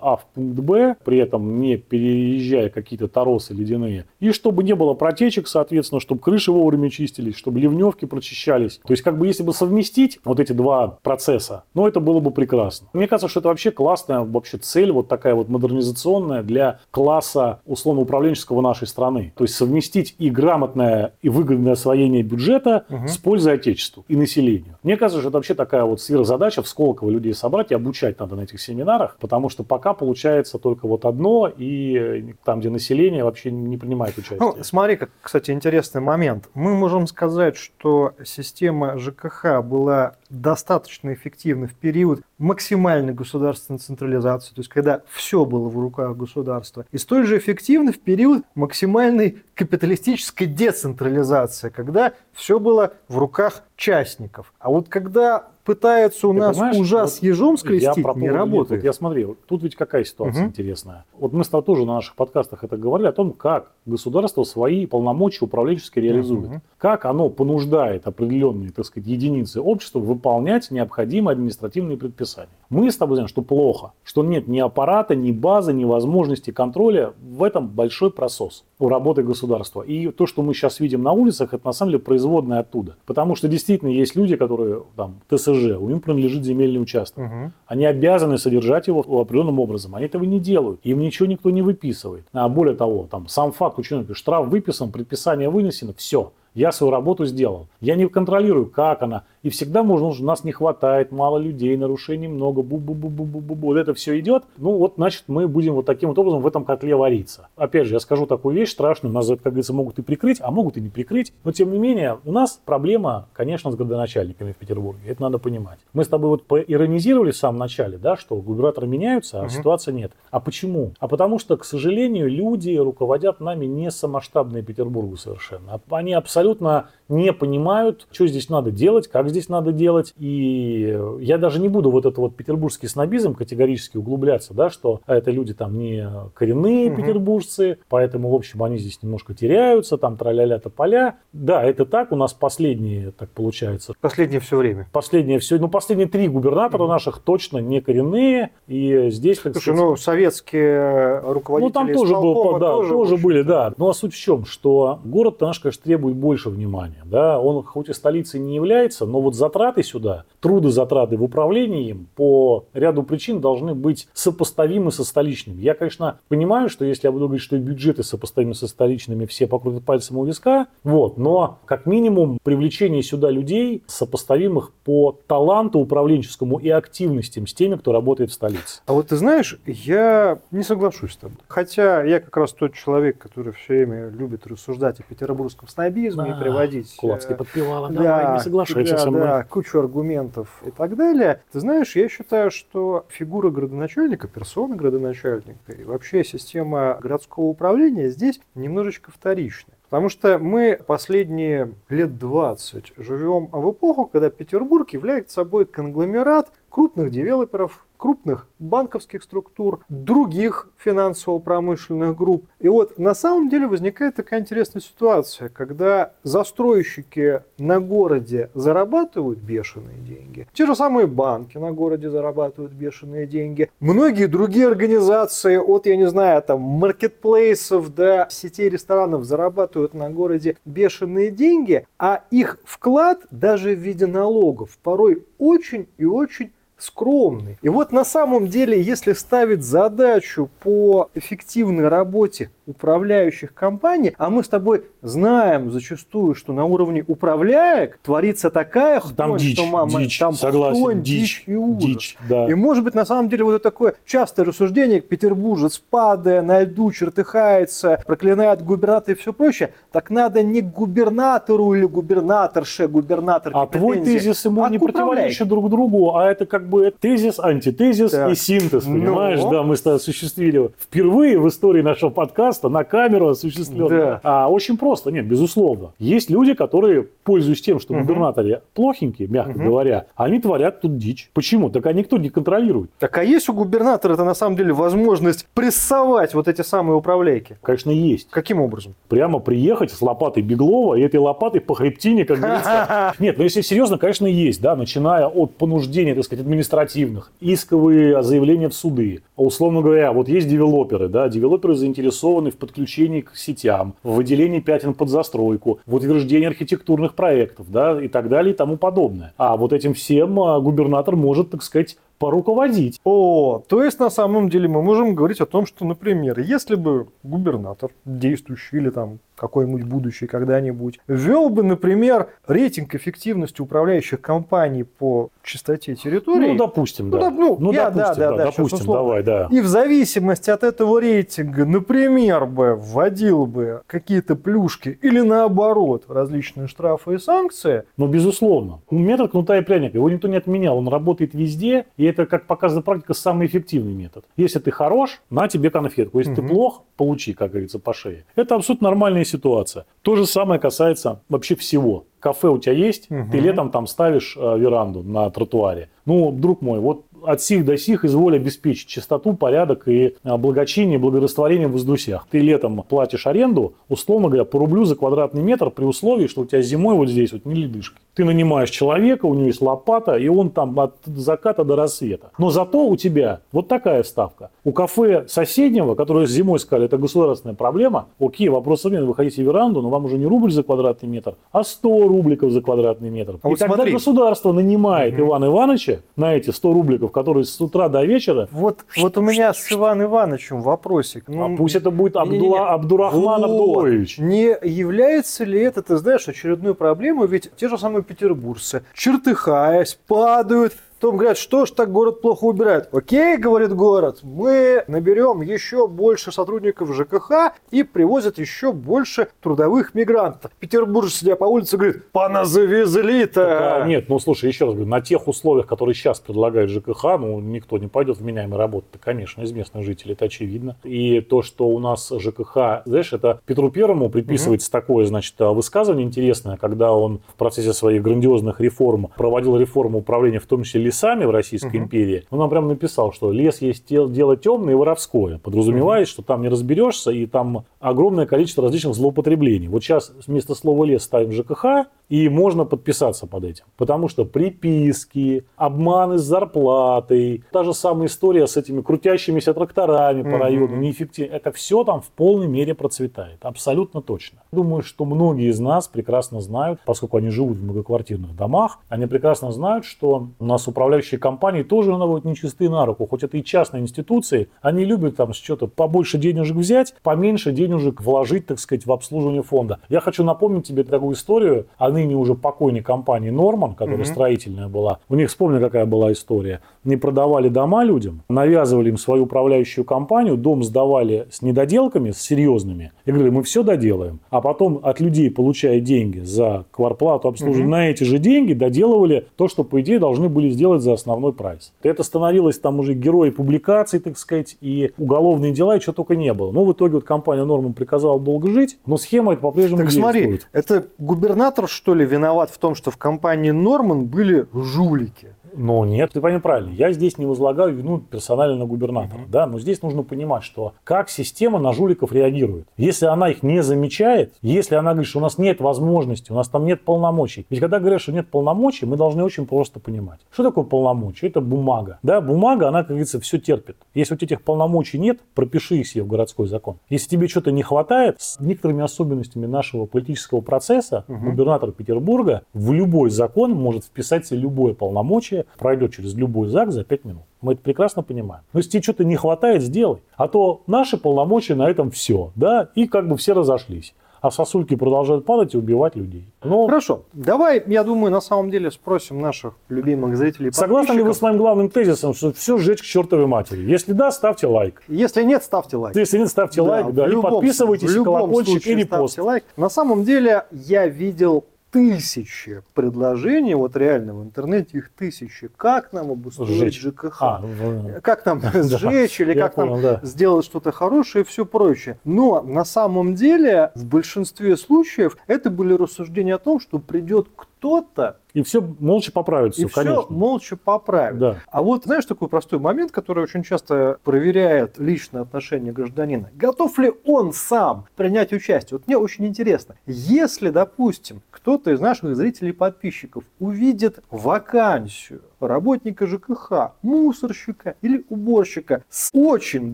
А 0.01 0.17
в 0.17 0.25
пункт 0.33 0.59
Б, 0.59 0.95
при 1.03 1.17
этом 1.19 1.59
не 1.61 1.77
переезжая 1.77 2.69
какие-то 2.69 3.07
торосы 3.07 3.53
ледяные. 3.53 4.05
И 4.19 4.31
чтобы 4.31 4.63
не 4.63 4.73
было 4.75 4.93
протечек, 4.93 5.47
соответственно, 5.47 5.99
чтобы 5.99 6.21
крыши 6.21 6.51
вовремя 6.51 6.89
чистились, 6.89 7.35
чтобы 7.35 7.59
ливневки 7.59 8.05
прочищались. 8.05 8.79
То 8.85 8.93
есть, 8.93 9.03
как 9.03 9.17
бы, 9.17 9.27
если 9.27 9.43
бы 9.43 9.53
совместить 9.53 10.19
вот 10.25 10.39
эти 10.39 10.51
два 10.53 10.99
процесса, 11.03 11.63
ну, 11.73 11.87
это 11.87 11.99
было 11.99 12.19
бы 12.19 12.31
прекрасно. 12.31 12.87
Мне 12.93 13.07
кажется, 13.07 13.27
что 13.27 13.39
это 13.39 13.49
вообще 13.49 13.71
классная 13.71 14.19
вообще 14.21 14.57
цель, 14.57 14.91
вот 14.91 15.07
такая 15.07 15.35
вот 15.35 15.49
модернизационная 15.49 16.43
для 16.43 16.79
класса 16.91 17.61
условно-управленческого 17.65 18.61
нашей 18.61 18.87
страны. 18.87 19.33
То 19.35 19.43
есть, 19.43 19.55
совместить 19.55 20.15
и 20.19 20.29
грамотное, 20.29 21.13
и 21.21 21.29
выгодное 21.29 21.73
освоение 21.73 22.23
бюджета 22.23 22.85
Мгм. 22.89 23.07
с 23.07 23.17
пользой 23.17 23.53
отечеству 23.53 24.05
и 24.07 24.15
населению. 24.15 24.77
Мне 24.83 24.97
кажется, 24.97 25.19
что 25.19 25.29
это 25.29 25.37
вообще 25.37 25.53
такая 25.53 25.83
вот 25.83 26.01
сверхзадача 26.01 26.61
в 26.61 26.67
Сколково 26.67 27.09
людей 27.09 27.33
собрать 27.43 27.71
и 27.71 27.75
обучать 27.75 28.19
надо 28.19 28.37
на 28.37 28.41
этих 28.41 28.61
семинарах, 28.61 29.17
потому 29.19 29.49
что 29.49 29.63
пока 29.63 29.93
получается 29.93 30.59
только 30.59 30.87
вот 30.87 31.03
одно, 31.03 31.51
и 31.53 32.35
там, 32.45 32.61
где 32.61 32.69
население 32.69 33.25
вообще 33.25 33.51
не 33.51 33.77
принимает 33.77 34.17
участие. 34.17 34.39
Ну, 34.39 34.63
смотри, 34.63 34.95
как, 34.95 35.09
кстати, 35.21 35.51
интересный 35.51 35.99
момент. 35.99 36.49
Мы 36.53 36.73
можем 36.73 37.05
сказать, 37.05 37.57
что 37.57 38.13
система 38.23 38.97
ЖКХ 38.97 39.61
была 39.61 40.15
достаточно 40.29 41.13
эффективна 41.13 41.67
в 41.67 41.73
период 41.73 42.21
максимальной 42.37 43.13
государственной 43.13 43.79
централизации, 43.79 44.53
то 44.53 44.61
есть 44.61 44.69
когда 44.69 45.01
все 45.11 45.45
было 45.45 45.67
в 45.67 45.77
руках 45.77 46.15
государства, 46.15 46.85
и 46.91 46.97
столь 46.97 47.27
же 47.27 47.37
эффективна 47.37 47.91
в 47.91 47.99
период 47.99 48.43
максимальной 48.55 49.43
капиталистической 49.53 50.45
децентрализации, 50.45 51.69
когда 51.69 52.13
все 52.31 52.57
было 52.57 52.93
в 53.09 53.17
руках 53.17 53.63
частников. 53.75 54.53
А 54.59 54.69
вот 54.69 54.87
когда 54.87 55.49
пытаются 55.63 56.27
у 56.27 56.33
Ты 56.33 56.39
нас 56.39 56.57
ужас 56.77 57.19
вот 57.21 57.27
ежом 57.27 57.51
Я 57.51 57.57
скрестить, 57.57 58.03
про 58.03 58.13
не 58.15 58.29
работает. 58.29 58.81
вот 58.81 58.85
я 58.85 58.93
смотрел, 58.93 59.37
тут 59.47 59.63
ведь 59.63 59.75
какая 59.75 60.03
ситуация 60.03 60.41
Мгм. 60.43 60.49
интересная. 60.49 61.05
Вот 61.17 61.33
мы 61.33 61.43
с 61.43 61.49
тобой 61.49 61.63
тоже 61.65 61.85
на 61.85 61.95
наших 61.95 62.15
подкастах 62.15 62.63
это 62.63 62.77
говорили 62.77 63.07
о 63.07 63.11
том, 63.13 63.31
как 63.31 63.71
государство 63.85 64.43
свои 64.43 64.85
полномочия 64.85 65.45
управленческие 65.45 66.05
реализует. 66.05 66.49
Мгм. 66.49 66.61
Как 66.77 67.05
оно 67.05 67.29
понуждает 67.29 68.07
определенные, 68.07 68.71
так 68.71 68.85
сказать, 68.85 69.07
единицы 69.07 69.61
общества 69.61 69.99
выполнять 69.99 70.69
необходимые 70.71 71.33
административные 71.33 71.97
предписания. 71.97 72.49
Мы 72.73 72.89
с 72.89 72.97
тобой 72.97 73.17
знаем, 73.17 73.27
что 73.27 73.43
плохо, 73.43 73.91
что 74.03 74.23
нет 74.23 74.47
ни 74.47 74.57
аппарата, 74.57 75.15
ни 75.15 75.31
базы, 75.31 75.73
ни 75.73 75.85
возможности 75.85 76.49
контроля. 76.49 77.13
В 77.21 77.43
этом 77.43 77.67
большой 77.67 78.09
просос 78.09 78.63
у 78.79 78.89
работы 78.89 79.21
государства. 79.21 79.83
И 79.83 80.09
то, 80.09 80.25
что 80.25 80.41
мы 80.41 80.55
сейчас 80.55 80.79
видим 80.79 81.03
на 81.03 81.11
улицах, 81.11 81.53
это 81.53 81.67
на 81.67 81.71
самом 81.73 81.91
деле 81.91 82.03
производное 82.03 82.59
оттуда. 82.59 82.95
Потому 83.05 83.35
что 83.35 83.47
действительно 83.47 83.89
есть 83.89 84.15
люди, 84.15 84.35
которые 84.35 84.81
там 84.95 85.21
ТСЖ, 85.29 85.77
у 85.79 85.89
им 85.89 85.99
принадлежит 85.99 86.43
земельный 86.43 86.81
участок. 86.81 87.23
Мгм. 87.23 87.53
Они 87.67 87.85
обязаны 87.85 88.39
содержать 88.39 88.87
его 88.87 89.01
определенным 89.21 89.59
образом. 89.59 89.93
Они 89.93 90.05
этого 90.05 90.23
не 90.23 90.39
делают. 90.39 90.79
Им 90.83 90.99
ничего 90.99 91.27
никто 91.27 91.51
не 91.51 91.61
выписывает. 91.61 92.25
А 92.33 92.49
более 92.49 92.75
того, 92.75 93.07
там 93.09 93.27
сам 93.27 93.51
факт 93.51 93.77
учинения, 93.77 94.15
штраф 94.15 94.47
выписан, 94.47 94.91
предписание 94.91 95.49
вынесено, 95.49 95.93
все. 95.95 96.31
Я 96.53 96.71
свою 96.71 96.91
работу 96.91 97.25
сделал. 97.25 97.67
Я 97.81 97.95
не 97.95 98.07
контролирую, 98.07 98.67
как 98.67 99.01
она. 99.01 99.23
И 99.41 99.49
всегда 99.49 99.83
можно, 99.83 100.07
у 100.07 100.25
нас 100.25 100.45
не 100.45 100.53
хватает, 100.53 101.11
мало 101.11 101.37
людей, 101.37 101.75
нарушений 101.75 102.29
много, 102.29 102.61
бу-бу-бу-бу-бу-бу. 102.61 103.55
Вот 103.55 103.77
это 103.77 103.93
все 103.93 104.17
идет. 104.19 104.43
Ну 104.57 104.77
вот, 104.77 104.93
значит, 104.95 105.25
мы 105.27 105.47
будем 105.47 105.73
вот 105.73 105.85
таким 105.85 106.09
вот 106.09 106.17
образом 106.17 106.41
в 106.41 106.47
этом 106.47 106.63
котле 106.63 106.95
вариться. 106.95 107.49
Опять 107.57 107.87
же, 107.87 107.95
я 107.95 107.99
скажу 107.99 108.25
такую 108.25 108.55
вещь 108.55 108.71
страшную, 108.71 109.13
нас, 109.13 109.27
как 109.27 109.41
говорится, 109.41 109.73
могут 109.73 109.99
и 109.99 110.01
прикрыть, 110.01 110.37
а 110.41 110.49
могут 110.51 110.77
и 110.77 110.81
не 110.81 110.89
прикрыть. 110.89 111.33
Но 111.43 111.51
тем 111.51 111.71
не 111.71 111.77
менее, 111.77 112.19
у 112.23 112.31
нас 112.31 112.61
проблема, 112.63 113.27
конечно, 113.33 113.69
с 113.71 113.75
градоначальниками 113.75 114.53
в 114.53 114.57
Петербурге. 114.57 115.01
Это 115.07 115.21
надо 115.21 115.39
понимать. 115.39 115.79
Мы 115.91 116.05
с 116.05 116.07
тобой 116.07 116.29
вот 116.29 116.45
поиронизировали 116.45 117.31
в 117.31 117.37
самом 117.37 117.59
начале, 117.59 117.97
да, 117.97 118.15
что 118.15 118.37
губернаторы 118.37 118.87
меняются, 118.87 119.41
а 119.41 119.43
угу. 119.43 119.49
ситуация 119.49 119.93
нет. 119.93 120.13
А 120.31 120.39
почему? 120.39 120.91
А 120.99 121.09
потому 121.09 121.37
что, 121.37 121.57
к 121.57 121.65
сожалению, 121.65 122.29
люди 122.29 122.71
руководят 122.77 123.41
нами 123.41 123.65
не 123.65 123.91
самосштабные 123.91 124.63
Петербургу 124.63 125.17
совершенно. 125.17 125.81
Они 125.89 126.13
абсолютно 126.13 126.42
абсолютно 126.43 126.89
не 127.13 127.33
понимают, 127.33 128.07
что 128.11 128.27
здесь 128.27 128.49
надо 128.49 128.71
делать, 128.71 129.07
как 129.07 129.29
здесь 129.29 129.49
надо 129.49 129.71
делать. 129.71 130.13
И 130.17 130.97
я 131.19 131.37
даже 131.37 131.59
не 131.59 131.69
буду 131.69 131.91
вот 131.91 132.05
это 132.05 132.19
вот 132.19 132.35
петербургский 132.35 132.87
снобизм 132.87 133.35
категорически 133.35 133.97
углубляться, 133.97 134.53
да, 134.53 134.69
что 134.69 135.01
это 135.07 135.31
люди 135.31 135.53
там 135.53 135.77
не 135.77 136.07
коренные 136.33 136.91
угу. 136.91 137.01
петербуржцы, 137.01 137.77
поэтому, 137.89 138.29
в 138.29 138.35
общем, 138.35 138.63
они 138.63 138.77
здесь 138.77 139.01
немножко 139.01 139.33
теряются, 139.33 139.97
там 139.97 140.17
траля-ля 140.17 140.59
тополя. 140.59 141.15
Да, 141.31 141.63
это 141.63 141.85
так, 141.85 142.11
у 142.11 142.15
нас 142.15 142.33
последние, 142.33 143.11
так 143.11 143.29
получается. 143.29 143.93
Последнее 144.01 144.39
все 144.39 144.57
время. 144.57 144.87
Последнее 144.91 145.39
все, 145.39 145.57
ну, 145.57 145.69
последние 145.69 146.07
три 146.07 146.27
губернатора 146.27 146.83
угу. 146.83 146.91
наших 146.91 147.19
точно 147.19 147.59
не 147.59 147.81
коренные, 147.81 148.51
и 148.67 149.09
здесь, 149.09 149.39
Слушай, 149.39 149.61
сказать, 149.61 149.79
ну, 149.79 149.95
советские 149.95 151.19
руководители 151.19 151.67
Ну, 151.67 151.73
там 151.73 151.93
тоже, 151.93 152.13
был, 152.13 152.59
да, 152.59 152.71
тоже, 152.71 152.89
тоже 152.89 153.17
были, 153.17 153.41
да. 153.41 153.73
Ну, 153.77 153.89
а 153.89 153.93
суть 153.93 154.13
в 154.13 154.19
чем, 154.19 154.45
что 154.45 154.99
город 155.03 155.41
наш, 155.41 155.59
конечно, 155.59 155.83
требует 155.83 156.15
больше 156.15 156.49
внимания, 156.49 157.02
да, 157.05 157.39
он 157.39 157.63
хоть 157.63 157.89
и 157.89 157.93
столицей 157.93 158.39
не 158.39 158.55
является, 158.55 159.05
но 159.05 159.21
вот 159.21 159.35
затраты 159.35 159.83
сюда, 159.83 160.25
труды 160.39 160.69
затраты 160.69 161.17
в 161.17 161.23
управлении 161.23 161.89
им 161.89 162.07
по 162.15 162.65
ряду 162.73 163.03
причин 163.03 163.41
должны 163.41 163.75
быть 163.75 164.07
сопоставимы 164.13 164.91
со 164.91 165.03
столичными. 165.03 165.61
Я, 165.61 165.73
конечно, 165.73 166.19
понимаю, 166.27 166.69
что 166.69 166.85
если 166.85 167.07
я 167.07 167.11
буду 167.11 167.25
говорить, 167.25 167.43
что 167.43 167.55
и 167.55 167.59
бюджеты 167.59 168.03
сопоставимы 168.03 168.55
со 168.55 168.67
столичными, 168.67 169.25
все 169.25 169.47
покрутят 169.47 169.83
пальцем 169.83 170.17
у 170.17 170.25
виска, 170.25 170.67
вот, 170.83 171.17
но 171.17 171.59
как 171.65 171.85
минимум 171.85 172.39
привлечение 172.43 173.03
сюда 173.03 173.29
людей, 173.29 173.83
сопоставимых 173.87 174.71
по 174.83 175.17
таланту 175.27 175.79
управленческому 175.79 176.57
и 176.57 176.69
активностям 176.69 177.47
с 177.47 177.53
теми, 177.53 177.75
кто 177.75 177.91
работает 177.91 178.31
в 178.31 178.33
столице. 178.33 178.81
А 178.85 178.93
вот 178.93 179.07
ты 179.07 179.15
знаешь, 179.15 179.59
я 179.65 180.39
не 180.51 180.63
соглашусь 180.63 181.13
с 181.13 181.17
тобой. 181.17 181.37
Хотя 181.47 182.03
я 182.03 182.19
как 182.19 182.35
раз 182.37 182.53
тот 182.53 182.73
человек, 182.73 183.17
который 183.17 183.53
все 183.53 183.73
время 183.73 184.09
любит 184.09 184.47
рассуждать 184.47 184.99
о 184.99 185.03
петербургском 185.03 185.67
снобизме 185.67 186.23
да, 186.25 186.37
и 186.37 186.39
приводить... 186.39 186.92
Кулацкий 186.97 187.35
подпевала, 187.35 187.89
да, 187.89 188.03
давай, 188.03 188.33
не 188.33 188.39
соглашайся 188.43 188.93
да, 188.93 188.97
со 188.97 189.11
мной. 189.11 189.21
Да, 189.21 189.43
кучу 189.43 189.79
аргументов 189.79 190.61
и 190.65 190.71
так 190.71 190.95
далее. 190.95 191.41
Ты 191.51 191.59
знаешь, 191.59 191.95
я 191.95 192.09
считаю, 192.09 192.51
что 192.51 193.05
фигура 193.09 193.49
градоначальника, 193.49 194.27
персона 194.27 194.75
градоначальника 194.75 195.71
и 195.71 195.83
вообще 195.83 196.23
система 196.23 196.97
городского 197.01 197.45
управления 197.45 198.09
здесь 198.09 198.39
немножечко 198.55 199.11
вторична. 199.11 199.73
Потому 199.93 200.09
что 200.09 200.39
мы 200.39 200.79
последние 200.87 201.75
лет 201.87 202.17
20 202.17 202.93
живем 202.97 203.45
в 203.51 203.71
эпоху, 203.71 204.07
когда 204.07 204.31
Петербург 204.31 204.89
является 204.89 205.35
собой 205.35 205.65
конгломерат 205.65 206.51
крупных 206.73 207.11
девелоперов, 207.11 207.85
крупных 207.97 208.47
банковских 208.57 209.21
структур, 209.21 209.81
других 209.89 210.69
финансово-промышленных 210.77 212.17
групп. 212.17 212.47
И 212.59 212.67
вот 212.67 212.97
на 212.97 213.13
самом 213.13 213.47
деле 213.47 213.67
возникает 213.67 214.15
такая 214.15 214.41
интересная 214.41 214.81
ситуация, 214.81 215.49
когда 215.49 216.13
застройщики 216.23 217.43
на 217.59 217.79
городе 217.79 218.49
зарабатывают 218.55 219.37
бешеные 219.37 219.99
деньги, 219.99 220.47
те 220.53 220.65
же 220.65 220.75
самые 220.75 221.05
банки 221.05 221.59
на 221.59 221.71
городе 221.71 222.09
зарабатывают 222.09 222.73
бешеные 222.73 223.27
деньги, 223.27 223.69
многие 223.79 224.25
другие 224.25 224.67
организации 224.67 225.57
от, 225.57 225.85
я 225.85 225.95
не 225.95 226.09
знаю, 226.09 226.41
там, 226.41 226.59
маркетплейсов 226.59 227.93
до 227.93 228.27
сетей 228.31 228.67
ресторанов 228.67 229.25
зарабатывают 229.25 229.93
на 229.93 230.09
городе 230.09 230.57
бешеные 230.65 231.29
деньги, 231.29 231.85
а 231.99 232.23
их 232.31 232.57
вклад 232.65 233.21
даже 233.29 233.75
в 233.75 233.79
виде 233.79 234.07
налогов 234.07 234.77
порой 234.81 235.23
очень 235.37 235.87
и 235.97 236.05
очень 236.05 236.51
скромный. 236.83 237.57
И 237.61 237.69
вот 237.69 237.91
на 237.91 238.03
самом 238.03 238.47
деле, 238.47 238.81
если 238.81 239.13
ставить 239.13 239.63
задачу 239.63 240.49
по 240.59 241.09
эффективной 241.15 241.87
работе 241.87 242.49
управляющих 242.65 243.53
компаний, 243.53 244.13
а 244.17 244.29
мы 244.29 244.43
с 244.43 244.47
тобой 244.47 244.85
знаем 245.01 245.71
зачастую, 245.71 246.33
что 246.33 246.53
на 246.53 246.65
уровне 246.65 247.03
управляек 247.07 247.99
творится 248.01 248.49
такая 248.49 248.99
хтонь, 248.99 249.15
там 249.15 249.37
дичь, 249.37 249.57
что 249.57 249.65
мама, 249.65 249.99
дичь, 249.99 250.17
там 250.17 250.33
согласен, 250.33 250.81
хтонь, 250.81 251.01
дичь, 251.01 251.21
дичь 251.21 251.43
и 251.47 251.55
ужас. 251.55 251.83
Дичь, 251.83 252.17
да. 252.29 252.49
И 252.49 252.53
может 252.53 252.83
быть 252.83 252.95
на 252.95 253.05
самом 253.05 253.29
деле 253.29 253.43
вот 253.43 253.55
это 253.55 253.63
такое 253.63 253.95
частое 254.05 254.45
рассуждение, 254.45 255.01
петербуржец 255.01 255.77
падая 255.77 256.41
на 256.41 256.61
льду, 256.61 256.91
чертыхается, 256.91 258.01
проклинает 258.05 258.61
губернатора 258.63 259.15
и 259.15 259.19
все 259.19 259.33
прочее, 259.33 259.73
так 259.91 260.09
надо 260.09 260.41
не 260.41 260.61
губернатору 260.61 261.73
или 261.73 261.85
губернаторше, 261.85 262.87
губернатор. 262.87 263.51
А 263.55 263.67
твой 263.67 263.99
тезис 264.01 264.45
ему 264.45 264.63
а 264.63 264.69
не 264.69 264.79
противоречит 264.79 265.47
друг 265.47 265.69
другу, 265.69 266.15
а 266.15 266.29
это 266.29 266.45
как 266.45 266.69
бы 266.69 266.93
тезис, 266.97 267.39
антитезис 267.39 268.11
так. 268.11 268.31
и 268.31 268.35
синтез, 268.35 268.85
понимаешь? 268.85 269.39
Но... 269.41 269.51
Да, 269.51 269.63
мы 269.63 269.73
осуществили 269.73 270.71
впервые 270.79 271.37
в 271.39 271.47
истории 271.49 271.81
нашего 271.81 272.09
подкаста 272.09 272.52
подкаста 272.53 272.69
на 272.69 272.83
камеру 272.83 273.29
осуществлен. 273.29 273.87
Да. 273.89 274.19
А, 274.23 274.49
очень 274.49 274.77
просто, 274.77 275.11
нет, 275.11 275.25
безусловно. 275.27 275.93
Есть 275.99 276.29
люди, 276.29 276.53
которые, 276.53 277.07
пользуясь 277.23 277.61
тем, 277.61 277.79
что 277.79 277.93
угу. 277.93 278.01
губернаторы 278.01 278.61
плохенькие, 278.73 279.27
мягко 279.27 279.51
угу. 279.51 279.63
говоря, 279.63 280.05
они 280.15 280.39
творят 280.39 280.81
тут 280.81 280.97
дичь. 280.97 281.29
Почему? 281.33 281.69
Так 281.69 281.85
а 281.85 281.93
никто 281.93 282.17
не 282.17 282.29
контролирует. 282.29 282.91
Так 282.99 283.17
а 283.17 283.23
есть 283.23 283.49
у 283.49 283.53
губернатора 283.53 284.13
это 284.13 284.23
на 284.23 284.35
самом 284.35 284.55
деле 284.55 284.73
возможность 284.73 285.47
прессовать 285.53 286.33
вот 286.33 286.47
эти 286.47 286.61
самые 286.61 286.95
управляйки? 286.95 287.57
Конечно, 287.61 287.91
есть. 287.91 288.29
Каким 288.29 288.61
образом? 288.61 288.95
Прямо 289.09 289.39
приехать 289.39 289.91
с 289.91 290.01
лопатой 290.01 290.43
Беглова 290.43 290.95
и 290.95 291.01
этой 291.01 291.19
лопатой 291.19 291.61
по 291.61 291.73
хребтине, 291.73 292.25
как 292.25 292.39
говорится. 292.39 293.13
Нет, 293.19 293.37
ну 293.37 293.43
если 293.43 293.61
серьезно, 293.61 293.97
конечно, 293.97 294.27
есть, 294.27 294.61
да, 294.61 294.75
начиная 294.75 295.27
от 295.27 295.55
понуждения, 295.55 296.15
так 296.15 296.23
сказать, 296.23 296.45
административных, 296.45 297.31
исковые 297.41 298.21
заявления 298.21 298.69
в 298.69 298.73
суды. 298.73 299.23
Условно 299.35 299.81
говоря, 299.81 300.11
вот 300.11 300.29
есть 300.29 300.47
девелоперы, 300.47 301.07
да, 301.07 301.27
девелоперы 301.27 301.73
заинтересованы 301.73 302.51
в 302.51 302.57
подключении 302.57 303.21
к 303.21 303.35
сетям, 303.35 303.95
в 304.03 304.13
выделении 304.13 304.59
пятен 304.59 304.93
под 304.93 305.09
застройку, 305.09 305.79
в 305.87 305.95
утверждении 305.95 306.47
архитектурных 306.47 307.15
проектов 307.15 307.71
да, 307.71 307.99
и 307.99 308.07
так 308.07 308.29
далее 308.29 308.53
и 308.53 308.57
тому 308.57 308.77
подобное. 308.77 309.33
А 309.37 309.57
вот 309.57 309.73
этим 309.73 309.95
всем 309.95 310.39
а, 310.39 310.59
губернатор 310.59 311.15
может, 311.15 311.49
так 311.49 311.63
сказать, 311.63 311.97
поруководить. 312.19 312.99
О, 313.03 313.61
то 313.67 313.83
есть 313.83 313.99
на 313.99 314.09
самом 314.09 314.49
деле 314.49 314.67
мы 314.67 314.81
можем 314.81 315.15
говорить 315.15 315.41
о 315.41 315.45
том, 315.45 315.65
что, 315.65 315.85
например, 315.85 316.39
если 316.39 316.75
бы 316.75 317.07
губернатор, 317.23 317.91
действующий 318.05 318.77
или 318.77 318.89
там 318.89 319.19
какой-нибудь 319.35 319.83
будущий 319.83 320.27
когда-нибудь, 320.27 320.99
ввел 321.07 321.49
бы, 321.49 321.63
например, 321.63 322.29
рейтинг 322.47 322.95
эффективности 322.95 323.61
управляющих 323.61 324.21
компаний 324.21 324.83
по 324.83 325.29
частоте 325.43 325.95
территории. 325.95 326.51
Ну, 326.51 326.57
допустим, 326.57 327.09
да. 327.09 327.29
Ну, 327.29 327.57
ну 327.59 327.73
я, 327.73 327.89
допустим, 327.89 328.19
да, 328.19 328.31
да, 328.31 328.37
да, 328.37 328.45
допустим, 328.45 328.85
давай, 328.85 329.23
да. 329.23 329.47
И 329.51 329.59
в 329.59 329.67
зависимости 329.67 330.49
от 330.49 330.63
этого 330.63 330.99
рейтинга, 330.99 331.65
например, 331.65 332.45
бы 332.45 332.75
вводил 332.75 333.45
бы 333.45 333.81
какие-то 333.87 334.35
плюшки 334.35 334.97
или 335.01 335.21
наоборот 335.21 336.05
различные 336.07 336.67
штрафы 336.67 337.15
и 337.15 337.17
санкции. 337.17 337.83
Ну, 337.97 338.07
безусловно. 338.07 338.79
Метод 338.91 339.31
кнута 339.31 339.57
и 339.57 339.61
пряника, 339.61 339.97
его 339.97 340.09
никто 340.09 340.27
не 340.27 340.37
отменял, 340.37 340.77
он 340.77 340.87
работает 340.87 341.33
везде, 341.33 341.85
и 341.97 342.02
это, 342.05 342.25
как 342.25 342.47
показывает 342.47 342.85
практика, 342.85 343.13
самый 343.13 343.47
эффективный 343.47 343.93
метод. 343.93 344.25
Если 344.37 344.59
ты 344.59 344.71
хорош, 344.71 345.21
на 345.29 345.47
тебе 345.47 345.69
конфетку. 345.69 346.19
Если 346.19 346.33
угу. 346.33 346.41
ты 346.41 346.47
плох, 346.47 346.83
получи, 346.97 347.33
как 347.33 347.51
говорится, 347.51 347.79
по 347.79 347.93
шее. 347.93 348.25
Это 348.35 348.55
абсолютно 348.55 348.89
нормальная 348.89 349.25
ситуация. 349.25 349.85
То 350.01 350.15
же 350.15 350.25
самое 350.25 350.59
касается 350.59 351.21
вообще 351.29 351.55
всего. 351.55 352.05
Кафе 352.19 352.47
у 352.47 352.57
тебя 352.57 352.73
есть, 352.73 353.11
угу. 353.11 353.29
ты 353.31 353.39
летом 353.39 353.69
там 353.69 353.87
ставишь 353.87 354.35
э, 354.37 354.57
веранду 354.57 355.03
на 355.03 355.29
тротуаре. 355.29 355.89
Ну, 356.05 356.31
друг 356.31 356.61
мой, 356.61 356.79
вот 356.79 357.05
от 357.25 357.41
сих 357.41 357.65
до 357.65 357.77
сих 357.77 358.05
изволь 358.05 358.35
обеспечить 358.35 358.87
чистоту, 358.87 359.33
порядок 359.33 359.87
и 359.87 360.15
а, 360.23 360.37
благочиние, 360.37 360.99
благорастворение 360.99 361.67
в 361.67 361.73
воздусях. 361.73 362.27
Ты 362.29 362.39
летом 362.39 362.83
платишь 362.87 363.27
аренду, 363.27 363.73
условно 363.89 364.27
говоря, 364.27 364.45
по 364.45 364.59
рублю 364.59 364.85
за 364.85 364.95
квадратный 364.95 365.41
метр 365.41 365.69
при 365.69 365.85
условии, 365.85 366.27
что 366.27 366.41
у 366.41 366.45
тебя 366.45 366.61
зимой 366.61 366.95
вот 366.95 367.09
здесь 367.09 367.33
вот 367.33 367.45
не 367.45 367.55
ледышки. 367.55 367.97
Ты 368.13 368.25
нанимаешь 368.25 368.69
человека, 368.69 369.25
у 369.25 369.33
него 369.33 369.47
есть 369.47 369.61
лопата, 369.61 370.15
и 370.15 370.27
он 370.27 370.51
там 370.51 370.79
от 370.79 370.95
заката 371.05 371.63
до 371.63 371.75
рассвета. 371.75 372.31
Но 372.37 372.51
зато 372.51 372.85
у 372.85 372.95
тебя 372.95 373.39
вот 373.51 373.67
такая 373.67 374.03
ставка. 374.03 374.51
У 374.63 374.71
кафе 374.71 375.25
соседнего, 375.27 375.95
которое 375.95 376.27
зимой 376.27 376.59
сказали, 376.59 376.85
это 376.85 376.97
государственная 376.97 377.55
проблема, 377.55 378.07
окей, 378.19 378.49
вопросов 378.49 378.91
нет, 378.91 379.03
вы 379.03 379.15
хотите 379.15 379.41
веранду, 379.41 379.81
но 379.81 379.89
вам 379.89 380.05
уже 380.05 380.17
не 380.17 380.27
рубль 380.27 380.51
за 380.51 380.61
квадратный 380.63 381.09
метр, 381.09 381.35
а 381.51 381.63
100 381.63 382.07
рубликов 382.07 382.51
за 382.51 382.61
квадратный 382.61 383.09
метр. 383.09 383.39
А 383.41 383.47
и 383.47 383.51
вот 383.51 383.59
тогда 383.59 383.75
смотри. 383.75 383.93
государство 383.93 384.51
нанимает 384.51 385.13
угу. 385.15 385.23
Ивана 385.23 385.45
Ивановича 385.45 385.99
на 386.15 386.35
эти 386.35 386.51
100 386.51 386.73
рубликов 386.73 387.11
который 387.13 387.45
с 387.45 387.61
утра 387.61 387.87
до 387.87 388.03
вечера... 388.03 388.49
Вот, 388.51 388.85
вот 388.97 389.17
у 389.17 389.21
меня 389.21 389.53
с 389.53 389.71
Иваном 389.71 390.07
Ивановичем 390.07 390.61
вопросик. 390.61 391.25
Ну, 391.27 391.53
а 391.53 391.55
пусть 391.55 391.75
это 391.75 391.91
будет 391.91 392.17
Абдула, 392.17 392.71
Абдурахман 392.71 393.41
вот. 393.41 393.45
Абдулович. 393.45 394.17
Не 394.17 394.57
является 394.61 395.45
ли 395.45 395.61
это, 395.61 395.81
ты 395.81 395.97
знаешь, 395.97 396.27
очередной 396.27 396.75
проблемой? 396.75 397.27
Ведь 397.27 397.51
те 397.55 397.69
же 397.69 397.77
самые 397.77 398.03
петербуржцы, 398.03 398.83
чертыхаясь, 398.93 399.97
падают, 400.07 400.73
Потом 401.03 401.17
говорят, 401.17 401.37
что 401.37 401.65
ж 401.65 401.71
так 401.71 401.91
город 401.91 402.21
плохо 402.21 402.45
убирает. 402.45 402.87
Окей, 402.93 403.35
говорит 403.35 403.73
город, 403.73 404.19
мы 404.23 404.85
наберем 404.87 405.41
еще 405.41 405.85
больше 405.85 406.31
сотрудников 406.31 406.95
ЖКХ 406.95 407.51
и 407.71 407.83
привозят 407.83 408.37
еще 408.37 408.71
больше 408.71 409.27
трудовых 409.41 409.95
мигрантов. 409.95 410.51
Петербург, 410.61 411.09
сидя 411.09 411.35
по 411.35 411.43
улице, 411.43 411.75
говорит, 411.75 412.09
поназавезли-то. 412.13 413.83
А, 413.83 413.85
нет, 413.85 414.07
ну 414.07 414.17
слушай, 414.17 414.47
еще 414.47 414.63
раз 414.63 414.75
говорю, 414.75 414.89
на 414.89 415.01
тех 415.01 415.27
условиях, 415.27 415.67
которые 415.67 415.93
сейчас 415.93 416.21
предлагает 416.21 416.69
ЖКХ, 416.69 417.03
ну 417.19 417.41
никто 417.41 417.77
не 417.77 417.87
пойдет 417.89 418.19
в 418.19 418.23
меняемой 418.23 418.57
работать, 418.57 418.89
конечно, 419.01 419.41
из 419.41 419.51
местных 419.51 419.83
жителей, 419.83 420.13
это 420.13 420.23
очевидно. 420.23 420.77
И 420.85 421.19
то, 421.19 421.41
что 421.41 421.67
у 421.67 421.79
нас 421.79 422.13
ЖКХ, 422.17 422.83
знаешь, 422.85 423.11
это 423.11 423.41
Петру 423.45 423.69
Первому 423.71 424.09
приписывается 424.09 424.69
угу. 424.69 424.79
такое, 424.79 425.05
значит, 425.05 425.35
высказывание 425.37 426.05
интересное, 426.05 426.55
когда 426.55 426.93
он 426.93 427.19
в 427.27 427.35
процессе 427.35 427.73
своих 427.73 428.01
грандиозных 428.01 428.61
реформ 428.61 429.09
проводил 429.17 429.57
реформу 429.57 429.97
управления, 429.97 430.39
в 430.39 430.45
том 430.45 430.63
числе 430.63 430.92
лесами 430.93 431.25
в 431.25 431.31
Российской 431.31 431.77
угу. 431.77 431.85
империи, 431.85 432.25
он 432.29 432.39
нам 432.39 432.49
прям 432.49 432.67
написал, 432.67 433.11
что 433.11 433.31
лес 433.31 433.61
есть 433.61 433.87
дело 433.87 434.37
темное 434.37 434.73
и 434.73 434.75
воровское. 434.75 435.39
Подразумевает, 435.39 436.07
угу. 436.07 436.11
что 436.11 436.21
там 436.21 436.41
не 436.41 436.49
разберешься, 436.49 437.11
и 437.11 437.25
там 437.25 437.65
огромное 437.79 438.25
количество 438.25 438.63
различных 438.63 438.95
злоупотреблений. 438.95 439.67
Вот 439.67 439.83
сейчас 439.83 440.13
вместо 440.27 440.55
слова 440.55 440.85
лес 440.85 441.03
ставим 441.03 441.31
ЖКХ, 441.31 441.89
и 442.09 442.29
можно 442.29 442.65
подписаться 442.65 443.25
под 443.25 443.43
этим. 443.45 443.65
Потому 443.75 444.07
что 444.07 444.25
приписки, 444.25 445.45
обманы 445.55 446.17
с 446.17 446.21
зарплатой, 446.21 447.43
та 447.51 447.63
же 447.63 447.73
самая 447.73 448.07
история 448.07 448.45
с 448.45 448.55
этими 448.55 448.81
крутящимися 448.81 449.53
тракторами 449.53 450.21
по 450.21 450.37
району, 450.37 450.75
неэффективно. 450.75 451.33
Это 451.33 451.51
все 451.51 451.83
там 451.83 452.01
в 452.01 452.09
полной 452.09 452.47
мере 452.47 452.75
процветает. 452.75 453.39
Абсолютно 453.41 454.01
точно. 454.01 454.43
Думаю, 454.51 454.83
что 454.83 455.05
многие 455.05 455.49
из 455.49 455.59
нас 455.59 455.87
прекрасно 455.87 456.39
знают, 456.39 456.79
поскольку 456.85 457.17
они 457.17 457.29
живут 457.29 457.57
в 457.57 457.63
многоквартирных 457.63 458.35
домах, 458.35 458.79
они 458.89 459.07
прекрасно 459.07 459.51
знают, 459.51 459.85
что 459.85 460.27
у 460.39 460.45
нас 460.45 460.67
управляющие 460.83 461.19
компании 461.19 461.63
тоже 461.63 461.97
наводят 461.97 462.25
нечистые 462.25 462.69
на 462.69 462.85
руку. 462.85 463.07
Хоть 463.07 463.23
это 463.23 463.37
и 463.37 463.43
частные 463.43 463.81
институции, 463.81 464.49
они 464.61 464.85
любят 464.85 465.15
там 465.15 465.33
что-то 465.33 465.67
побольше 465.67 466.17
денежек 466.17 466.57
взять, 466.57 466.93
поменьше 467.01 467.51
денежек 467.51 468.01
вложить, 468.01 468.45
так 468.45 468.59
сказать, 468.59 468.85
в 468.85 468.91
обслуживание 468.91 469.41
фонда. 469.41 469.79
Я 469.89 469.99
хочу 469.99 470.23
напомнить 470.23 470.67
тебе 470.67 470.83
такую 470.83 471.15
историю. 471.15 471.67
Они 471.77 472.03
ныне 472.03 472.15
уже 472.15 472.35
покойной 472.35 472.81
компании 472.81 473.29
Норман, 473.29 473.73
которая 473.73 474.01
угу. 474.01 474.05
строительная 474.05 474.67
была, 474.67 474.99
у 475.09 475.15
них, 475.15 475.29
вспомни, 475.29 475.59
какая 475.59 475.85
была 475.85 476.11
история, 476.11 476.61
не 476.83 476.97
продавали 476.97 477.49
дома 477.49 477.83
людям, 477.83 478.23
навязывали 478.29 478.89
им 478.89 478.97
свою 478.97 479.23
управляющую 479.23 479.85
компанию, 479.85 480.37
дом 480.37 480.63
сдавали 480.63 481.27
с 481.31 481.41
недоделками, 481.41 482.11
с 482.11 482.19
серьезными, 482.19 482.91
и 483.05 483.11
говорили, 483.11 483.29
мы 483.33 483.43
все 483.43 483.63
доделаем. 483.63 484.19
А 484.29 484.41
потом 484.41 484.79
от 484.83 484.99
людей, 484.99 485.31
получая 485.31 485.79
деньги 485.79 486.19
за 486.19 486.65
кварплату 486.71 487.27
обслуживания, 487.27 487.63
угу. 487.63 487.71
на 487.71 487.89
эти 487.89 488.03
же 488.03 488.17
деньги 488.17 488.53
доделывали 488.53 489.27
то, 489.37 489.47
что, 489.47 489.63
по 489.63 489.81
идее, 489.81 489.99
должны 489.99 490.29
были 490.29 490.49
сделать 490.49 490.72
за 490.81 490.93
основной 490.93 491.33
прайс. 491.33 491.73
Это 491.83 492.03
становилось 492.03 492.59
там 492.59 492.79
уже 492.79 492.93
герои 492.93 493.29
публикаций, 493.29 493.99
так 493.99 494.17
сказать, 494.17 494.57
и 494.61 494.91
уголовные 494.97 495.51
дела, 495.51 495.77
и 495.77 495.79
что 495.79 495.93
только 495.93 496.15
не 496.15 496.33
было. 496.33 496.51
Но 496.51 496.65
в 496.65 496.71
итоге 496.73 496.95
вот 496.95 497.03
компания 497.03 497.45
Норман 497.45 497.73
приказала 497.73 498.19
долго 498.19 498.49
жить, 498.49 498.77
но 498.85 498.97
схема 498.97 499.33
это 499.33 499.41
по-прежнему 499.41 499.83
Так 499.83 499.91
смотри, 499.91 500.41
это 500.51 500.87
губернатор, 500.97 501.67
что 501.67 501.93
ли, 501.93 502.05
виноват 502.05 502.49
в 502.49 502.57
том, 502.57 502.75
что 502.75 502.91
в 502.91 502.97
компании 502.97 503.51
Норман 503.51 504.05
были 504.05 504.47
жулики? 504.53 505.35
Ну, 505.55 505.83
нет, 505.85 506.11
ты 506.13 506.21
понял 506.21 506.39
правильно. 506.39 506.71
Я 506.71 506.91
здесь 506.91 507.17
не 507.17 507.25
возлагаю 507.25 507.73
вину 507.73 507.99
персонально 507.99 508.57
на 508.57 508.65
губернатора, 508.65 509.21
угу. 509.21 509.29
да, 509.29 509.47
но 509.47 509.59
здесь 509.59 509.81
нужно 509.81 510.03
понимать, 510.03 510.43
что 510.43 510.73
как 510.83 511.09
система 511.09 511.59
на 511.59 511.73
жуликов 511.73 512.11
реагирует. 512.11 512.67
Если 512.77 513.05
она 513.05 513.29
их 513.29 513.43
не 513.43 513.61
замечает, 513.63 514.33
если 514.41 514.75
она 514.75 514.91
говорит, 514.91 515.09
что 515.09 515.19
у 515.19 515.21
нас 515.21 515.37
нет 515.37 515.61
возможности, 515.61 516.31
у 516.31 516.35
нас 516.35 516.47
там 516.47 516.65
нет 516.65 516.83
полномочий. 516.83 517.45
Ведь 517.49 517.59
когда 517.59 517.79
говорят, 517.79 518.01
что 518.01 518.11
нет 518.11 518.29
полномочий, 518.29 518.85
мы 518.85 518.97
должны 518.97 519.23
очень 519.23 519.45
просто 519.45 519.79
понимать. 519.79 520.19
Что 520.31 520.43
такое 520.43 520.63
полномочия? 520.63 521.27
Это 521.27 521.41
бумага. 521.41 521.99
Да, 522.03 522.21
бумага, 522.21 522.67
она, 522.67 522.79
как 522.79 522.89
говорится, 522.89 523.19
все 523.19 523.39
терпит. 523.39 523.77
Если 523.93 524.13
у 524.13 524.17
тебя 524.17 524.35
этих 524.35 524.43
полномочий 524.43 524.99
нет, 524.99 525.19
пропиши 525.35 525.77
их 525.77 525.87
себе 525.87 526.03
в 526.03 526.07
городской 526.07 526.47
закон. 526.47 526.77
Если 526.89 527.09
тебе 527.09 527.27
что-то 527.27 527.51
не 527.51 527.61
хватает, 527.63 528.21
с 528.21 528.39
некоторыми 528.39 528.83
особенностями 528.83 529.45
нашего 529.45 529.85
политического 529.85 530.41
процесса, 530.41 531.05
угу. 531.07 531.31
губернатор 531.31 531.71
Петербурга 531.71 532.43
в 532.53 532.71
любой 532.71 533.09
закон 533.09 533.51
может 533.51 533.85
вписать 533.85 534.25
себе 534.27 534.39
любое 534.39 534.73
полномочие, 534.73 535.42
пройдет 535.57 535.93
через 535.93 536.13
любой 536.15 536.49
ЗАГС 536.49 536.73
за 536.73 536.83
5 536.83 537.05
минут. 537.05 537.23
Мы 537.41 537.53
это 537.53 537.61
прекрасно 537.61 538.03
понимаем. 538.03 538.43
Но 538.53 538.59
если 538.59 538.71
тебе 538.71 538.83
что-то 538.83 539.03
не 539.03 539.15
хватает, 539.15 539.61
сделай. 539.61 540.01
А 540.15 540.27
то 540.27 540.61
наши 540.67 540.97
полномочия 540.97 541.55
на 541.55 541.69
этом 541.69 541.91
все. 541.91 542.31
Да? 542.35 542.69
И 542.75 542.87
как 542.87 543.07
бы 543.07 543.17
все 543.17 543.33
разошлись 543.33 543.93
а 544.23 544.31
сосульки 544.31 544.75
продолжают 544.75 545.25
падать 545.25 545.53
и 545.53 545.57
убивать 545.57 545.97
людей. 545.97 546.25
Но... 546.45 546.65
Хорошо. 546.65 547.03
Давай, 547.11 547.61
я 547.67 547.83
думаю, 547.83 548.09
на 548.09 548.21
самом 548.21 548.49
деле 548.51 548.71
спросим 548.71 549.19
наших 549.19 549.53
любимых 549.67 550.15
зрителей. 550.15 550.49
Согласны 550.53 550.93
ли 550.93 551.03
вы 551.03 551.13
с 551.13 551.21
моим 551.21 551.37
главным 551.37 551.69
тезисом, 551.69 552.13
что 552.13 552.31
все 552.31 552.57
сжечь 552.57 552.81
к 552.81 552.85
чертовой 552.85 553.27
матери? 553.27 553.69
Если 553.69 553.91
да, 553.91 554.11
ставьте 554.11 554.47
лайк. 554.47 554.81
Если 554.87 555.23
нет, 555.23 555.43
ставьте 555.43 555.75
лайк. 555.75 555.93
Если 555.97 556.19
нет, 556.19 556.29
ставьте 556.29 556.63
да, 556.63 556.69
лайк, 556.69 556.93
да, 556.93 557.05
и 557.05 557.21
подписывайтесь, 557.21 557.93
колокольчик 557.95 558.65
и 558.65 558.75
репост. 558.75 559.17
Лайк. 559.17 559.43
На 559.57 559.69
самом 559.69 560.05
деле 560.05 560.45
я 560.51 560.87
видел 560.87 561.43
тысячи 561.73 562.61
предложений, 562.75 563.55
вот 563.55 563.75
реально 563.75 564.13
в 564.13 564.23
интернете 564.23 564.77
их 564.77 564.89
тысячи, 564.89 565.49
как 565.57 565.91
нам 565.91 566.11
обустроить 566.11 566.51
сжечь. 566.51 566.79
ЖКХ, 566.79 567.17
а, 567.19 567.41
в... 567.41 567.99
как 568.01 568.25
нам 568.27 568.41
сжечь 568.53 569.19
или 569.19 569.33
как 569.33 569.55
понял, 569.55 569.73
нам 569.73 569.81
да. 569.81 569.99
сделать 570.03 570.45
что-то 570.45 570.71
хорошее 570.71 571.23
и 571.23 571.27
все 571.27 571.47
прочее. 571.47 571.97
Но 572.05 572.43
на 572.43 572.63
самом 572.63 573.15
деле 573.15 573.71
в 573.73 573.85
большинстве 573.85 574.55
случаев 574.55 575.17
это 575.25 575.49
были 575.49 575.73
рассуждения 575.73 576.35
о 576.35 576.39
том, 576.39 576.59
что 576.59 576.77
придет 576.77 577.27
кто-то 577.35 578.19
и 578.33 578.41
все 578.41 578.61
молча 578.79 579.11
поправится, 579.11 579.61
и 579.61 579.65
конечно. 579.65 580.01
все 580.01 580.11
молча 580.11 580.57
поправит. 580.57 581.19
Да. 581.19 581.37
А 581.47 581.61
вот 581.61 581.83
знаешь 581.83 582.05
такой 582.05 582.27
простой 582.27 582.59
момент, 582.59 582.91
который 582.91 583.23
очень 583.23 583.43
часто 583.43 583.99
проверяет 584.03 584.79
личное 584.79 585.21
отношение 585.21 585.71
гражданина. 585.71 586.31
Готов 586.33 586.77
ли 586.79 586.91
он 587.05 587.31
сам 587.31 587.85
принять 587.95 588.33
участие? 588.33 588.79
Вот 588.79 588.87
мне 588.87 588.97
очень 588.97 589.27
интересно. 589.27 589.75
Если, 589.85 590.49
допустим, 590.49 591.21
кто-то 591.43 591.71
из 591.71 591.81
наших 591.81 592.15
зрителей 592.15 592.51
и 592.51 592.53
подписчиков 592.53 593.25
увидит 593.37 593.99
вакансию 594.09 595.23
работника 595.47 596.07
ЖКХ, 596.07 596.73
мусорщика 596.81 597.75
или 597.81 598.05
уборщика 598.09 598.83
с 598.89 599.09
очень 599.13 599.73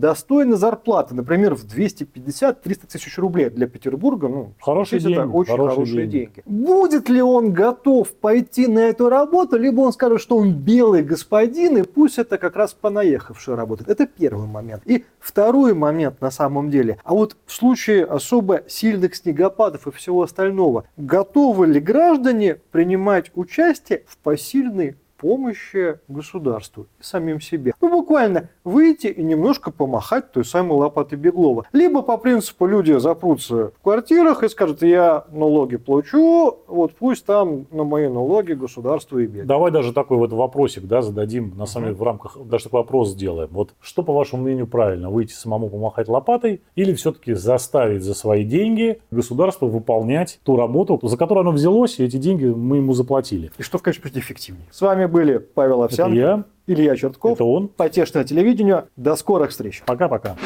достойной 0.00 0.56
зарплатой, 0.56 1.16
например, 1.16 1.54
в 1.54 1.64
250-300 1.64 2.86
тысяч 2.86 3.18
рублей 3.18 3.50
для 3.50 3.66
Петербурга, 3.66 4.28
ну, 4.28 4.52
хорошие 4.60 5.00
деньги, 5.00 5.18
это 5.18 5.28
очень 5.28 5.52
хорошие, 5.52 5.76
хорошие 5.76 6.06
деньги. 6.06 6.32
деньги. 6.34 6.42
Будет 6.46 7.08
ли 7.08 7.22
он 7.22 7.52
готов 7.52 8.12
пойти 8.12 8.66
на 8.66 8.80
эту 8.80 9.08
работу, 9.08 9.58
либо 9.58 9.80
он 9.80 9.92
скажет, 9.92 10.20
что 10.20 10.36
он 10.36 10.54
белый 10.54 11.02
господин, 11.02 11.78
и 11.78 11.82
пусть 11.82 12.18
это 12.18 12.38
как 12.38 12.56
раз 12.56 12.74
понаехавший 12.74 13.54
работает. 13.54 13.88
Это 13.88 14.06
первый 14.06 14.46
момент. 14.46 14.82
И 14.84 15.04
второй 15.18 15.74
момент 15.74 16.20
на 16.20 16.30
самом 16.30 16.70
деле. 16.70 16.98
А 17.04 17.14
вот 17.14 17.36
в 17.46 17.52
случае 17.52 18.04
особо 18.04 18.62
сильных 18.68 19.14
снегопадов 19.14 19.86
и 19.86 19.90
всего 19.90 20.22
остального, 20.22 20.84
готовы 20.96 21.66
ли 21.66 21.80
граждане 21.80 22.56
принимать 22.70 23.30
участие 23.34 24.04
в 24.06 24.16
посильной 24.18 24.96
помощи 25.20 25.98
государству 26.08 26.86
и 26.98 27.02
самим 27.02 27.40
себе. 27.40 27.74
Ну, 27.80 27.90
буквально 27.90 28.48
выйти 28.64 29.08
и 29.08 29.22
немножко 29.22 29.70
помахать 29.70 30.32
той 30.32 30.44
самой 30.44 30.78
лопатой 30.78 31.18
Беглова. 31.18 31.66
Либо 31.72 32.02
по 32.02 32.16
принципу 32.16 32.66
люди 32.66 32.98
запрутся 32.98 33.72
в 33.78 33.82
квартирах 33.82 34.42
и 34.42 34.48
скажут, 34.48 34.82
я 34.82 35.24
налоги 35.30 35.76
плачу, 35.76 36.58
вот 36.66 36.92
пусть 36.92 37.26
там 37.26 37.66
на 37.70 37.84
мои 37.84 38.08
налоги 38.08 38.52
государство 38.52 39.18
и 39.18 39.26
бегает. 39.26 39.46
Давай 39.46 39.70
даже 39.70 39.92
такой 39.92 40.16
вот 40.16 40.32
вопросик 40.32 40.84
да, 40.84 41.02
зададим, 41.02 41.52
на 41.56 41.66
самом 41.66 41.88
деле 41.88 41.98
в 41.98 42.02
рамках, 42.02 42.38
даже 42.44 42.64
такой 42.64 42.80
вопрос 42.80 43.10
сделаем. 43.10 43.50
Вот 43.52 43.74
что, 43.80 44.02
по 44.02 44.12
вашему 44.12 44.44
мнению, 44.44 44.66
правильно, 44.66 45.10
выйти 45.10 45.32
самому 45.32 45.68
помахать 45.68 46.08
лопатой 46.08 46.62
или 46.74 46.94
все-таки 46.94 47.34
заставить 47.34 48.02
за 48.02 48.14
свои 48.14 48.44
деньги 48.44 49.00
государство 49.10 49.66
выполнять 49.66 50.40
ту 50.44 50.56
работу, 50.56 50.98
за 51.02 51.16
которую 51.16 51.42
оно 51.42 51.52
взялось, 51.52 51.98
и 51.98 52.04
эти 52.04 52.16
деньги 52.16 52.46
мы 52.46 52.78
ему 52.78 52.94
заплатили? 52.94 53.50
И 53.58 53.62
что 53.62 53.78
в 53.78 53.82
качестве 53.82 54.10
эффективнее? 54.14 54.66
С 54.70 54.80
вами 54.80 55.06
были 55.10 55.38
Павел 55.38 55.82
Овсян, 55.82 56.12
я. 56.12 56.44
Илья 56.66 56.96
Чертков. 56.96 57.34
Это 57.34 57.44
он. 57.44 57.68
Потешное 57.68 58.24
телевидение. 58.24 58.84
До 58.96 59.16
скорых 59.16 59.50
встреч. 59.50 59.82
Пока-пока. 59.86 60.36